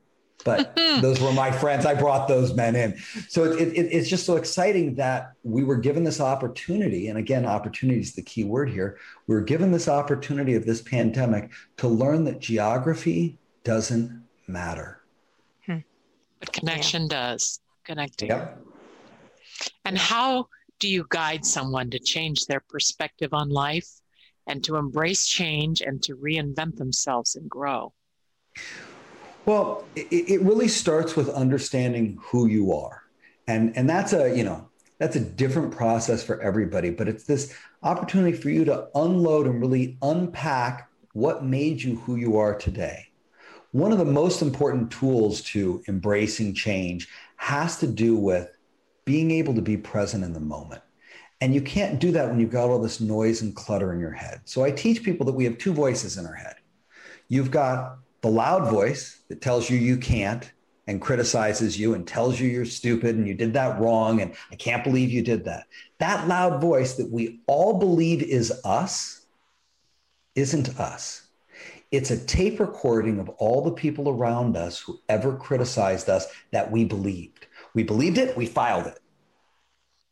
but 0.45 0.77
those 1.01 1.21
were 1.21 1.33
my 1.33 1.51
friends. 1.51 1.87
I 1.87 1.95
brought 1.95 2.29
those 2.29 2.55
men 2.55 2.77
in. 2.77 2.97
So 3.29 3.45
it, 3.45 3.61
it, 3.61 3.89
it's 3.91 4.09
just 4.09 4.27
so 4.27 4.37
exciting 4.37 4.95
that 4.97 5.33
we 5.43 5.65
were 5.65 5.77
given 5.77 6.05
this 6.05 6.21
opportunity. 6.21 7.09
And 7.09 7.19
again, 7.19 7.45
opportunity 7.47 8.01
is 8.01 8.15
the 8.15 8.23
key 8.23 8.45
word 8.45 8.71
here. 8.71 8.99
We 9.27 9.35
were 9.35 9.43
given 9.43 9.73
this 9.73 9.89
opportunity 9.89 10.55
of 10.55 10.67
this 10.67 10.83
pandemic 10.83 11.51
to 11.79 11.89
learn 11.89 12.25
that 12.25 12.41
geography 12.41 13.39
doesn't 13.65 14.25
matter. 14.47 15.01
Hmm. 15.67 15.79
But 16.41 16.53
connection 16.53 17.03
yeah. 17.03 17.09
does. 17.09 17.61
Connecting. 17.85 18.29
Yep. 18.29 18.65
And 19.85 19.99
how 19.99 20.49
do 20.79 20.89
you 20.89 21.07
guide 21.09 21.45
someone 21.45 21.91
to 21.91 21.99
change 21.99 22.47
their 22.47 22.61
perspective 22.61 23.33
on 23.33 23.51
life 23.51 23.89
and 24.47 24.63
to 24.65 24.77
embrace 24.77 25.27
change 25.27 25.81
and 25.81 26.03
to 26.03 26.17
reinvent 26.17 26.77
themselves 26.77 27.37
and 27.37 27.49
grow? 27.49 27.93
Well, 29.47 29.85
it, 29.95 30.09
it 30.11 30.43
really 30.43 30.69
starts 30.69 31.17
with 31.17 31.29
understanding 31.29 32.19
who 32.23 32.47
you 32.47 32.73
are. 32.73 33.03
And, 33.47 33.77
and 33.77 33.89
that's 33.89 34.13
a, 34.13 34.35
you 34.35 34.43
know, 34.43 34.69
that's 34.99 35.17
a 35.17 35.21
different 35.21 35.73
process 35.73 36.23
for 36.23 36.41
everybody, 36.41 36.91
but 36.91 37.09
it's 37.09 37.25
this 37.25 37.55
opportunity 37.83 38.37
for 38.37 38.49
you 38.49 38.65
to 38.65 38.89
unload 38.95 39.47
and 39.47 39.61
really 39.61 39.99
unpack 40.03 40.89
what 41.13 41.45
made 41.45 41.83
you 41.83 41.97
who 41.97 42.17
you 42.17 42.39
are 42.39 42.55
today. 42.55 43.09
One 43.73 43.93
of 43.93 43.99
the 43.99 44.05
most 44.05 44.41
important 44.41 44.91
tools 44.91 45.43
to 45.43 45.83
embracing 45.89 46.55
change 46.55 47.09
has 47.37 47.77
to 47.79 47.87
do 47.87 48.17
with 48.17 48.57
being 49.05 49.31
able 49.31 49.55
to 49.55 49.63
be 49.63 49.77
present 49.77 50.25
in 50.25 50.33
the 50.33 50.41
moment. 50.41 50.81
And 51.41 51.55
you 51.55 51.61
can't 51.61 51.99
do 51.99 52.11
that 52.13 52.29
when 52.29 52.41
you've 52.41 52.51
got 52.51 52.71
all 52.71 52.79
this 52.79 53.01
noise 53.01 53.43
and 53.43 53.55
clutter 53.55 53.93
in 53.93 54.01
your 54.01 54.13
head. 54.13 54.41
So 54.45 54.65
I 54.65 54.71
teach 54.71 55.03
people 55.03 55.27
that 55.27 55.35
we 55.35 55.45
have 55.45 55.59
two 55.59 55.73
voices 55.75 56.17
in 56.17 56.25
our 56.25 56.35
head. 56.35 56.55
You've 57.29 57.51
got 57.51 57.99
the 58.25 58.31
loud 58.31 58.71
voice 58.71 59.21
that 59.29 59.43
tells 59.43 59.69
you 59.69 59.77
you 59.77 59.99
can't, 59.99 60.51
and 60.87 60.99
criticizes 60.99 61.79
you 61.79 61.93
and 61.93 62.07
tells 62.07 62.41
you 62.41 62.49
you're 62.49 62.65
stupid 62.65 63.17
and 63.17 63.29
you 63.29 63.35
did 63.35 63.53
that 63.53 63.79
wrong 63.79 64.23
and 64.23 64.35
I 64.51 64.57
can't 64.57 64.83
believe 64.83 65.11
you 65.11 65.21
did 65.21 65.45
that. 65.45 65.67
That 65.99 66.27
loud 66.27 66.59
voice 66.59 66.95
that 66.95 67.11
we 67.11 67.41
all 67.47 67.79
believe 67.79 68.23
is 68.23 68.51
us 68.65 69.27
isn't 70.35 70.81
us. 70.81 71.27
It's 71.91 72.11
a 72.11 72.25
tape 72.25 72.61
recording 72.61 73.19
of 73.19 73.29
all 73.29 73.63
the 73.63 73.73
people 73.73 74.09
around 74.09 74.57
us 74.57 74.81
who 74.81 75.01
ever 75.11 75.37
criticized 75.37 76.09
us 76.09 76.27
that 76.51 76.71
we 76.71 76.87
believed. 76.87 77.47
We 77.75 77.83
believed 77.83 78.17
it, 78.17 78.39
we 78.39 78.47
filed 78.47 78.87
it. 78.87 78.99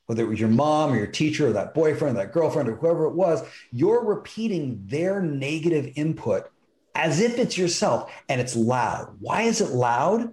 Whether 0.06 0.24
it 0.24 0.28
was 0.28 0.40
your 0.40 0.50
mom 0.50 0.92
or 0.92 0.96
your 0.96 1.06
teacher 1.06 1.48
or 1.48 1.52
that 1.54 1.72
boyfriend, 1.72 2.16
or 2.16 2.20
that 2.20 2.32
girlfriend, 2.32 2.68
or 2.68 2.76
whoever 2.76 3.06
it 3.06 3.14
was, 3.14 3.42
you're 3.70 4.04
repeating 4.04 4.82
their 4.86 5.22
negative 5.22 5.92
input 5.96 6.51
as 6.95 7.20
if 7.20 7.38
it's 7.38 7.59
yourself 7.59 8.12
and 8.28 8.40
it's 8.40 8.57
loud. 8.57 9.16
Why 9.20 9.43
is 9.43 9.61
it 9.61 9.70
loud? 9.70 10.32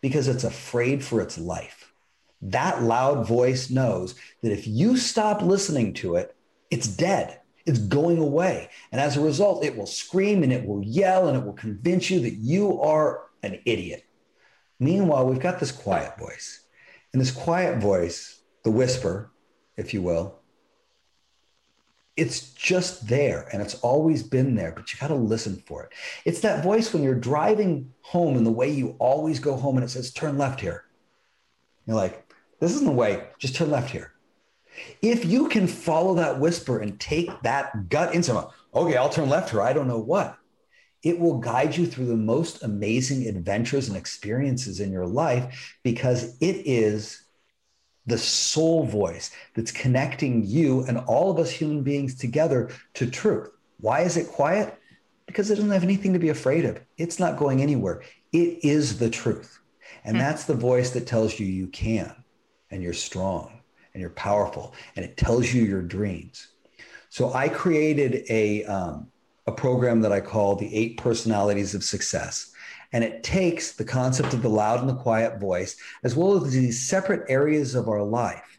because 0.00 0.28
it's 0.28 0.44
afraid 0.44 1.04
for 1.04 1.20
its 1.20 1.38
life. 1.38 1.92
That 2.42 2.82
loud 2.82 3.26
voice 3.26 3.70
knows 3.70 4.14
that 4.42 4.52
if 4.52 4.66
you 4.66 4.96
stop 4.96 5.42
listening 5.42 5.92
to 5.94 6.16
it, 6.16 6.34
it's 6.70 6.88
dead. 6.88 7.40
It's 7.66 7.78
going 7.78 8.18
away. 8.18 8.70
And 8.92 9.00
as 9.00 9.16
a 9.16 9.20
result, 9.20 9.64
it 9.64 9.76
will 9.76 9.86
scream 9.86 10.42
and 10.42 10.52
it 10.52 10.66
will 10.66 10.82
yell 10.82 11.28
and 11.28 11.36
it 11.36 11.44
will 11.44 11.52
convince 11.52 12.08
you 12.08 12.20
that 12.20 12.34
you 12.34 12.80
are 12.80 13.24
an 13.42 13.60
idiot. 13.66 14.04
Meanwhile, 14.78 15.26
we've 15.26 15.38
got 15.40 15.60
this 15.60 15.72
quiet 15.72 16.18
voice. 16.18 16.64
And 17.12 17.20
this 17.20 17.30
quiet 17.30 17.78
voice, 17.78 18.40
the 18.64 18.70
whisper, 18.70 19.30
if 19.76 19.92
you 19.92 20.00
will, 20.00 20.39
it's 22.16 22.52
just 22.52 23.08
there 23.08 23.48
and 23.52 23.62
it's 23.62 23.76
always 23.76 24.22
been 24.22 24.54
there, 24.54 24.72
but 24.72 24.92
you 24.92 24.98
got 24.98 25.08
to 25.08 25.14
listen 25.14 25.62
for 25.66 25.84
it. 25.84 25.92
It's 26.24 26.40
that 26.40 26.62
voice 26.62 26.92
when 26.92 27.02
you're 27.02 27.14
driving 27.14 27.92
home 28.02 28.36
in 28.36 28.44
the 28.44 28.50
way 28.50 28.70
you 28.70 28.96
always 28.98 29.38
go 29.38 29.56
home 29.56 29.76
and 29.76 29.84
it 29.84 29.88
says, 29.88 30.12
turn 30.12 30.36
left 30.36 30.60
here. 30.60 30.84
You're 31.86 31.96
like, 31.96 32.32
this 32.58 32.72
isn't 32.72 32.86
the 32.86 32.92
way, 32.92 33.24
just 33.38 33.54
turn 33.54 33.70
left 33.70 33.90
here. 33.90 34.12
If 35.02 35.24
you 35.24 35.48
can 35.48 35.66
follow 35.66 36.14
that 36.14 36.38
whisper 36.38 36.80
and 36.80 37.00
take 37.00 37.30
that 37.42 37.88
gut 37.88 38.14
instinct, 38.14 38.52
okay, 38.74 38.96
I'll 38.96 39.08
turn 39.08 39.28
left 39.28 39.50
here, 39.50 39.62
I 39.62 39.72
don't 39.72 39.88
know 39.88 39.98
what, 39.98 40.36
it 41.02 41.18
will 41.18 41.38
guide 41.38 41.76
you 41.76 41.86
through 41.86 42.06
the 42.06 42.16
most 42.16 42.62
amazing 42.62 43.26
adventures 43.26 43.88
and 43.88 43.96
experiences 43.96 44.80
in 44.80 44.92
your 44.92 45.06
life 45.06 45.78
because 45.82 46.36
it 46.40 46.66
is 46.66 47.22
the 48.10 48.18
soul 48.18 48.84
voice 48.84 49.30
that's 49.54 49.72
connecting 49.72 50.44
you 50.44 50.84
and 50.84 50.98
all 50.98 51.30
of 51.30 51.38
us 51.38 51.50
human 51.50 51.82
beings 51.82 52.14
together 52.14 52.70
to 52.94 53.10
truth. 53.10 53.50
Why 53.78 54.00
is 54.00 54.16
it 54.16 54.28
quiet? 54.28 54.76
Because 55.26 55.50
it 55.50 55.54
doesn't 55.54 55.70
have 55.70 55.84
anything 55.84 56.12
to 56.12 56.18
be 56.18 56.28
afraid 56.28 56.64
of. 56.64 56.80
It's 56.98 57.18
not 57.18 57.38
going 57.38 57.62
anywhere. 57.62 58.02
It 58.32 58.64
is 58.64 58.98
the 58.98 59.08
truth. 59.08 59.58
And 60.04 60.16
hmm. 60.16 60.20
that's 60.20 60.44
the 60.44 60.54
voice 60.54 60.90
that 60.90 61.06
tells 61.06 61.38
you 61.38 61.46
you 61.46 61.68
can 61.68 62.14
and 62.70 62.82
you're 62.82 62.92
strong 62.92 63.60
and 63.94 64.00
you're 64.00 64.10
powerful 64.10 64.74
and 64.96 65.04
it 65.04 65.16
tells 65.16 65.52
you 65.52 65.62
your 65.64 65.82
dreams. 65.82 66.48
So 67.08 67.32
I 67.32 67.48
created 67.48 68.24
a, 68.28 68.64
um, 68.64 69.08
a 69.46 69.52
program 69.52 70.00
that 70.02 70.12
I 70.12 70.20
call 70.20 70.56
the 70.56 70.72
eight 70.74 70.96
personalities 70.96 71.74
of 71.74 71.82
success. 71.82 72.52
And 72.92 73.04
it 73.04 73.22
takes 73.22 73.72
the 73.72 73.84
concept 73.84 74.34
of 74.34 74.42
the 74.42 74.48
loud 74.48 74.80
and 74.80 74.88
the 74.88 74.94
quiet 74.94 75.40
voice, 75.40 75.76
as 76.02 76.16
well 76.16 76.44
as 76.44 76.52
these 76.52 76.88
separate 76.88 77.30
areas 77.30 77.74
of 77.74 77.88
our 77.88 78.02
life 78.02 78.58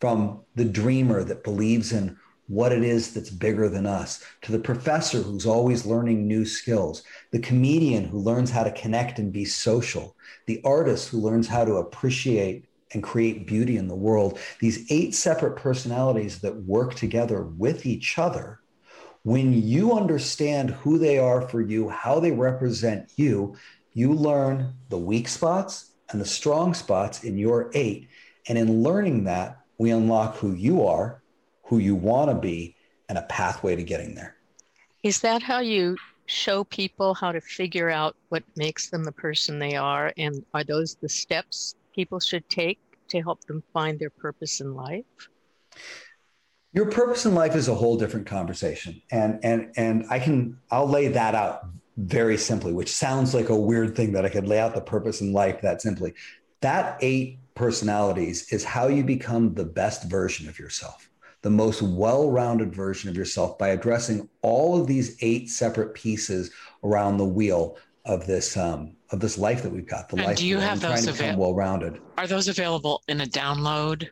from 0.00 0.40
the 0.54 0.64
dreamer 0.64 1.24
that 1.24 1.42
believes 1.42 1.92
in 1.92 2.16
what 2.46 2.72
it 2.72 2.82
is 2.82 3.12
that's 3.12 3.30
bigger 3.30 3.68
than 3.68 3.84
us, 3.84 4.24
to 4.42 4.52
the 4.52 4.58
professor 4.58 5.18
who's 5.18 5.44
always 5.44 5.84
learning 5.84 6.26
new 6.26 6.46
skills, 6.46 7.02
the 7.30 7.38
comedian 7.38 8.04
who 8.04 8.18
learns 8.18 8.50
how 8.50 8.64
to 8.64 8.72
connect 8.72 9.18
and 9.18 9.32
be 9.32 9.44
social, 9.44 10.16
the 10.46 10.60
artist 10.64 11.10
who 11.10 11.20
learns 11.20 11.46
how 11.46 11.64
to 11.64 11.74
appreciate 11.74 12.64
and 12.94 13.02
create 13.02 13.46
beauty 13.46 13.76
in 13.76 13.86
the 13.86 13.94
world. 13.94 14.38
These 14.60 14.90
eight 14.90 15.14
separate 15.14 15.56
personalities 15.56 16.40
that 16.40 16.64
work 16.64 16.94
together 16.94 17.42
with 17.42 17.84
each 17.84 18.18
other 18.18 18.60
when 19.28 19.52
you 19.52 19.92
understand 19.92 20.70
who 20.70 20.96
they 20.96 21.18
are 21.18 21.42
for 21.42 21.60
you, 21.60 21.86
how 21.90 22.18
they 22.18 22.32
represent 22.32 23.12
you, 23.16 23.54
you 23.92 24.14
learn 24.14 24.72
the 24.88 24.96
weak 24.96 25.28
spots 25.28 25.90
and 26.08 26.18
the 26.18 26.24
strong 26.24 26.72
spots 26.72 27.24
in 27.24 27.36
your 27.36 27.70
eight. 27.74 28.08
And 28.48 28.56
in 28.56 28.82
learning 28.82 29.24
that, 29.24 29.58
we 29.76 29.90
unlock 29.90 30.36
who 30.36 30.54
you 30.54 30.86
are, 30.86 31.22
who 31.64 31.76
you 31.76 31.94
want 31.94 32.30
to 32.30 32.36
be, 32.36 32.74
and 33.10 33.18
a 33.18 33.22
pathway 33.22 33.76
to 33.76 33.82
getting 33.82 34.14
there. 34.14 34.36
Is 35.02 35.20
that 35.20 35.42
how 35.42 35.60
you 35.60 35.98
show 36.24 36.64
people 36.64 37.12
how 37.12 37.30
to 37.30 37.42
figure 37.42 37.90
out 37.90 38.16
what 38.30 38.44
makes 38.56 38.88
them 38.88 39.04
the 39.04 39.12
person 39.12 39.58
they 39.58 39.76
are? 39.76 40.10
And 40.16 40.42
are 40.54 40.64
those 40.64 40.94
the 40.94 41.08
steps 41.10 41.74
people 41.94 42.18
should 42.18 42.48
take 42.48 42.78
to 43.08 43.20
help 43.20 43.44
them 43.44 43.62
find 43.74 43.98
their 43.98 44.08
purpose 44.08 44.62
in 44.62 44.74
life? 44.74 45.04
Your 46.72 46.90
purpose 46.90 47.26
in 47.26 47.34
life 47.34 47.54
is 47.54 47.68
a 47.68 47.74
whole 47.74 47.96
different 47.96 48.26
conversation 48.26 49.00
and 49.10 49.38
and 49.42 49.72
and 49.76 50.04
i 50.10 50.18
can 50.18 50.58
i'll 50.70 50.88
lay 50.88 51.08
that 51.08 51.34
out 51.34 51.66
very 51.96 52.36
simply 52.36 52.72
which 52.72 52.92
sounds 52.92 53.34
like 53.34 53.48
a 53.48 53.56
weird 53.56 53.96
thing 53.96 54.12
that 54.12 54.24
i 54.24 54.28
could 54.28 54.46
lay 54.46 54.58
out 54.58 54.74
the 54.74 54.80
purpose 54.80 55.20
in 55.20 55.32
life 55.32 55.60
that 55.60 55.82
simply 55.82 56.12
that 56.60 56.96
eight 57.00 57.38
personalities 57.54 58.52
is 58.52 58.64
how 58.64 58.86
you 58.86 59.02
become 59.02 59.54
the 59.54 59.64
best 59.64 60.08
version 60.08 60.48
of 60.48 60.58
yourself 60.58 61.08
the 61.42 61.50
most 61.50 61.82
well-rounded 61.82 62.74
version 62.74 63.08
of 63.08 63.16
yourself 63.16 63.56
by 63.58 63.68
addressing 63.68 64.28
all 64.42 64.80
of 64.80 64.86
these 64.86 65.16
eight 65.22 65.48
separate 65.48 65.94
pieces 65.94 66.50
around 66.82 67.16
the 67.16 67.24
wheel 67.24 67.76
of 68.04 68.26
this 68.26 68.56
um, 68.56 68.96
of 69.10 69.20
this 69.20 69.38
life 69.38 69.62
that 69.62 69.70
we've 69.70 69.86
got. 69.86 70.08
The 70.08 70.16
and 70.16 70.26
life 70.26 70.36
do 70.36 70.46
you 70.46 70.58
have 70.58 70.80
those 70.80 71.06
available? 71.06 71.44
Well-rounded. 71.44 72.00
Are 72.16 72.26
those 72.26 72.48
available 72.48 73.02
in 73.08 73.20
a 73.20 73.26
download? 73.26 74.08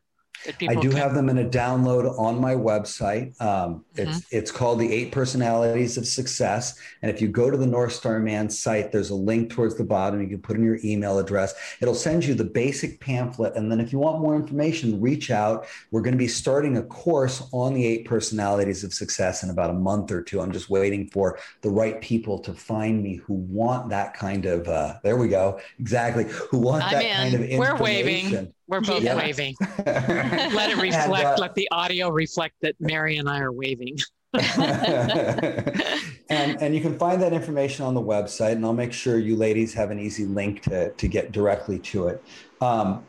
I 0.69 0.75
do 0.75 0.91
can... 0.91 0.93
have 0.93 1.15
them 1.15 1.29
in 1.29 1.39
a 1.39 1.45
download 1.45 2.19
on 2.19 2.41
my 2.41 2.55
website. 2.55 3.41
Um, 3.41 3.85
mm-hmm. 3.95 4.09
It's 4.09 4.33
it's 4.33 4.51
called 4.51 4.79
the 4.79 4.93
Eight 4.93 5.13
Personalities 5.13 5.97
of 5.97 6.07
Success, 6.07 6.79
and 7.03 7.11
if 7.11 7.21
you 7.21 7.29
go 7.29 7.51
to 7.51 7.57
the 7.57 7.67
North 7.67 7.93
Star 7.93 8.19
Man 8.19 8.49
site, 8.49 8.93
there's 8.93 9.11
a 9.11 9.15
link 9.15 9.51
towards 9.51 9.77
the 9.77 9.85
bottom. 9.85 10.21
You 10.21 10.29
can 10.29 10.41
put 10.41 10.57
in 10.57 10.65
your 10.65 10.79
email 10.85 11.19
address. 11.19 11.55
It'll 11.81 11.95
send 11.95 12.25
you 12.25 12.35
the 12.35 12.45
basic 12.45 13.01
pamphlet, 13.01 13.55
and 13.57 13.71
then 13.71 13.81
if 13.81 13.93
you 13.93 13.99
want 13.99 14.21
more 14.21 14.37
information, 14.37 15.01
reach 15.01 15.31
out. 15.31 15.67
We're 15.91 16.03
going 16.03 16.15
to 16.15 16.19
be 16.19 16.29
starting 16.29 16.77
a 16.77 16.83
course 16.83 17.43
on 17.53 17.75
the 17.75 17.85
Eight 17.85 18.05
Personalities 18.05 18.85
of 18.85 18.93
Success 18.93 19.43
in 19.43 19.51
about 19.51 19.71
a 19.71 19.75
month 19.75 20.11
or 20.11 20.23
two. 20.23 20.41
I'm 20.41 20.53
just 20.53 20.71
waiting 20.71 21.09
for 21.09 21.39
the 21.63 21.71
right 21.71 22.01
people 22.01 22.39
to 22.41 22.53
find 22.55 23.03
me 23.03 23.17
who 23.17 23.35
want 23.35 23.91
that 23.91 24.15
kind 24.15 24.47
of. 24.47 24.67
Uh, 24.69 24.95
there 25.03 25.17
we 25.17 25.29
go. 25.29 25.61
Exactly. 25.79 26.25
Who 26.51 26.59
want 26.59 26.85
I'm 26.85 26.93
that 26.93 27.05
in. 27.05 27.17
kind 27.17 27.35
of 27.35 27.41
information. 27.43 27.77
We're 27.77 27.83
waving. 27.83 28.53
We're 28.69 28.81
both 28.81 29.03
yeah. 29.03 29.15
waving. 29.15 29.55
Let 29.87 30.71
it 30.71 30.77
reflect, 30.77 31.07
and, 31.07 31.27
uh, 31.27 31.37
let 31.39 31.55
the 31.55 31.69
audio 31.71 32.11
reflect 32.11 32.57
that 32.63 32.75
Mary 32.81 33.19
and 33.19 33.29
I 33.29 33.39
are 33.39 33.53
waving. 33.53 33.99
and 34.35 35.81
and 36.29 36.75
you 36.75 36.81
can 36.81 36.99
find 36.99 37.23
that 37.23 37.33
information 37.33 37.85
on 37.85 37.95
the 37.95 38.03
website, 38.03 38.53
and 38.53 38.65
I'll 38.65 38.73
make 38.73 38.93
sure 38.93 39.19
you 39.19 39.37
ladies 39.37 39.73
have 39.75 39.91
an 39.91 40.01
easy 40.01 40.27
link 40.27 40.63
to, 40.63 40.91
to 40.91 41.09
get 41.09 41.33
directly 41.33 41.79
to 41.81 42.09
it. 42.09 42.23
Um, 42.61 43.05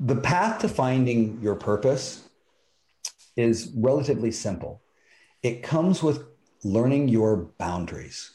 the 0.00 0.16
path 0.16 0.60
to 0.60 0.68
finding 0.68 1.40
your 1.40 1.54
purpose 1.54 2.28
is 3.36 3.72
relatively 3.76 4.32
simple. 4.32 4.82
It 5.42 5.62
comes 5.62 6.02
with 6.02 6.24
learning 6.64 7.08
your 7.08 7.36
boundaries 7.58 8.32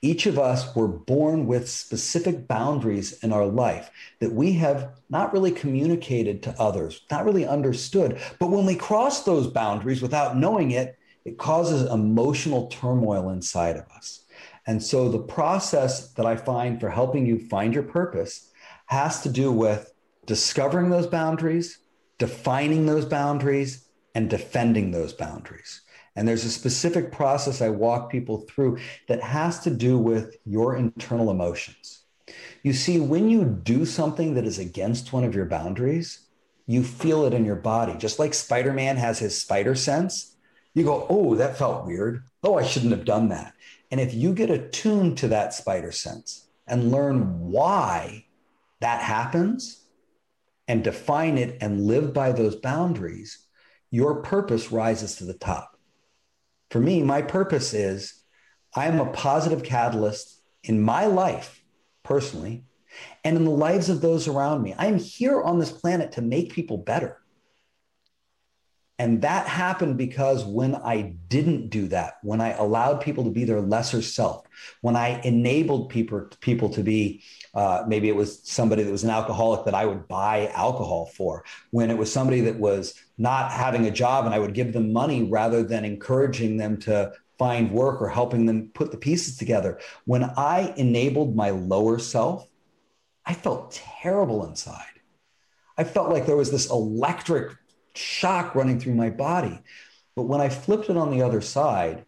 each 0.00 0.26
of 0.26 0.38
us 0.38 0.74
were 0.76 0.88
born 0.88 1.46
with 1.46 1.68
specific 1.68 2.46
boundaries 2.46 3.22
in 3.24 3.32
our 3.32 3.46
life 3.46 3.90
that 4.20 4.32
we 4.32 4.52
have 4.52 4.90
not 5.10 5.32
really 5.32 5.50
communicated 5.50 6.42
to 6.42 6.54
others, 6.60 7.02
not 7.10 7.24
really 7.24 7.46
understood. 7.46 8.20
But 8.38 8.50
when 8.50 8.64
we 8.64 8.76
cross 8.76 9.24
those 9.24 9.48
boundaries 9.48 10.00
without 10.00 10.36
knowing 10.36 10.70
it, 10.70 10.96
it 11.24 11.36
causes 11.36 11.90
emotional 11.90 12.68
turmoil 12.68 13.30
inside 13.30 13.76
of 13.76 13.88
us. 13.94 14.24
And 14.66 14.82
so 14.82 15.08
the 15.08 15.18
process 15.18 16.12
that 16.12 16.26
I 16.26 16.36
find 16.36 16.78
for 16.78 16.90
helping 16.90 17.26
you 17.26 17.38
find 17.48 17.74
your 17.74 17.82
purpose 17.82 18.50
has 18.86 19.22
to 19.22 19.28
do 19.28 19.50
with 19.50 19.92
discovering 20.26 20.90
those 20.90 21.06
boundaries, 21.06 21.78
defining 22.18 22.86
those 22.86 23.04
boundaries, 23.04 23.86
and 24.14 24.30
defending 24.30 24.90
those 24.90 25.12
boundaries. 25.12 25.80
And 26.18 26.26
there's 26.26 26.44
a 26.44 26.50
specific 26.50 27.12
process 27.12 27.62
I 27.62 27.68
walk 27.68 28.10
people 28.10 28.38
through 28.38 28.78
that 29.06 29.22
has 29.22 29.60
to 29.60 29.70
do 29.70 29.96
with 29.96 30.36
your 30.44 30.74
internal 30.74 31.30
emotions. 31.30 32.00
You 32.64 32.72
see, 32.72 32.98
when 32.98 33.30
you 33.30 33.44
do 33.44 33.86
something 33.86 34.34
that 34.34 34.44
is 34.44 34.58
against 34.58 35.12
one 35.12 35.22
of 35.22 35.36
your 35.36 35.44
boundaries, 35.44 36.26
you 36.66 36.82
feel 36.82 37.24
it 37.24 37.34
in 37.34 37.44
your 37.44 37.54
body. 37.54 37.94
Just 37.96 38.18
like 38.18 38.34
Spider 38.34 38.72
Man 38.72 38.96
has 38.96 39.20
his 39.20 39.40
spider 39.40 39.76
sense, 39.76 40.34
you 40.74 40.82
go, 40.82 41.06
oh, 41.08 41.36
that 41.36 41.56
felt 41.56 41.86
weird. 41.86 42.24
Oh, 42.42 42.56
I 42.56 42.64
shouldn't 42.64 42.90
have 42.90 43.04
done 43.04 43.28
that. 43.28 43.54
And 43.92 44.00
if 44.00 44.12
you 44.12 44.34
get 44.34 44.50
attuned 44.50 45.18
to 45.18 45.28
that 45.28 45.54
spider 45.54 45.92
sense 45.92 46.48
and 46.66 46.90
learn 46.90 47.38
why 47.38 48.26
that 48.80 49.02
happens 49.02 49.84
and 50.66 50.82
define 50.82 51.38
it 51.38 51.58
and 51.60 51.86
live 51.86 52.12
by 52.12 52.32
those 52.32 52.56
boundaries, 52.56 53.38
your 53.92 54.20
purpose 54.20 54.72
rises 54.72 55.14
to 55.14 55.24
the 55.24 55.34
top. 55.34 55.77
For 56.70 56.80
me, 56.80 57.02
my 57.02 57.22
purpose 57.22 57.72
is 57.72 58.14
I 58.74 58.86
am 58.86 59.00
a 59.00 59.12
positive 59.12 59.62
catalyst 59.62 60.40
in 60.62 60.80
my 60.82 61.06
life 61.06 61.62
personally 62.02 62.64
and 63.24 63.36
in 63.36 63.44
the 63.44 63.50
lives 63.50 63.88
of 63.88 64.00
those 64.00 64.28
around 64.28 64.62
me. 64.62 64.74
I'm 64.78 64.98
here 64.98 65.42
on 65.42 65.58
this 65.58 65.72
planet 65.72 66.12
to 66.12 66.22
make 66.22 66.52
people 66.52 66.78
better. 66.78 67.18
And 69.00 69.22
that 69.22 69.46
happened 69.46 69.96
because 69.96 70.44
when 70.44 70.74
I 70.74 71.14
didn't 71.28 71.68
do 71.68 71.86
that, 71.88 72.14
when 72.22 72.40
I 72.40 72.50
allowed 72.54 73.00
people 73.00 73.22
to 73.24 73.30
be 73.30 73.44
their 73.44 73.60
lesser 73.60 74.02
self, 74.02 74.44
when 74.80 74.96
I 74.96 75.20
enabled 75.20 75.90
people, 75.90 76.28
people 76.40 76.68
to 76.70 76.82
be, 76.82 77.22
uh, 77.54 77.84
maybe 77.86 78.08
it 78.08 78.16
was 78.16 78.40
somebody 78.50 78.82
that 78.82 78.90
was 78.90 79.04
an 79.04 79.10
alcoholic 79.10 79.64
that 79.66 79.74
I 79.74 79.86
would 79.86 80.08
buy 80.08 80.48
alcohol 80.48 81.06
for, 81.14 81.44
when 81.70 81.90
it 81.92 81.96
was 81.96 82.12
somebody 82.12 82.40
that 82.42 82.58
was 82.58 82.94
not 83.18 83.50
having 83.50 83.86
a 83.86 83.90
job 83.90 84.24
and 84.24 84.34
I 84.34 84.38
would 84.38 84.54
give 84.54 84.72
them 84.72 84.92
money 84.92 85.24
rather 85.24 85.62
than 85.62 85.84
encouraging 85.84 86.56
them 86.56 86.78
to 86.78 87.12
find 87.38 87.70
work 87.70 88.00
or 88.00 88.08
helping 88.08 88.46
them 88.46 88.70
put 88.74 88.90
the 88.90 88.96
pieces 88.96 89.36
together. 89.36 89.78
When 90.04 90.24
I 90.24 90.72
enabled 90.76 91.36
my 91.36 91.50
lower 91.50 91.98
self, 91.98 92.48
I 93.26 93.34
felt 93.34 93.72
terrible 93.72 94.46
inside. 94.46 94.84
I 95.76 95.84
felt 95.84 96.10
like 96.10 96.26
there 96.26 96.36
was 96.36 96.50
this 96.50 96.70
electric 96.70 97.52
shock 97.94 98.54
running 98.54 98.80
through 98.80 98.94
my 98.94 99.10
body. 99.10 99.60
But 100.16 100.24
when 100.24 100.40
I 100.40 100.48
flipped 100.48 100.90
it 100.90 100.96
on 100.96 101.10
the 101.10 101.22
other 101.22 101.40
side 101.40 102.04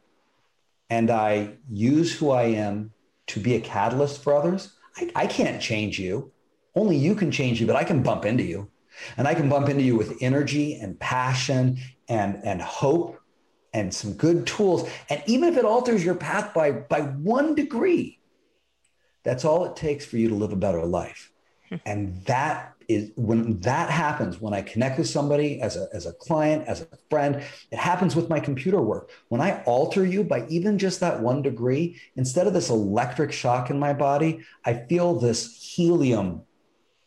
and 0.89 1.11
I 1.11 1.57
use 1.69 2.13
who 2.13 2.31
I 2.31 2.45
am 2.45 2.93
to 3.29 3.41
be 3.41 3.55
a 3.55 3.61
catalyst 3.61 4.23
for 4.23 4.35
others, 4.35 4.75
I, 4.97 5.11
I 5.15 5.27
can't 5.27 5.63
change 5.63 5.99
you. 5.99 6.33
Only 6.75 6.97
you 6.97 7.15
can 7.15 7.31
change 7.31 7.61
you, 7.61 7.67
but 7.67 7.77
I 7.77 7.85
can 7.85 8.03
bump 8.03 8.25
into 8.25 8.43
you. 8.43 8.71
And 9.17 9.29
I 9.29 9.35
can 9.35 9.49
bump 9.49 9.69
into 9.69 9.83
you 9.83 9.97
with 9.97 10.17
energy 10.21 10.75
and 10.75 10.99
passion 10.99 11.79
and, 12.09 12.41
and 12.45 12.61
hope 12.61 13.21
and 13.73 13.93
some 13.95 14.15
good 14.15 14.47
tools. 14.47 14.89
And 15.09 15.23
even 15.27 15.49
if 15.49 15.57
it 15.57 15.65
alters 15.65 16.05
your 16.05 16.15
path 16.15 16.53
by, 16.55 16.73
by 16.73 17.03
one 17.03 17.55
degree, 17.55 18.19
that's 19.23 19.45
all 19.45 19.65
it 19.65 19.77
takes 19.77 20.05
for 20.05 20.17
you 20.17 20.29
to 20.29 20.35
live 20.35 20.53
a 20.53 20.57
better 20.57 20.85
life. 20.85 21.33
Hmm. 21.69 21.77
And 21.87 22.25
that 22.25 22.75
is 22.89 23.13
when 23.15 23.61
that 23.61 23.89
happens, 23.91 24.41
when 24.41 24.53
I 24.53 24.63
connect 24.63 24.99
with 24.99 25.09
somebody 25.09 25.61
as 25.61 25.77
a, 25.77 25.87
as 25.93 26.07
a 26.07 26.13
client, 26.13 26.67
as 26.67 26.81
a 26.81 26.89
friend, 27.09 27.43
it 27.71 27.79
happens 27.79 28.17
with 28.17 28.29
my 28.29 28.41
computer 28.41 28.81
work. 28.81 29.11
When 29.29 29.41
I 29.41 29.63
alter 29.63 30.05
you 30.05 30.25
by 30.25 30.47
even 30.49 30.77
just 30.79 30.99
that 30.99 31.21
one 31.21 31.43
degree, 31.43 32.01
instead 32.17 32.49
of 32.49 32.53
this 32.53 32.69
electric 32.69 33.31
shock 33.31 33.71
in 33.71 33.79
my 33.79 33.93
body, 33.93 34.41
I 34.65 34.75
feel 34.75 35.15
this 35.15 35.57
helium 35.63 36.43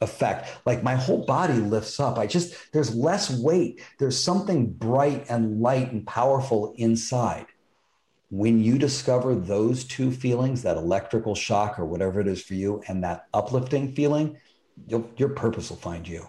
effect. 0.03 0.49
Like 0.65 0.83
my 0.83 0.95
whole 0.95 1.25
body 1.25 1.55
lifts 1.55 1.99
up. 1.99 2.17
I 2.17 2.27
just, 2.27 2.71
there's 2.71 2.95
less 2.95 3.31
weight. 3.31 3.81
There's 3.97 4.19
something 4.19 4.71
bright 4.71 5.25
and 5.29 5.61
light 5.61 5.91
and 5.91 6.05
powerful 6.05 6.73
inside. 6.77 7.47
When 8.29 8.63
you 8.63 8.77
discover 8.77 9.35
those 9.35 9.83
two 9.83 10.11
feelings, 10.11 10.63
that 10.63 10.77
electrical 10.77 11.35
shock 11.35 11.79
or 11.79 11.85
whatever 11.85 12.19
it 12.19 12.27
is 12.27 12.41
for 12.41 12.55
you, 12.55 12.81
and 12.87 13.03
that 13.03 13.27
uplifting 13.33 13.93
feeling, 13.93 14.37
your 14.87 15.29
purpose 15.29 15.69
will 15.69 15.77
find 15.77 16.07
you. 16.07 16.27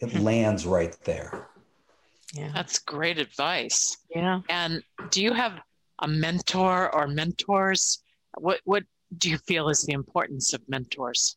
It 0.00 0.12
hmm. 0.12 0.20
lands 0.20 0.66
right 0.66 0.96
there. 1.04 1.48
Yeah. 2.32 2.50
That's 2.54 2.78
great 2.78 3.18
advice. 3.18 3.98
Yeah. 4.14 4.40
And 4.48 4.82
do 5.10 5.22
you 5.22 5.34
have 5.34 5.60
a 5.98 6.08
mentor 6.08 6.92
or 6.94 7.06
mentors? 7.06 8.02
What 8.38 8.60
what 8.64 8.84
do 9.16 9.28
you 9.28 9.36
feel 9.38 9.68
is 9.68 9.82
the 9.82 9.92
importance 9.92 10.54
of 10.54 10.62
mentors? 10.68 11.36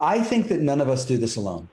I 0.00 0.20
think 0.20 0.48
that 0.48 0.60
none 0.60 0.80
of 0.80 0.88
us 0.88 1.04
do 1.04 1.18
this 1.18 1.36
alone. 1.36 1.68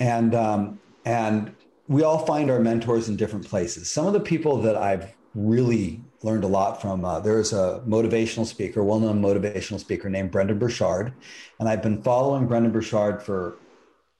And 0.00 0.34
um, 0.34 0.80
and 1.04 1.54
we 1.88 2.02
all 2.02 2.18
find 2.18 2.50
our 2.50 2.60
mentors 2.60 3.08
in 3.08 3.16
different 3.16 3.46
places. 3.46 3.88
Some 3.88 4.06
of 4.06 4.12
the 4.12 4.20
people 4.20 4.60
that 4.62 4.76
I've 4.76 5.14
really 5.34 6.00
learned 6.22 6.44
a 6.44 6.48
lot 6.48 6.80
from. 6.80 7.04
Uh, 7.04 7.20
there's 7.20 7.52
a 7.52 7.82
motivational 7.86 8.46
speaker, 8.46 8.82
well-known 8.82 9.20
motivational 9.20 9.78
speaker 9.78 10.08
named 10.08 10.30
Brendon 10.30 10.58
Burchard, 10.58 11.12
and 11.60 11.68
I've 11.68 11.82
been 11.82 12.02
following 12.02 12.46
Brendon 12.46 12.72
Burchard 12.72 13.22
for 13.22 13.56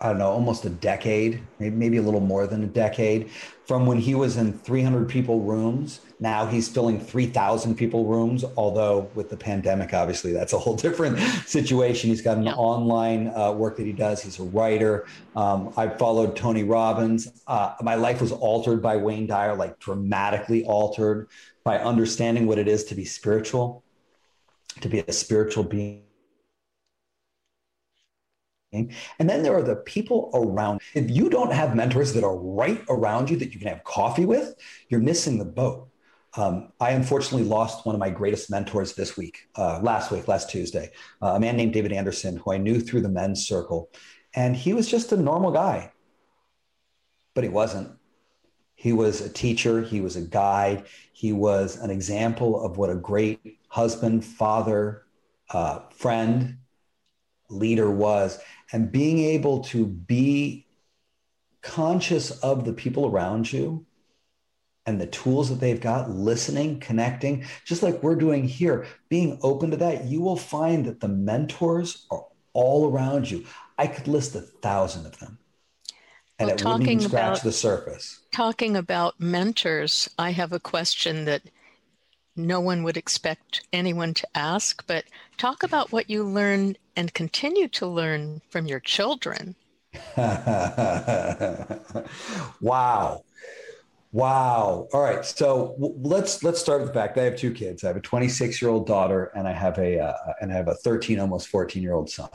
I 0.01 0.09
don't 0.09 0.19
know, 0.19 0.29
almost 0.29 0.67
a 0.67 0.71
decade, 0.71 1.41
maybe, 1.59 1.75
maybe 1.75 1.97
a 1.97 2.03
little 2.03 2.21
more 2.21 2.47
than 2.47 2.63
a 2.63 2.67
decade, 2.67 3.31
from 3.65 3.87
when 3.87 3.97
he 3.97 4.15
was 4.15 4.37
in 4.37 4.53
300 4.53 5.09
people 5.09 5.41
rooms. 5.41 6.01
Now 6.19 6.47
he's 6.47 6.69
filling 6.69 6.99
3,000 6.99 7.75
people 7.75 8.07
rooms, 8.07 8.45
although 8.57 9.11
with 9.15 9.29
the 9.29 9.37
pandemic, 9.37 9.93
obviously, 9.93 10.33
that's 10.33 10.53
a 10.53 10.59
whole 10.59 10.77
different 10.87 11.19
situation. 11.47 12.11
He's 12.11 12.23
got 12.23 12.39
an 12.39 12.45
yeah. 12.45 12.55
online 12.55 13.29
uh, 13.29 13.53
work 13.53 13.77
that 13.77 13.87
he 13.87 13.93
does. 13.93 14.23
He's 14.23 14.39
a 14.39 14.45
writer. 14.45 15.07
Um, 15.35 15.73
I 15.77 15.89
followed 15.89 16.37
Tony 16.37 16.65
Robbins. 16.65 17.43
Uh, 17.47 17.75
my 17.83 17.95
life 17.97 18.21
was 18.21 18.33
altered 18.33 18.83
by 18.83 18.97
Wayne 18.97 19.27
Dyer, 19.27 19.55
like 19.55 19.79
dramatically 19.79 20.65
altered 20.65 21.29
by 21.65 21.79
understanding 21.79 22.47
what 22.47 22.59
it 22.59 22.69
is 22.69 22.85
to 22.85 22.95
be 22.95 23.05
spiritual, 23.05 23.85
to 24.81 24.89
be 24.89 25.01
a 25.01 25.13
spiritual 25.13 25.65
being 25.65 26.03
and 29.19 29.31
then 29.31 29.43
there 29.43 29.55
are 29.55 29.63
the 29.63 29.77
people 29.77 30.31
around. 30.35 30.81
If 30.95 31.11
you 31.11 31.31
don't 31.31 31.53
have 31.53 31.75
mentors 31.75 32.13
that 32.15 32.25
are 32.25 32.37
right 32.37 32.85
around 32.89 33.31
you 33.31 33.37
that 33.39 33.53
you 33.53 33.59
can 33.59 33.69
have 33.69 33.85
coffee 33.85 34.27
with, 34.27 34.55
you're 34.89 35.01
missing 35.01 35.39
the 35.39 35.45
boat. 35.45 35.89
Um, 36.37 36.73
I 36.81 36.91
unfortunately 36.91 37.49
lost 37.49 37.87
one 37.87 37.95
of 37.95 37.99
my 37.99 38.11
greatest 38.11 38.51
mentors 38.51 38.95
this 38.95 39.17
week, 39.17 39.49
uh, 39.57 39.81
last 39.83 40.11
week, 40.11 40.29
last 40.29 40.51
Tuesday, 40.51 40.91
uh, 41.23 41.29
a 41.29 41.41
man 41.41 41.57
named 41.57 41.73
David 41.73 41.93
Anderson, 41.93 42.37
who 42.37 42.53
I 42.53 42.59
knew 42.59 42.79
through 42.79 43.01
the 43.01 43.09
men's 43.09 43.47
circle. 43.47 43.91
And 44.35 44.55
he 44.55 44.75
was 44.75 44.87
just 44.87 45.13
a 45.13 45.17
normal 45.17 45.51
guy, 45.51 45.93
but 47.35 47.43
he 47.43 47.49
wasn't. 47.49 47.91
He 48.75 48.93
was 48.93 49.23
a 49.23 49.31
teacher, 49.31 49.81
he 49.81 50.03
was 50.03 50.17
a 50.17 50.21
guide, 50.21 50.85
he 51.15 51.33
was 51.33 51.77
an 51.77 51.89
example 51.89 52.63
of 52.63 52.77
what 52.77 52.91
a 52.91 52.95
great 52.95 53.59
husband, 53.69 54.23
father, 54.23 55.07
uh, 55.51 55.81
friend, 55.89 56.59
leader 57.49 57.91
was 57.91 58.39
and 58.73 58.91
being 58.91 59.19
able 59.19 59.61
to 59.61 59.87
be 59.87 60.67
conscious 61.63 62.31
of 62.41 62.65
the 62.65 62.73
people 62.73 63.07
around 63.07 63.51
you 63.53 63.87
and 64.87 65.01
the 65.01 65.07
tools 65.07 65.49
that 65.49 65.61
they've 65.61 65.81
got, 65.81 66.11
listening, 66.11 66.79
connecting, 66.81 67.45
just 67.65 67.83
like 67.83 68.03
we're 68.03 68.15
doing 68.15 68.45
here, 68.45 68.87
being 69.09 69.39
open 69.43 69.71
to 69.73 69.77
that, 69.79 70.05
you 70.05 70.21
will 70.21 70.37
find 70.37 70.85
that 70.87 71.01
the 71.01 71.09
mentors 71.09 72.07
are 72.11 72.25
all 72.53 72.91
around 72.91 73.31
you. 73.31 73.45
I 73.77 73.89
could 73.89 74.09
list 74.09 74.35
a 74.35 74.41
thousand 74.41 75.07
of 75.07 75.19
them. 75.19 75.39
And 76.39 76.49
well, 76.49 76.57
it 76.57 76.63
wouldn't 76.63 76.83
even 76.85 77.01
scratch 77.01 77.39
about, 77.39 77.43
the 77.43 77.53
surface. 77.53 78.21
Talking 78.31 78.77
about 78.77 79.21
mentors, 79.21 80.09
I 80.19 80.31
have 80.31 80.53
a 80.53 80.61
question 80.61 81.25
that 81.25 81.43
no 82.37 82.61
one 82.61 82.83
would 82.83 82.97
expect 82.97 83.67
anyone 83.73 84.15
to 84.15 84.29
ask, 84.35 84.87
but 84.87 85.05
talk 85.39 85.63
about 85.63 85.91
what 85.93 86.11
you 86.11 86.23
learn 86.23 86.77
and 86.95 87.13
continue 87.15 87.69
to 87.69 87.87
learn 87.87 88.43
from 88.51 88.67
your 88.67 88.81
children. 88.81 89.57
wow. 92.61 93.25
Wow. 94.17 94.89
All 94.95 95.03
right. 95.03 95.23
So 95.27 95.77
let's 95.79 96.43
let's 96.43 96.59
start 96.59 96.81
with 96.81 96.89
the 96.89 96.95
fact 96.95 97.19
I 97.19 97.25
have 97.25 97.37
two 97.37 97.53
kids. 97.53 97.85
I 97.85 97.89
have 97.89 97.99
a 97.99 98.01
26 98.01 98.63
year 98.63 98.71
old 98.71 98.87
daughter, 98.87 99.31
and 99.37 99.47
I 99.47 99.53
have 99.53 99.77
a 99.79 99.99
uh, 100.01 100.15
and 100.41 100.51
I 100.51 100.57
have 100.57 100.69
a 100.69 100.75
13, 100.75 101.21
almost 101.21 101.49
14 101.49 101.83
year 101.83 101.93
old 101.93 102.09
son. 102.09 102.31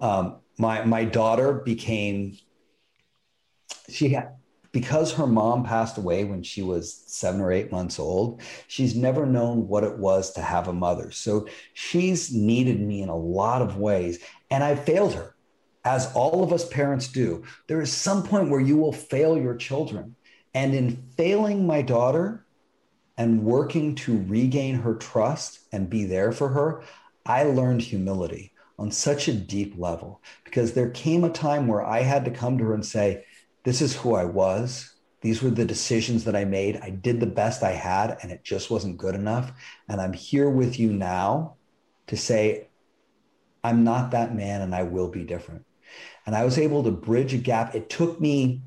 Um, 0.00 0.40
my 0.58 0.84
my 0.84 1.04
daughter 1.04 1.52
became 1.52 2.36
she 3.88 4.08
had 4.08 4.30
because 4.72 5.12
her 5.12 5.28
mom 5.28 5.62
passed 5.62 5.98
away 5.98 6.24
when 6.24 6.42
she 6.42 6.62
was 6.62 6.92
seven 7.06 7.40
or 7.40 7.52
eight 7.52 7.70
months 7.70 8.00
old, 8.00 8.42
she's 8.66 8.96
never 8.96 9.24
known 9.24 9.68
what 9.68 9.84
it 9.84 9.96
was 9.96 10.32
to 10.32 10.42
have 10.42 10.66
a 10.66 10.72
mother. 10.72 11.12
So 11.12 11.46
she's 11.74 12.34
needed 12.34 12.80
me 12.80 13.02
in 13.02 13.08
a 13.08 13.16
lot 13.16 13.62
of 13.62 13.76
ways, 13.76 14.18
and 14.50 14.64
I 14.64 14.74
failed 14.74 15.14
her, 15.14 15.36
as 15.84 16.12
all 16.14 16.42
of 16.42 16.52
us 16.52 16.68
parents 16.68 17.06
do. 17.06 17.44
There 17.68 17.80
is 17.80 17.92
some 17.92 18.24
point 18.24 18.50
where 18.50 18.60
you 18.60 18.76
will 18.76 18.92
fail 18.92 19.38
your 19.38 19.54
children. 19.54 20.16
And 20.54 20.74
in 20.74 20.96
failing 21.16 21.66
my 21.66 21.82
daughter 21.82 22.46
and 23.16 23.44
working 23.44 23.94
to 23.96 24.24
regain 24.26 24.76
her 24.76 24.94
trust 24.94 25.60
and 25.72 25.90
be 25.90 26.04
there 26.04 26.32
for 26.32 26.48
her, 26.48 26.82
I 27.26 27.44
learned 27.44 27.82
humility 27.82 28.52
on 28.78 28.90
such 28.90 29.28
a 29.28 29.32
deep 29.34 29.74
level 29.76 30.20
because 30.44 30.72
there 30.72 30.90
came 30.90 31.24
a 31.24 31.30
time 31.30 31.66
where 31.66 31.84
I 31.84 32.00
had 32.00 32.24
to 32.24 32.30
come 32.30 32.58
to 32.58 32.64
her 32.64 32.74
and 32.74 32.84
say, 32.84 33.24
this 33.64 33.80
is 33.80 33.96
who 33.96 34.14
I 34.14 34.24
was. 34.24 34.94
These 35.22 35.42
were 35.42 35.50
the 35.50 35.64
decisions 35.64 36.24
that 36.24 36.36
I 36.36 36.44
made. 36.44 36.76
I 36.82 36.90
did 36.90 37.18
the 37.18 37.26
best 37.26 37.62
I 37.62 37.70
had, 37.70 38.18
and 38.22 38.30
it 38.30 38.44
just 38.44 38.70
wasn't 38.70 38.98
good 38.98 39.14
enough. 39.14 39.52
And 39.88 40.00
I'm 40.00 40.12
here 40.12 40.50
with 40.50 40.78
you 40.78 40.92
now 40.92 41.56
to 42.08 42.16
say, 42.16 42.68
I'm 43.62 43.82
not 43.82 44.10
that 44.10 44.34
man 44.34 44.60
and 44.60 44.74
I 44.74 44.82
will 44.82 45.08
be 45.08 45.24
different. 45.24 45.64
And 46.26 46.36
I 46.36 46.44
was 46.44 46.58
able 46.58 46.84
to 46.84 46.90
bridge 46.90 47.32
a 47.32 47.38
gap. 47.38 47.74
It 47.74 47.88
took 47.88 48.20
me 48.20 48.60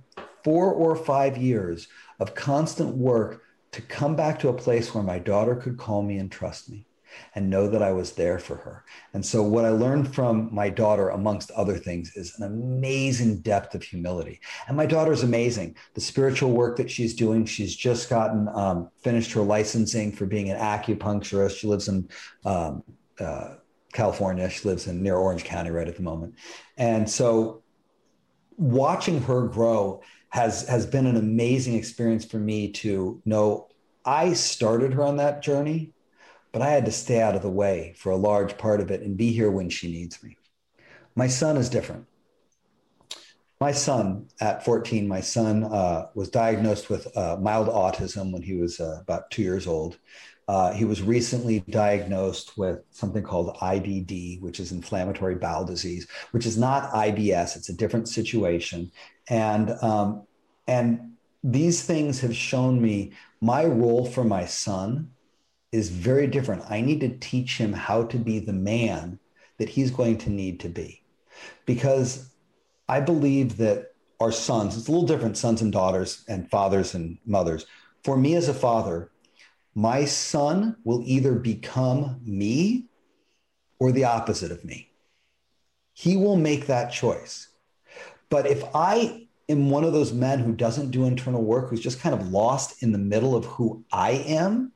four 0.44 0.72
or 0.72 0.96
five 0.96 1.38
years 1.38 1.88
of 2.20 2.36
constant 2.36 2.96
work 2.96 3.44
to 3.72 3.82
come 3.82 4.16
back 4.16 4.40
to 4.40 4.50
a 4.50 4.54
place 4.54 4.94
where 4.94 5.04
my 5.04 5.20
daughter 5.20 5.56
could 5.56 5.78
call 5.78 6.02
me 6.02 6.18
and 6.18 6.32
trust 6.32 6.70
me 6.70 6.86
and 7.36 7.50
know 7.50 7.68
that 7.68 7.82
I 7.82 7.92
was 7.92 8.14
there 8.14 8.40
for 8.40 8.56
her. 8.56 8.84
And 9.14 9.26
so, 9.26 9.42
what 9.42 9.66
I 9.66 9.70
learned 9.70 10.14
from 10.14 10.54
my 10.54 10.70
daughter, 10.70 11.10
amongst 11.10 11.52
other 11.52 11.78
things, 11.78 12.16
is 12.16 12.38
an 12.38 12.46
amazing 12.46 13.40
depth 13.42 13.76
of 13.76 13.84
humility. 13.84 14.40
And 14.68 14.78
my 14.78 14.86
daughter's 14.86 15.24
amazing. 15.24 15.76
The 15.94 16.02
spiritual 16.02 16.52
work 16.52 16.78
that 16.78 16.92
she's 16.92 17.16
doing, 17.16 17.46
she's 17.46 17.76
just 17.76 18.10
gotten 18.10 18.48
um, 18.50 18.90
finished 19.02 19.32
her 19.34 19.42
licensing 19.42 20.12
for 20.12 20.26
being 20.26 20.50
an 20.50 20.60
acupuncturist. 20.60 21.58
She 21.58 21.68
lives 21.68 21.88
in 21.88 22.10
um, 22.46 22.84
uh, 23.20 23.56
California. 23.94 24.50
She 24.50 24.68
lives 24.68 24.88
in 24.88 25.02
near 25.02 25.16
Orange 25.16 25.44
County 25.44 25.72
right 25.72 25.88
at 25.88 25.96
the 25.96 26.04
moment. 26.04 26.36
And 26.78 27.10
so 27.10 27.64
watching 28.58 29.22
her 29.22 29.48
grow 29.48 30.02
has 30.30 30.68
has 30.68 30.86
been 30.86 31.06
an 31.06 31.16
amazing 31.16 31.76
experience 31.76 32.26
for 32.26 32.38
me 32.38 32.72
to 32.72 33.22
know 33.26 33.68
I 34.06 34.34
started 34.34 34.94
her 34.94 35.04
on 35.04 35.18
that 35.18 35.42
journey, 35.42 35.92
but 36.52 36.62
I 36.62 36.70
had 36.70 36.86
to 36.86 36.92
stay 36.92 37.22
out 37.22 37.36
of 37.36 37.42
the 37.42 37.50
way 37.50 37.94
for 37.98 38.12
a 38.12 38.18
large 38.18 38.58
part 38.58 38.80
of 38.80 38.90
it 38.92 39.02
and 39.02 39.18
be 39.18 39.32
here 39.32 39.52
when 39.52 39.70
she 39.70 39.92
needs 39.92 40.24
me. 40.24 40.38
My 41.16 41.28
son 41.28 41.58
is 41.58 41.70
different. 41.70 42.06
My 43.60 43.72
son, 43.72 44.28
at 44.40 44.64
14, 44.64 45.08
my 45.08 45.20
son 45.20 45.64
uh, 45.64 46.08
was 46.14 46.30
diagnosed 46.30 46.90
with 46.90 47.08
uh, 47.18 47.38
mild 47.42 47.68
autism 47.68 48.32
when 48.32 48.44
he 48.44 48.54
was 48.54 48.80
uh, 48.80 49.00
about 49.02 49.32
two 49.32 49.42
years 49.42 49.66
old. 49.66 49.98
Uh, 50.48 50.72
he 50.72 50.86
was 50.86 51.02
recently 51.02 51.60
diagnosed 51.70 52.58
with 52.58 52.80
something 52.92 53.24
called 53.24 53.56
IBD, 53.58 54.40
which 54.42 54.60
is 54.60 54.72
inflammatory 54.72 55.36
bowel 55.36 55.66
disease, 55.66 56.08
which 56.32 56.46
is 56.46 56.58
not 56.58 56.94
IBS. 56.94 57.58
It's 57.58 57.70
a 57.70 57.74
different 57.74 58.08
situation, 58.08 58.92
and 59.30 59.72
um, 59.82 60.24
and 60.68 61.14
these 61.44 61.84
things 61.84 62.20
have 62.22 62.36
shown 62.36 62.82
me 62.82 63.12
my 63.42 63.66
role 63.66 64.06
for 64.06 64.24
my 64.24 64.46
son 64.46 65.12
is 65.72 65.90
very 65.90 66.28
different. 66.28 66.64
I 66.70 66.82
need 66.82 67.02
to 67.02 67.18
teach 67.18 67.58
him 67.58 67.74
how 67.74 68.04
to 68.06 68.18
be 68.18 68.40
the 68.40 68.54
man 68.54 69.20
that 69.58 69.70
he's 69.70 69.92
going 69.92 70.18
to 70.20 70.30
need 70.30 70.60
to 70.62 70.70
be, 70.70 71.04
because 71.66 72.30
I 72.88 73.02
believe 73.02 73.58
that 73.58 73.94
our 74.20 74.32
sons. 74.32 74.78
It's 74.78 74.88
a 74.88 74.92
little 74.92 75.06
different, 75.06 75.38
sons 75.38 75.62
and 75.62 75.72
daughters, 75.72 76.24
and 76.28 76.50
fathers 76.50 76.96
and 76.96 77.18
mothers. 77.26 77.66
For 78.04 78.18
me 78.18 78.36
as 78.36 78.50
a 78.50 78.54
father 78.54 79.12
my 79.78 80.06
son 80.06 80.76
will 80.84 81.04
either 81.06 81.36
become 81.36 82.20
me 82.26 82.88
or 83.78 83.92
the 83.92 84.06
opposite 84.06 84.52
of 84.52 84.66
me. 84.66 84.90
He 85.94 86.18
will 86.18 86.36
make 86.36 86.66
that 86.66 86.92
choice. 86.92 87.47
But 88.30 88.48
if 88.48 88.64
I 88.74 89.28
am 89.50 89.70
one 89.70 89.84
of 89.84 89.94
those 89.94 90.14
men 90.14 90.40
who 90.40 90.54
doesn't 90.54 90.92
do 90.92 91.06
internal 91.06 91.44
work, 91.44 91.70
who's 91.70 91.82
just 91.82 92.02
kind 92.02 92.14
of 92.14 92.30
lost 92.30 92.84
in 92.84 92.92
the 92.92 92.98
middle 92.98 93.36
of 93.36 93.46
who 93.46 93.84
I 93.92 94.12
am, 94.12 94.72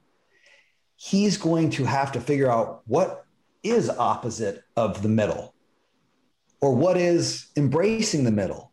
he's 0.96 1.38
going 1.38 1.72
to 1.72 1.86
have 1.86 2.12
to 2.14 2.22
figure 2.22 2.50
out 2.50 2.82
what 2.86 3.26
is 3.64 3.90
opposite 3.90 4.64
of 4.76 5.02
the 5.02 5.10
middle 5.10 5.54
or 6.62 6.76
what 6.76 6.98
is 6.98 7.48
embracing 7.58 8.24
the 8.24 8.32
middle. 8.32 8.72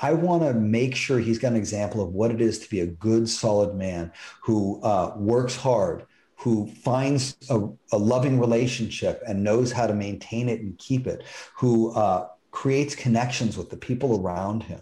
I 0.00 0.12
want 0.12 0.42
to 0.44 0.54
make 0.54 0.94
sure 0.94 1.18
he's 1.18 1.38
got 1.38 1.52
an 1.52 1.56
example 1.56 2.00
of 2.00 2.10
what 2.10 2.30
it 2.30 2.40
is 2.40 2.60
to 2.60 2.70
be 2.70 2.80
a 2.80 2.86
good, 2.86 3.28
solid 3.28 3.74
man 3.74 4.12
who 4.42 4.80
uh, 4.82 5.14
works 5.16 5.56
hard, 5.56 6.06
who 6.36 6.68
finds 6.68 7.36
a, 7.50 7.68
a, 7.90 7.98
loving 7.98 8.38
relationship 8.38 9.20
and 9.26 9.42
knows 9.42 9.72
how 9.72 9.88
to 9.88 9.94
maintain 9.94 10.48
it 10.48 10.60
and 10.60 10.78
keep 10.78 11.08
it, 11.08 11.24
who 11.56 11.92
uh, 11.94 12.28
creates 12.50 12.94
connections 12.94 13.56
with 13.56 13.70
the 13.70 13.76
people 13.76 14.20
around 14.20 14.62
him, 14.62 14.80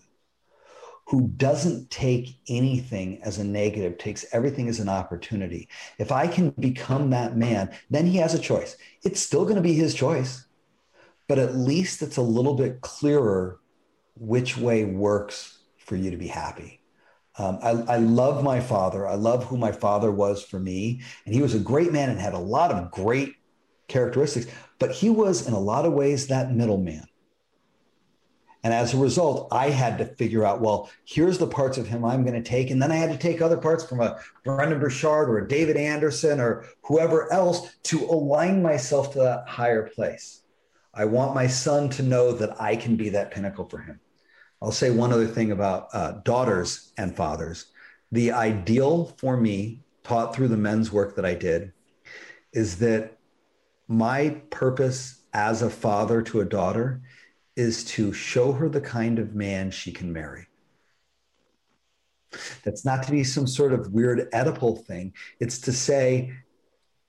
who 1.06 1.28
doesn't 1.36 1.90
take 1.90 2.38
anything 2.48 3.20
as 3.22 3.38
a 3.38 3.44
negative, 3.44 3.98
takes 3.98 4.24
everything 4.32 4.68
as 4.68 4.80
an 4.80 4.88
opportunity. 4.88 5.68
If 5.98 6.10
I 6.10 6.26
can 6.26 6.50
become 6.50 7.10
that 7.10 7.36
man, 7.36 7.70
then 7.90 8.06
he 8.06 8.18
has 8.18 8.34
a 8.34 8.38
choice. 8.38 8.76
It's 9.04 9.20
still 9.20 9.44
going 9.44 9.56
to 9.56 9.62
be 9.62 9.74
his 9.74 9.94
choice, 9.94 10.46
but 11.28 11.38
at 11.38 11.54
least 11.54 12.02
it's 12.02 12.16
a 12.16 12.22
little 12.22 12.54
bit 12.54 12.80
clearer 12.80 13.60
which 14.16 14.56
way 14.56 14.84
works 14.84 15.58
for 15.78 15.96
you 15.96 16.10
to 16.10 16.16
be 16.16 16.26
happy. 16.26 16.80
Um, 17.38 17.58
I, 17.62 17.70
I, 17.70 17.96
love 17.98 18.42
my 18.42 18.60
father. 18.60 19.06
I 19.06 19.14
love 19.14 19.44
who 19.44 19.58
my 19.58 19.70
father 19.70 20.10
was 20.10 20.42
for 20.42 20.58
me. 20.58 21.02
And 21.26 21.34
he 21.34 21.42
was 21.42 21.54
a 21.54 21.58
great 21.58 21.92
man 21.92 22.08
and 22.08 22.18
had 22.18 22.32
a 22.32 22.38
lot 22.38 22.72
of 22.72 22.90
great 22.90 23.34
characteristics, 23.88 24.46
but 24.78 24.90
he 24.90 25.10
was 25.10 25.46
in 25.46 25.52
a 25.52 25.60
lot 25.60 25.84
of 25.84 25.92
ways 25.92 26.28
that 26.28 26.52
middleman. 26.52 27.06
And 28.66 28.74
as 28.74 28.94
a 28.94 28.96
result, 28.96 29.46
I 29.52 29.70
had 29.70 29.96
to 29.98 30.04
figure 30.04 30.44
out, 30.44 30.60
well, 30.60 30.90
here's 31.04 31.38
the 31.38 31.46
parts 31.46 31.78
of 31.78 31.86
him 31.86 32.04
I'm 32.04 32.24
going 32.24 32.34
to 32.34 32.42
take. 32.42 32.72
And 32.72 32.82
then 32.82 32.90
I 32.90 32.96
had 32.96 33.12
to 33.12 33.16
take 33.16 33.40
other 33.40 33.58
parts 33.58 33.84
from 33.84 34.00
a 34.00 34.18
Brendon 34.44 34.80
Burchard 34.80 35.28
or 35.28 35.38
a 35.38 35.46
David 35.46 35.76
Anderson 35.76 36.40
or 36.40 36.64
whoever 36.82 37.32
else 37.32 37.76
to 37.84 38.04
align 38.06 38.60
myself 38.60 39.12
to 39.12 39.20
that 39.20 39.46
higher 39.46 39.88
place. 39.90 40.42
I 40.92 41.04
want 41.04 41.32
my 41.32 41.46
son 41.46 41.90
to 41.90 42.02
know 42.02 42.32
that 42.32 42.60
I 42.60 42.74
can 42.74 42.96
be 42.96 43.08
that 43.10 43.30
pinnacle 43.30 43.68
for 43.68 43.78
him. 43.78 44.00
I'll 44.60 44.72
say 44.72 44.90
one 44.90 45.12
other 45.12 45.28
thing 45.28 45.52
about 45.52 45.86
uh, 45.92 46.12
daughters 46.24 46.92
and 46.98 47.14
fathers. 47.14 47.66
The 48.10 48.32
ideal 48.32 49.14
for 49.18 49.36
me, 49.36 49.84
taught 50.02 50.34
through 50.34 50.48
the 50.48 50.56
men's 50.56 50.90
work 50.90 51.14
that 51.14 51.24
I 51.24 51.34
did, 51.34 51.72
is 52.52 52.78
that 52.78 53.16
my 53.86 54.30
purpose 54.50 55.22
as 55.32 55.62
a 55.62 55.70
father 55.70 56.20
to 56.22 56.40
a 56.40 56.44
daughter 56.44 57.02
is 57.56 57.84
to 57.84 58.12
show 58.12 58.52
her 58.52 58.68
the 58.68 58.80
kind 58.80 59.18
of 59.18 59.34
man 59.34 59.70
she 59.70 59.92
can 59.92 60.12
marry. 60.12 60.46
That's 62.64 62.84
not 62.84 63.02
to 63.04 63.12
be 63.12 63.24
some 63.24 63.46
sort 63.46 63.72
of 63.72 63.92
weird 63.92 64.30
Oedipal 64.32 64.84
thing. 64.84 65.14
It's 65.40 65.58
to 65.60 65.72
say, 65.72 66.32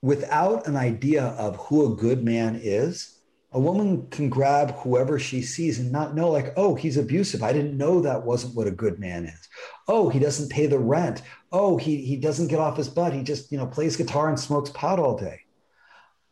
without 0.02 0.68
an 0.68 0.76
idea 0.76 1.24
of 1.24 1.58
who 1.58 1.92
a 1.92 1.96
good 1.96 2.24
man 2.24 2.60
is, 2.62 3.18
a 3.52 3.60
woman 3.60 4.08
can 4.10 4.30
grab 4.30 4.76
whoever 4.76 5.18
she 5.18 5.42
sees 5.42 5.80
and 5.80 5.92
not 5.92 6.16
know 6.16 6.30
like 6.30 6.54
oh 6.58 6.76
he's 6.76 6.98
abusive. 6.98 7.42
I 7.42 7.54
didn't 7.54 7.78
know 7.78 8.02
that 8.02 8.26
wasn't 8.26 8.56
what 8.56 8.68
a 8.68 8.72
good 8.72 9.00
man 9.00 9.26
is. 9.26 9.48
Oh 9.88 10.10
he 10.10 10.20
doesn't 10.20 10.52
pay 10.52 10.68
the 10.68 10.80
rent. 10.80 11.22
Oh 11.52 11.78
he, 11.78 11.98
he 12.02 12.18
doesn't 12.18 12.50
get 12.50 12.60
off 12.60 12.78
his 12.78 12.90
butt. 12.90 13.14
He 13.14 13.24
just 13.24 13.52
you 13.52 13.58
know 13.58 13.66
plays 13.66 13.96
guitar 13.96 14.28
and 14.28 14.40
smokes 14.40 14.70
pot 14.72 15.00
all 15.00 15.18
day. 15.18 15.42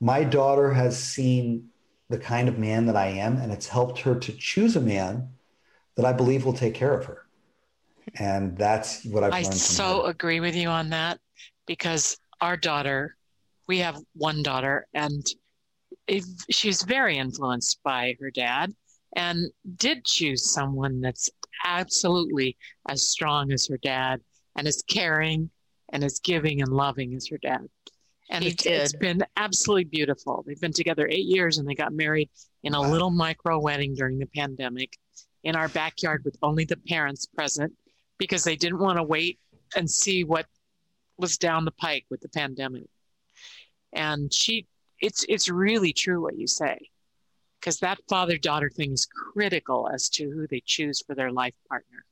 My 0.02 0.24
daughter 0.26 0.74
has 0.74 1.02
seen 1.02 1.70
the 2.10 2.18
kind 2.18 2.48
of 2.48 2.58
man 2.58 2.86
that 2.86 2.96
i 2.96 3.08
am 3.08 3.38
and 3.38 3.52
it's 3.52 3.68
helped 3.68 4.00
her 4.00 4.16
to 4.16 4.32
choose 4.34 4.76
a 4.76 4.82
man 4.82 5.30
that 5.96 6.06
i 6.06 6.14
believe 6.14 6.46
will 6.46 6.54
take 6.54 6.74
care 6.74 6.94
of 6.94 7.06
her 7.06 7.26
and 8.20 8.58
that's 8.58 9.04
what 9.06 9.24
i've 9.24 9.34
learned. 9.34 9.46
i 9.48 9.50
so 9.50 10.04
her. 10.04 10.12
agree 10.12 10.40
with 10.40 10.56
you 10.56 10.68
on 10.68 10.90
that 10.90 11.20
because 11.66 12.18
our 12.42 12.58
daughter 12.58 13.16
we 13.68 13.80
have 13.80 14.00
one 14.14 14.44
daughter 14.44 14.88
and 14.94 15.26
she's 16.52 16.84
very 16.84 17.18
influenced 17.18 17.82
by 17.84 18.16
her 18.20 18.30
dad 18.30 18.74
and 19.16 19.50
did 19.78 20.06
choose 20.06 20.52
someone 20.52 21.02
that's 21.02 21.30
absolutely 21.64 22.58
as 22.88 23.08
strong 23.08 23.52
as 23.52 23.68
her 23.68 23.78
dad 23.78 24.22
and 24.56 24.68
as 24.68 24.84
caring 24.88 25.50
and 25.90 26.04
as 26.04 26.20
giving 26.20 26.62
and 26.62 26.72
loving 26.72 27.16
as 27.16 27.28
her 27.28 27.38
dad. 27.38 27.68
And 28.30 28.44
it, 28.44 28.66
it's 28.66 28.96
been 28.96 29.24
absolutely 29.38 29.84
beautiful. 29.86 30.44
They've 30.46 30.60
been 30.60 30.74
together 30.74 31.08
eight 31.08 31.26
years 31.26 31.58
and 31.58 31.68
they 31.68 31.76
got 31.76 31.94
married 31.94 32.30
in 32.64 32.74
a 32.74 32.82
wow. 32.82 32.90
little 32.90 33.12
micro 33.12 33.60
wedding 33.60 33.94
during 33.94 34.18
the 34.18 34.26
pandemic 34.26 34.98
in 35.44 35.56
our 35.56 35.70
backyard 35.70 36.24
with 36.26 36.36
only 36.42 36.66
the 36.66 36.78
parents 36.78 37.28
present 37.28 37.72
because 38.18 38.44
they 38.44 38.56
didn't 38.56 38.80
want 38.80 38.98
to 38.98 39.04
wait 39.04 39.40
and 39.76 39.90
see 39.90 40.24
what 40.24 40.48
was 41.18 41.38
down 41.38 41.66
the 41.66 41.72
pike 41.72 42.06
with 42.10 42.22
the 42.22 42.30
pandemic. 42.30 42.90
And 43.94 44.34
she 44.34 44.66
it's 45.00 45.26
it's 45.28 45.50
really 45.50 45.94
true 45.94 46.22
what 46.22 46.38
you 46.38 46.48
say 46.48 46.78
because 47.60 47.80
that 47.80 48.00
father 48.10 48.38
daughter 48.38 48.70
thing 48.70 48.94
is 48.94 49.06
critical 49.06 49.90
as 49.94 50.10
to 50.10 50.30
who 50.30 50.48
they 50.48 50.62
choose 50.66 51.02
for 51.06 51.16
their 51.16 51.32
life 51.32 51.54
partner 51.70 52.06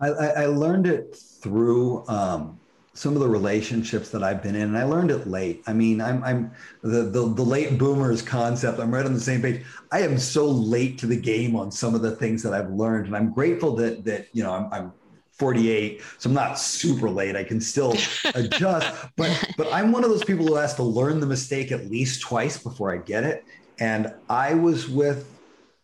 i, 0.00 0.08
I 0.08 0.46
learned 0.46 0.86
it 0.86 1.16
through 1.16 2.06
um, 2.08 2.58
some 2.98 3.14
of 3.14 3.20
the 3.20 3.28
relationships 3.28 4.10
that 4.10 4.24
I've 4.24 4.42
been 4.42 4.56
in, 4.56 4.62
and 4.62 4.76
I 4.76 4.82
learned 4.82 5.12
it 5.12 5.28
late. 5.28 5.62
I 5.68 5.72
mean, 5.72 6.00
I'm, 6.00 6.22
I'm 6.24 6.50
the, 6.82 7.04
the, 7.04 7.32
the 7.32 7.44
late 7.44 7.78
boomers 7.78 8.22
concept. 8.22 8.80
I'm 8.80 8.92
right 8.92 9.06
on 9.06 9.14
the 9.14 9.20
same 9.20 9.40
page. 9.40 9.64
I 9.92 10.02
am 10.02 10.18
so 10.18 10.46
late 10.46 10.98
to 10.98 11.06
the 11.06 11.16
game 11.16 11.54
on 11.54 11.70
some 11.70 11.94
of 11.94 12.02
the 12.02 12.16
things 12.16 12.42
that 12.42 12.52
I've 12.52 12.70
learned, 12.70 13.06
and 13.06 13.16
I'm 13.16 13.32
grateful 13.32 13.76
that 13.76 14.04
that 14.04 14.26
you 14.32 14.42
know 14.42 14.52
I'm, 14.52 14.72
I'm 14.72 14.92
48 15.38 16.02
so 16.18 16.28
i'm 16.28 16.34
not 16.34 16.58
super 16.58 17.08
late 17.08 17.36
i 17.36 17.44
can 17.44 17.60
still 17.60 17.94
adjust 18.34 18.92
but 19.16 19.54
but 19.56 19.72
i'm 19.72 19.92
one 19.92 20.02
of 20.02 20.10
those 20.10 20.24
people 20.24 20.44
who 20.44 20.56
has 20.56 20.74
to 20.74 20.82
learn 20.82 21.20
the 21.20 21.26
mistake 21.26 21.70
at 21.70 21.88
least 21.88 22.22
twice 22.22 22.60
before 22.60 22.92
i 22.92 22.98
get 22.98 23.22
it 23.22 23.44
and 23.78 24.12
i 24.28 24.52
was 24.52 24.88
with 24.88 25.32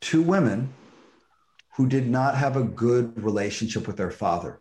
two 0.00 0.22
women 0.22 0.76
who 1.76 1.86
did 1.86 2.08
not 2.08 2.34
have 2.34 2.56
a 2.56 2.64
good 2.64 3.22
relationship 3.22 3.86
with 3.86 3.96
their 3.96 4.10
father 4.10 4.60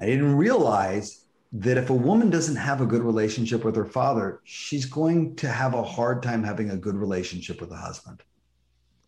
i 0.00 0.06
didn't 0.06 0.36
realize 0.36 1.24
that 1.52 1.78
if 1.78 1.90
a 1.90 1.94
woman 1.94 2.28
doesn't 2.28 2.56
have 2.56 2.80
a 2.80 2.86
good 2.86 3.02
relationship 3.02 3.64
with 3.64 3.76
her 3.76 3.84
father 3.84 4.40
she's 4.44 4.84
going 4.84 5.34
to 5.36 5.48
have 5.48 5.74
a 5.74 5.82
hard 5.82 6.22
time 6.22 6.42
having 6.42 6.70
a 6.70 6.76
good 6.76 6.96
relationship 6.96 7.60
with 7.60 7.70
a 7.70 7.76
husband 7.76 8.22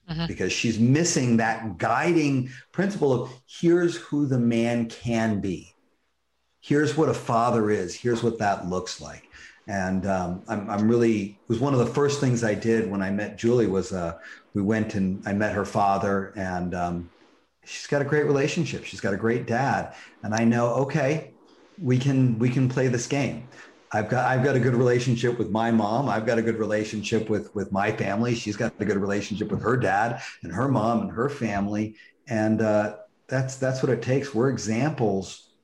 mm-hmm. 0.08 0.26
because 0.26 0.52
she's 0.52 0.78
missing 0.78 1.36
that 1.36 1.78
guiding 1.78 2.50
principle 2.72 3.12
of 3.12 3.30
here's 3.46 3.96
who 3.96 4.26
the 4.26 4.38
man 4.38 4.88
can 4.88 5.40
be. 5.40 5.74
Here's 6.60 6.96
what 6.96 7.08
a 7.08 7.14
father 7.14 7.70
is. 7.70 7.94
Here's 7.94 8.22
what 8.22 8.38
that 8.38 8.68
looks 8.68 9.00
like. 9.00 9.24
And 9.66 10.06
um, 10.06 10.42
I'm, 10.48 10.68
I'm 10.68 10.88
really, 10.88 11.22
it 11.22 11.48
was 11.48 11.60
one 11.60 11.74
of 11.74 11.78
the 11.78 11.86
first 11.86 12.20
things 12.20 12.42
I 12.42 12.54
did 12.54 12.90
when 12.90 13.02
I 13.02 13.10
met 13.10 13.36
Julie 13.36 13.66
was 13.66 13.92
uh, 13.92 14.18
we 14.54 14.62
went 14.62 14.94
and 14.94 15.22
I 15.26 15.34
met 15.34 15.54
her 15.54 15.66
father 15.66 16.32
and 16.36 16.74
um, 16.74 17.10
she's 17.68 17.86
got 17.86 18.02
a 18.02 18.04
great 18.04 18.24
relationship. 18.24 18.84
She's 18.84 19.00
got 19.00 19.14
a 19.14 19.16
great 19.16 19.46
dad. 19.46 19.94
And 20.22 20.34
I 20.34 20.44
know, 20.44 20.74
okay, 20.74 21.34
we 21.80 21.98
can, 21.98 22.38
we 22.38 22.50
can 22.50 22.68
play 22.68 22.88
this 22.88 23.06
game 23.06 23.48
I've 23.90 24.10
got 24.10 24.26
I've 24.26 24.44
got 24.44 24.54
a 24.54 24.60
good 24.60 24.74
relationship 24.74 25.38
with 25.38 25.50
my 25.50 25.70
mom. 25.70 26.08
I've 26.08 26.26
got 26.26 26.38
a 26.38 26.42
good 26.42 26.58
relationship 26.58 27.30
with 27.30 27.54
with 27.54 27.72
my 27.72 27.90
family. 27.92 28.34
She's 28.34 28.56
got 28.56 28.74
a 28.78 28.84
good 28.84 28.98
relationship 28.98 29.50
with 29.50 29.62
her 29.62 29.76
dad 29.76 30.22
and 30.42 30.52
her 30.52 30.68
mom 30.68 31.02
and 31.02 31.10
her 31.12 31.28
family. 31.28 31.96
And 32.28 32.60
uh, 32.60 32.96
that's 33.28 33.56
that's 33.56 33.82
what 33.82 33.90
it 33.90 34.02
takes. 34.02 34.34
We're 34.34 34.50
examples 34.50 35.54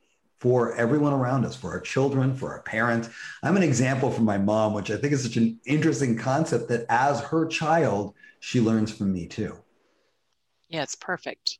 for 0.40 0.74
everyone 0.74 1.12
around 1.12 1.44
us, 1.44 1.57
for 1.57 1.70
our 1.70 1.80
children, 1.80 2.34
for 2.34 2.52
our 2.52 2.62
parents. 2.62 3.09
I'm 3.42 3.57
an 3.57 3.62
example 3.62 4.11
for 4.11 4.22
my 4.22 4.38
mom, 4.38 4.72
which 4.72 4.90
I 4.90 4.96
think 4.96 5.12
is 5.12 5.22
such 5.22 5.36
an 5.36 5.59
interesting 5.66 6.16
concept 6.16 6.68
that 6.68 6.86
as 6.88 7.20
her 7.20 7.46
child, 7.46 8.14
she 8.40 8.61
learns 8.61 8.92
from 8.92 9.12
me 9.12 9.26
too. 9.26 9.57
Yeah, 10.68 10.82
it's 10.82 10.96
perfect. 10.96 11.59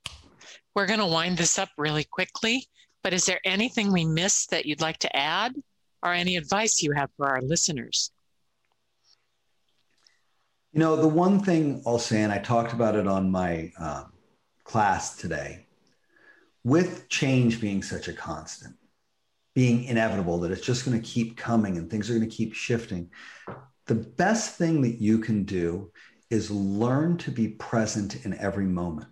We're 0.75 0.87
going 0.87 1.01
to 1.01 1.07
wind 1.07 1.39
this 1.39 1.59
up 1.59 1.71
really 1.79 2.05
quickly, 2.05 2.67
but 3.03 3.13
is 3.13 3.27
there 3.27 3.41
anything 3.45 3.93
we 3.93 4.05
missed 4.05 4.51
that 4.51 4.67
you'd 4.67 4.81
like 4.81 4.99
to 4.99 5.17
add? 5.17 5.55
or 6.05 6.13
any 6.13 6.37
advice 6.37 6.83
you 6.83 6.93
have 6.93 7.11
for 7.17 7.29
our 7.29 7.41
listeners? 7.41 8.13
You 10.73 10.81
know, 10.81 10.97
the 10.97 11.09
one 11.09 11.41
thing 11.41 11.83
I'll 11.87 11.99
say, 11.99 12.23
and 12.23 12.33
I 12.33 12.39
talked 12.39 12.73
about 12.73 12.95
it 12.95 13.07
on 13.07 13.31
my 13.31 13.73
um, 13.79 14.13
class 14.65 15.17
today, 15.17 15.67
with 16.63 17.09
change 17.09 17.61
being 17.61 17.83
such 17.83 18.09
a 18.09 18.13
constant, 18.13 18.75
being 19.55 19.85
inevitable, 19.85 20.39
that 20.41 20.51
it's 20.51 20.67
just 20.67 20.85
going 20.85 21.01
to 21.01 21.09
keep 21.09 21.37
coming 21.37 21.79
and 21.79 21.91
things 21.91 22.11
are 22.11 22.15
going 22.15 22.29
to 22.29 22.37
keep 22.37 22.55
shifting, 22.55 23.11
the 23.87 23.95
best 23.95 24.57
thing 24.57 24.83
that 24.83 25.01
you 25.01 25.19
can 25.19 25.45
do 25.45 25.91
is 26.31 26.51
learn 26.51 27.17
to 27.19 27.31
be 27.31 27.49
present 27.49 28.27
in 28.27 28.35
every 28.39 28.67
moment. 28.67 29.09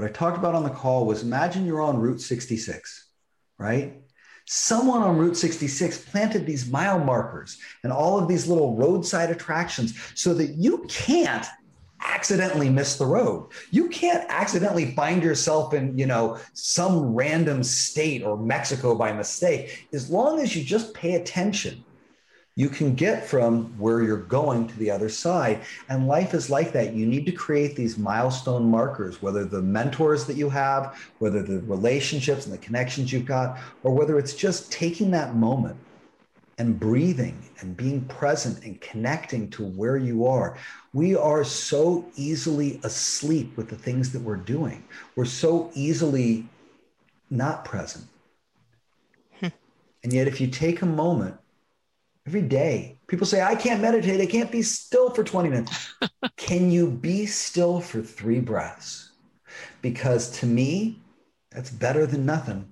What 0.00 0.08
I 0.08 0.12
talked 0.14 0.38
about 0.38 0.54
on 0.54 0.62
the 0.62 0.70
call 0.70 1.04
was 1.04 1.22
imagine 1.22 1.66
you're 1.66 1.82
on 1.82 1.98
Route 1.98 2.22
66, 2.22 3.08
right? 3.58 4.00
someone 4.46 5.02
on 5.02 5.16
Route 5.16 5.36
66 5.36 6.06
planted 6.06 6.44
these 6.44 6.68
mile 6.68 6.98
markers 6.98 7.58
and 7.84 7.92
all 7.92 8.18
of 8.18 8.26
these 8.26 8.48
little 8.48 8.76
roadside 8.76 9.30
attractions 9.30 9.96
so 10.16 10.34
that 10.34 10.54
you 10.54 10.78
can't 10.88 11.46
accidentally 12.00 12.68
miss 12.68 12.96
the 12.96 13.06
road. 13.06 13.50
You 13.70 13.88
can't 13.90 14.24
accidentally 14.28 14.92
find 14.96 15.22
yourself 15.22 15.74
in, 15.74 15.96
you 15.96 16.06
know, 16.06 16.38
some 16.54 17.14
random 17.14 17.62
state 17.62 18.24
or 18.24 18.36
Mexico 18.38 18.96
by 18.96 19.12
mistake. 19.12 19.86
As 19.92 20.10
long 20.10 20.40
as 20.40 20.56
you 20.56 20.64
just 20.64 20.94
pay 20.94 21.14
attention 21.14 21.84
you 22.56 22.68
can 22.68 22.94
get 22.94 23.26
from 23.26 23.66
where 23.78 24.02
you're 24.02 24.16
going 24.16 24.66
to 24.68 24.78
the 24.78 24.90
other 24.90 25.08
side. 25.08 25.60
And 25.88 26.08
life 26.08 26.34
is 26.34 26.50
like 26.50 26.72
that. 26.72 26.94
You 26.94 27.06
need 27.06 27.24
to 27.26 27.32
create 27.32 27.76
these 27.76 27.96
milestone 27.96 28.68
markers, 28.68 29.22
whether 29.22 29.44
the 29.44 29.62
mentors 29.62 30.26
that 30.26 30.36
you 30.36 30.50
have, 30.50 30.98
whether 31.18 31.42
the 31.42 31.60
relationships 31.60 32.46
and 32.46 32.52
the 32.52 32.58
connections 32.58 33.12
you've 33.12 33.24
got, 33.24 33.58
or 33.82 33.92
whether 33.92 34.18
it's 34.18 34.34
just 34.34 34.70
taking 34.72 35.10
that 35.12 35.34
moment 35.36 35.76
and 36.58 36.78
breathing 36.78 37.42
and 37.60 37.74
being 37.74 38.04
present 38.04 38.62
and 38.64 38.78
connecting 38.82 39.48
to 39.48 39.64
where 39.64 39.96
you 39.96 40.26
are. 40.26 40.58
We 40.92 41.16
are 41.16 41.44
so 41.44 42.04
easily 42.16 42.78
asleep 42.82 43.56
with 43.56 43.70
the 43.70 43.76
things 43.76 44.12
that 44.12 44.20
we're 44.20 44.36
doing. 44.36 44.84
We're 45.16 45.24
so 45.24 45.70
easily 45.74 46.46
not 47.30 47.64
present. 47.64 48.04
Hmm. 49.38 49.46
and 50.02 50.12
yet, 50.12 50.28
if 50.28 50.38
you 50.38 50.48
take 50.48 50.82
a 50.82 50.86
moment 50.86 51.39
every 52.26 52.42
day. 52.42 52.98
People 53.06 53.26
say, 53.26 53.42
I 53.42 53.54
can't 53.54 53.80
meditate. 53.80 54.20
I 54.20 54.26
can't 54.26 54.52
be 54.52 54.62
still 54.62 55.10
for 55.10 55.24
20 55.24 55.48
minutes. 55.48 55.94
Can 56.36 56.70
you 56.70 56.90
be 56.90 57.26
still 57.26 57.80
for 57.80 58.02
three 58.02 58.40
breaths? 58.40 59.10
Because 59.82 60.30
to 60.40 60.46
me, 60.46 61.00
that's 61.50 61.70
better 61.70 62.06
than 62.06 62.24
nothing. 62.24 62.70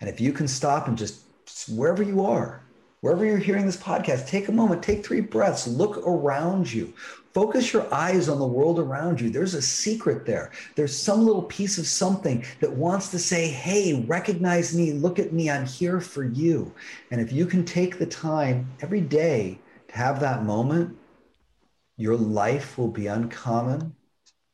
And 0.00 0.08
if 0.08 0.20
you 0.20 0.32
can 0.32 0.48
stop 0.48 0.88
and 0.88 0.96
just 0.96 1.20
wherever 1.68 2.02
you 2.02 2.24
are, 2.24 2.62
wherever 3.00 3.24
you're 3.24 3.38
hearing 3.38 3.66
this 3.66 3.76
podcast, 3.76 4.28
take 4.28 4.48
a 4.48 4.52
moment, 4.52 4.82
take 4.82 5.04
three 5.04 5.20
breaths, 5.20 5.66
look 5.66 5.98
around 6.06 6.72
you. 6.72 6.92
Focus 7.32 7.72
your 7.72 7.92
eyes 7.94 8.28
on 8.28 8.40
the 8.40 8.46
world 8.46 8.80
around 8.80 9.20
you. 9.20 9.30
There's 9.30 9.54
a 9.54 9.62
secret 9.62 10.26
there. 10.26 10.50
There's 10.74 10.96
some 10.96 11.24
little 11.24 11.44
piece 11.44 11.78
of 11.78 11.86
something 11.86 12.44
that 12.58 12.72
wants 12.72 13.08
to 13.12 13.20
say, 13.20 13.48
hey, 13.48 14.04
recognize 14.08 14.76
me, 14.76 14.92
look 14.92 15.20
at 15.20 15.32
me, 15.32 15.48
I'm 15.48 15.64
here 15.64 16.00
for 16.00 16.24
you. 16.24 16.72
And 17.12 17.20
if 17.20 17.32
you 17.32 17.46
can 17.46 17.64
take 17.64 17.98
the 17.98 18.06
time 18.06 18.68
every 18.80 19.00
day 19.00 19.60
to 19.88 19.96
have 19.96 20.18
that 20.20 20.44
moment, 20.44 20.96
your 21.96 22.16
life 22.16 22.76
will 22.76 22.88
be 22.88 23.06
uncommon, 23.06 23.94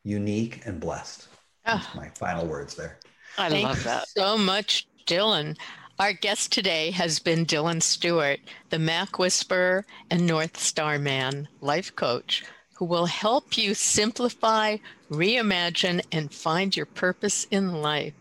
unique, 0.04 0.66
and 0.66 0.78
blessed. 0.78 1.28
That's 1.64 1.86
ah. 1.86 1.92
my 1.96 2.10
final 2.10 2.46
words 2.46 2.74
there. 2.74 2.98
I 3.38 3.48
Thank 3.48 3.68
love 3.68 3.84
that. 3.84 4.08
so 4.08 4.36
much, 4.36 4.86
Dylan. 5.06 5.56
Our 5.98 6.12
guest 6.12 6.52
today 6.52 6.90
has 6.90 7.18
been 7.18 7.46
Dylan 7.46 7.82
Stewart, 7.82 8.40
the 8.68 8.78
Mac 8.78 9.18
Whisperer 9.18 9.86
and 10.10 10.26
North 10.26 10.58
Star 10.58 10.98
Man 10.98 11.48
life 11.62 11.94
coach 11.96 12.44
who 12.76 12.84
will 12.84 13.06
help 13.06 13.56
you 13.56 13.74
simplify, 13.74 14.76
reimagine, 15.10 16.04
and 16.12 16.32
find 16.32 16.76
your 16.76 16.86
purpose 16.86 17.46
in 17.50 17.82
life. 17.82 18.14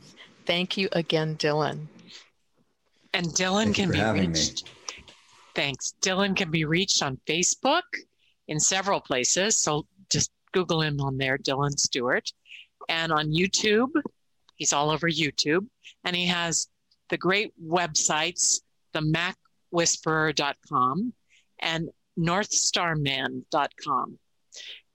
Thank 0.45 0.78
you 0.78 0.89
again, 0.93 1.36
Dylan. 1.36 1.88
And 3.14 3.28
Dylan 3.28 3.66
Thank 3.66 3.76
can 3.76 3.91
be 3.91 4.01
reached. 4.01 4.66
Me. 4.66 4.72
Thanks. 5.56 5.93
Dylan 6.01 6.36
can 6.36 6.51
be 6.51 6.66
reached 6.66 7.03
on 7.03 7.20
Facebook 7.28 7.84
in 8.47 8.60
several 8.60 9.01
places. 9.01 9.58
So 9.58 9.86
just 10.10 10.32
Google 10.53 10.82
him 10.82 11.01
on 11.01 11.18
there, 11.18 11.38
Dylan 11.38 11.78
Stewart. 11.80 12.32
And 12.88 13.12
on 13.12 13.34
YouTube, 13.34 13.89
he's 14.56 14.74
all 14.74 14.89
over 14.89 15.10
YouTube. 15.10 15.68
And 16.03 16.16
he 16.16 16.28
has 16.28 16.68
the 17.10 17.18
great 17.18 17.51
websites, 17.62 18.62
the 18.93 19.01
macwhisperer.com 19.74 21.14
and 21.60 21.89
northstarman.com. 22.18 24.20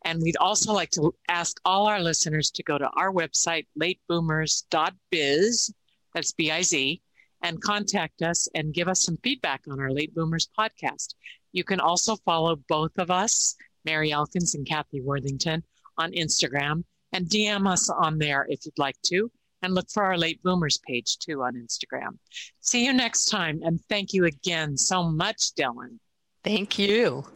And 0.04 0.22
we'd 0.22 0.36
also 0.38 0.72
like 0.72 0.90
to 0.92 1.14
ask 1.28 1.60
all 1.64 1.86
our 1.86 2.00
listeners 2.00 2.50
to 2.52 2.62
go 2.62 2.78
to 2.78 2.88
our 2.96 3.12
website, 3.12 3.66
lateboomers.biz, 3.80 5.74
that's 6.14 6.32
B 6.32 6.50
I 6.50 6.62
Z, 6.62 7.02
and 7.42 7.60
contact 7.60 8.22
us 8.22 8.48
and 8.54 8.74
give 8.74 8.88
us 8.88 9.02
some 9.02 9.18
feedback 9.22 9.62
on 9.70 9.78
our 9.80 9.90
Late 9.90 10.14
Boomers 10.14 10.48
podcast. 10.58 11.14
You 11.52 11.64
can 11.64 11.80
also 11.80 12.16
follow 12.16 12.56
both 12.68 12.96
of 12.98 13.10
us, 13.10 13.56
Mary 13.84 14.12
Elkins 14.12 14.54
and 14.54 14.66
Kathy 14.66 15.00
Worthington, 15.00 15.62
on 15.98 16.12
Instagram 16.12 16.84
and 17.12 17.26
DM 17.26 17.70
us 17.70 17.90
on 17.90 18.18
there 18.18 18.46
if 18.48 18.64
you'd 18.64 18.78
like 18.78 19.00
to. 19.06 19.30
And 19.62 19.74
look 19.74 19.90
for 19.90 20.04
our 20.04 20.16
Late 20.16 20.42
Boomers 20.42 20.78
page 20.78 21.18
too 21.18 21.42
on 21.42 21.54
Instagram. 21.54 22.16
See 22.60 22.86
you 22.86 22.94
next 22.94 23.26
time. 23.26 23.60
And 23.62 23.78
thank 23.90 24.14
you 24.14 24.24
again 24.24 24.76
so 24.78 25.02
much, 25.02 25.52
Dylan. 25.52 25.98
Thank 26.42 26.78
you. 26.78 27.26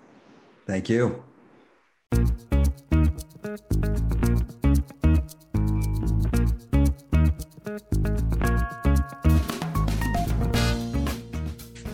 Thank 0.66 0.89
you. 0.89 1.22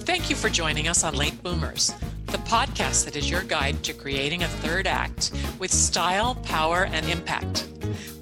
Thank 0.05 0.29
you 0.29 0.37
for 0.37 0.51
joining 0.51 0.89
us 0.89 1.05
on 1.05 1.15
Late 1.15 1.43
Boomers, 1.43 1.95
the 2.27 2.37
podcast 2.39 3.07
that 3.07 3.17
is 3.17 3.31
your 3.31 3.43
guide 3.43 3.83
to 3.85 3.95
creating 3.95 4.43
a 4.43 4.49
third 4.49 4.87
act 4.87 5.33
with 5.59 5.73
style, 5.73 6.35
power, 6.35 6.85
and 6.85 7.09
impact. 7.09 7.67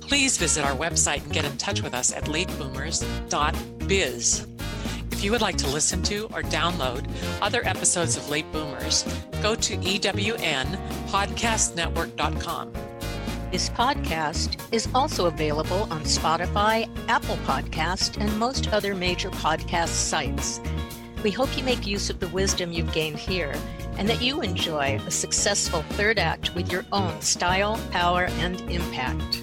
Please 0.01 0.39
visit 0.39 0.65
our 0.65 0.77
website 0.77 1.25
and 1.25 1.33
get 1.33 1.45
in 1.45 1.57
touch 1.59 1.83
with 1.83 1.95
us 1.95 2.13
at 2.13 2.25
lateboomers.biz. 2.25 4.47
If 5.19 5.25
you 5.25 5.33
would 5.33 5.41
like 5.41 5.57
to 5.57 5.66
listen 5.66 6.01
to 6.05 6.27
or 6.27 6.43
download 6.43 7.05
other 7.43 7.66
episodes 7.66 8.16
of 8.16 8.31
Late 8.31 8.49
Boomers, 8.53 9.03
go 9.43 9.57
to 9.57 9.77
ewnpodcastnetwork.com. 9.79 12.73
This 13.51 13.69
podcast 13.71 14.61
is 14.71 14.87
also 14.95 15.27
available 15.27 15.93
on 15.93 16.03
Spotify, 16.03 16.89
Apple 17.09 17.35
Podcast, 17.39 18.21
and 18.21 18.39
most 18.39 18.73
other 18.73 18.95
major 18.95 19.31
podcast 19.31 19.89
sites. 19.89 20.61
We 21.25 21.33
hope 21.33 21.59
you 21.59 21.64
make 21.64 21.85
use 21.85 22.11
of 22.11 22.21
the 22.21 22.29
wisdom 22.29 22.71
you've 22.71 22.93
gained 22.93 23.19
here 23.19 23.57
and 23.97 24.09
that 24.09 24.23
you 24.23 24.41
enjoy 24.41 25.01
a 25.05 25.11
successful 25.11 25.83
third 25.95 26.21
act 26.21 26.55
with 26.55 26.71
your 26.71 26.85
own 26.93 27.21
style, 27.23 27.81
power, 27.91 28.27
and 28.39 28.61
impact. 28.71 29.43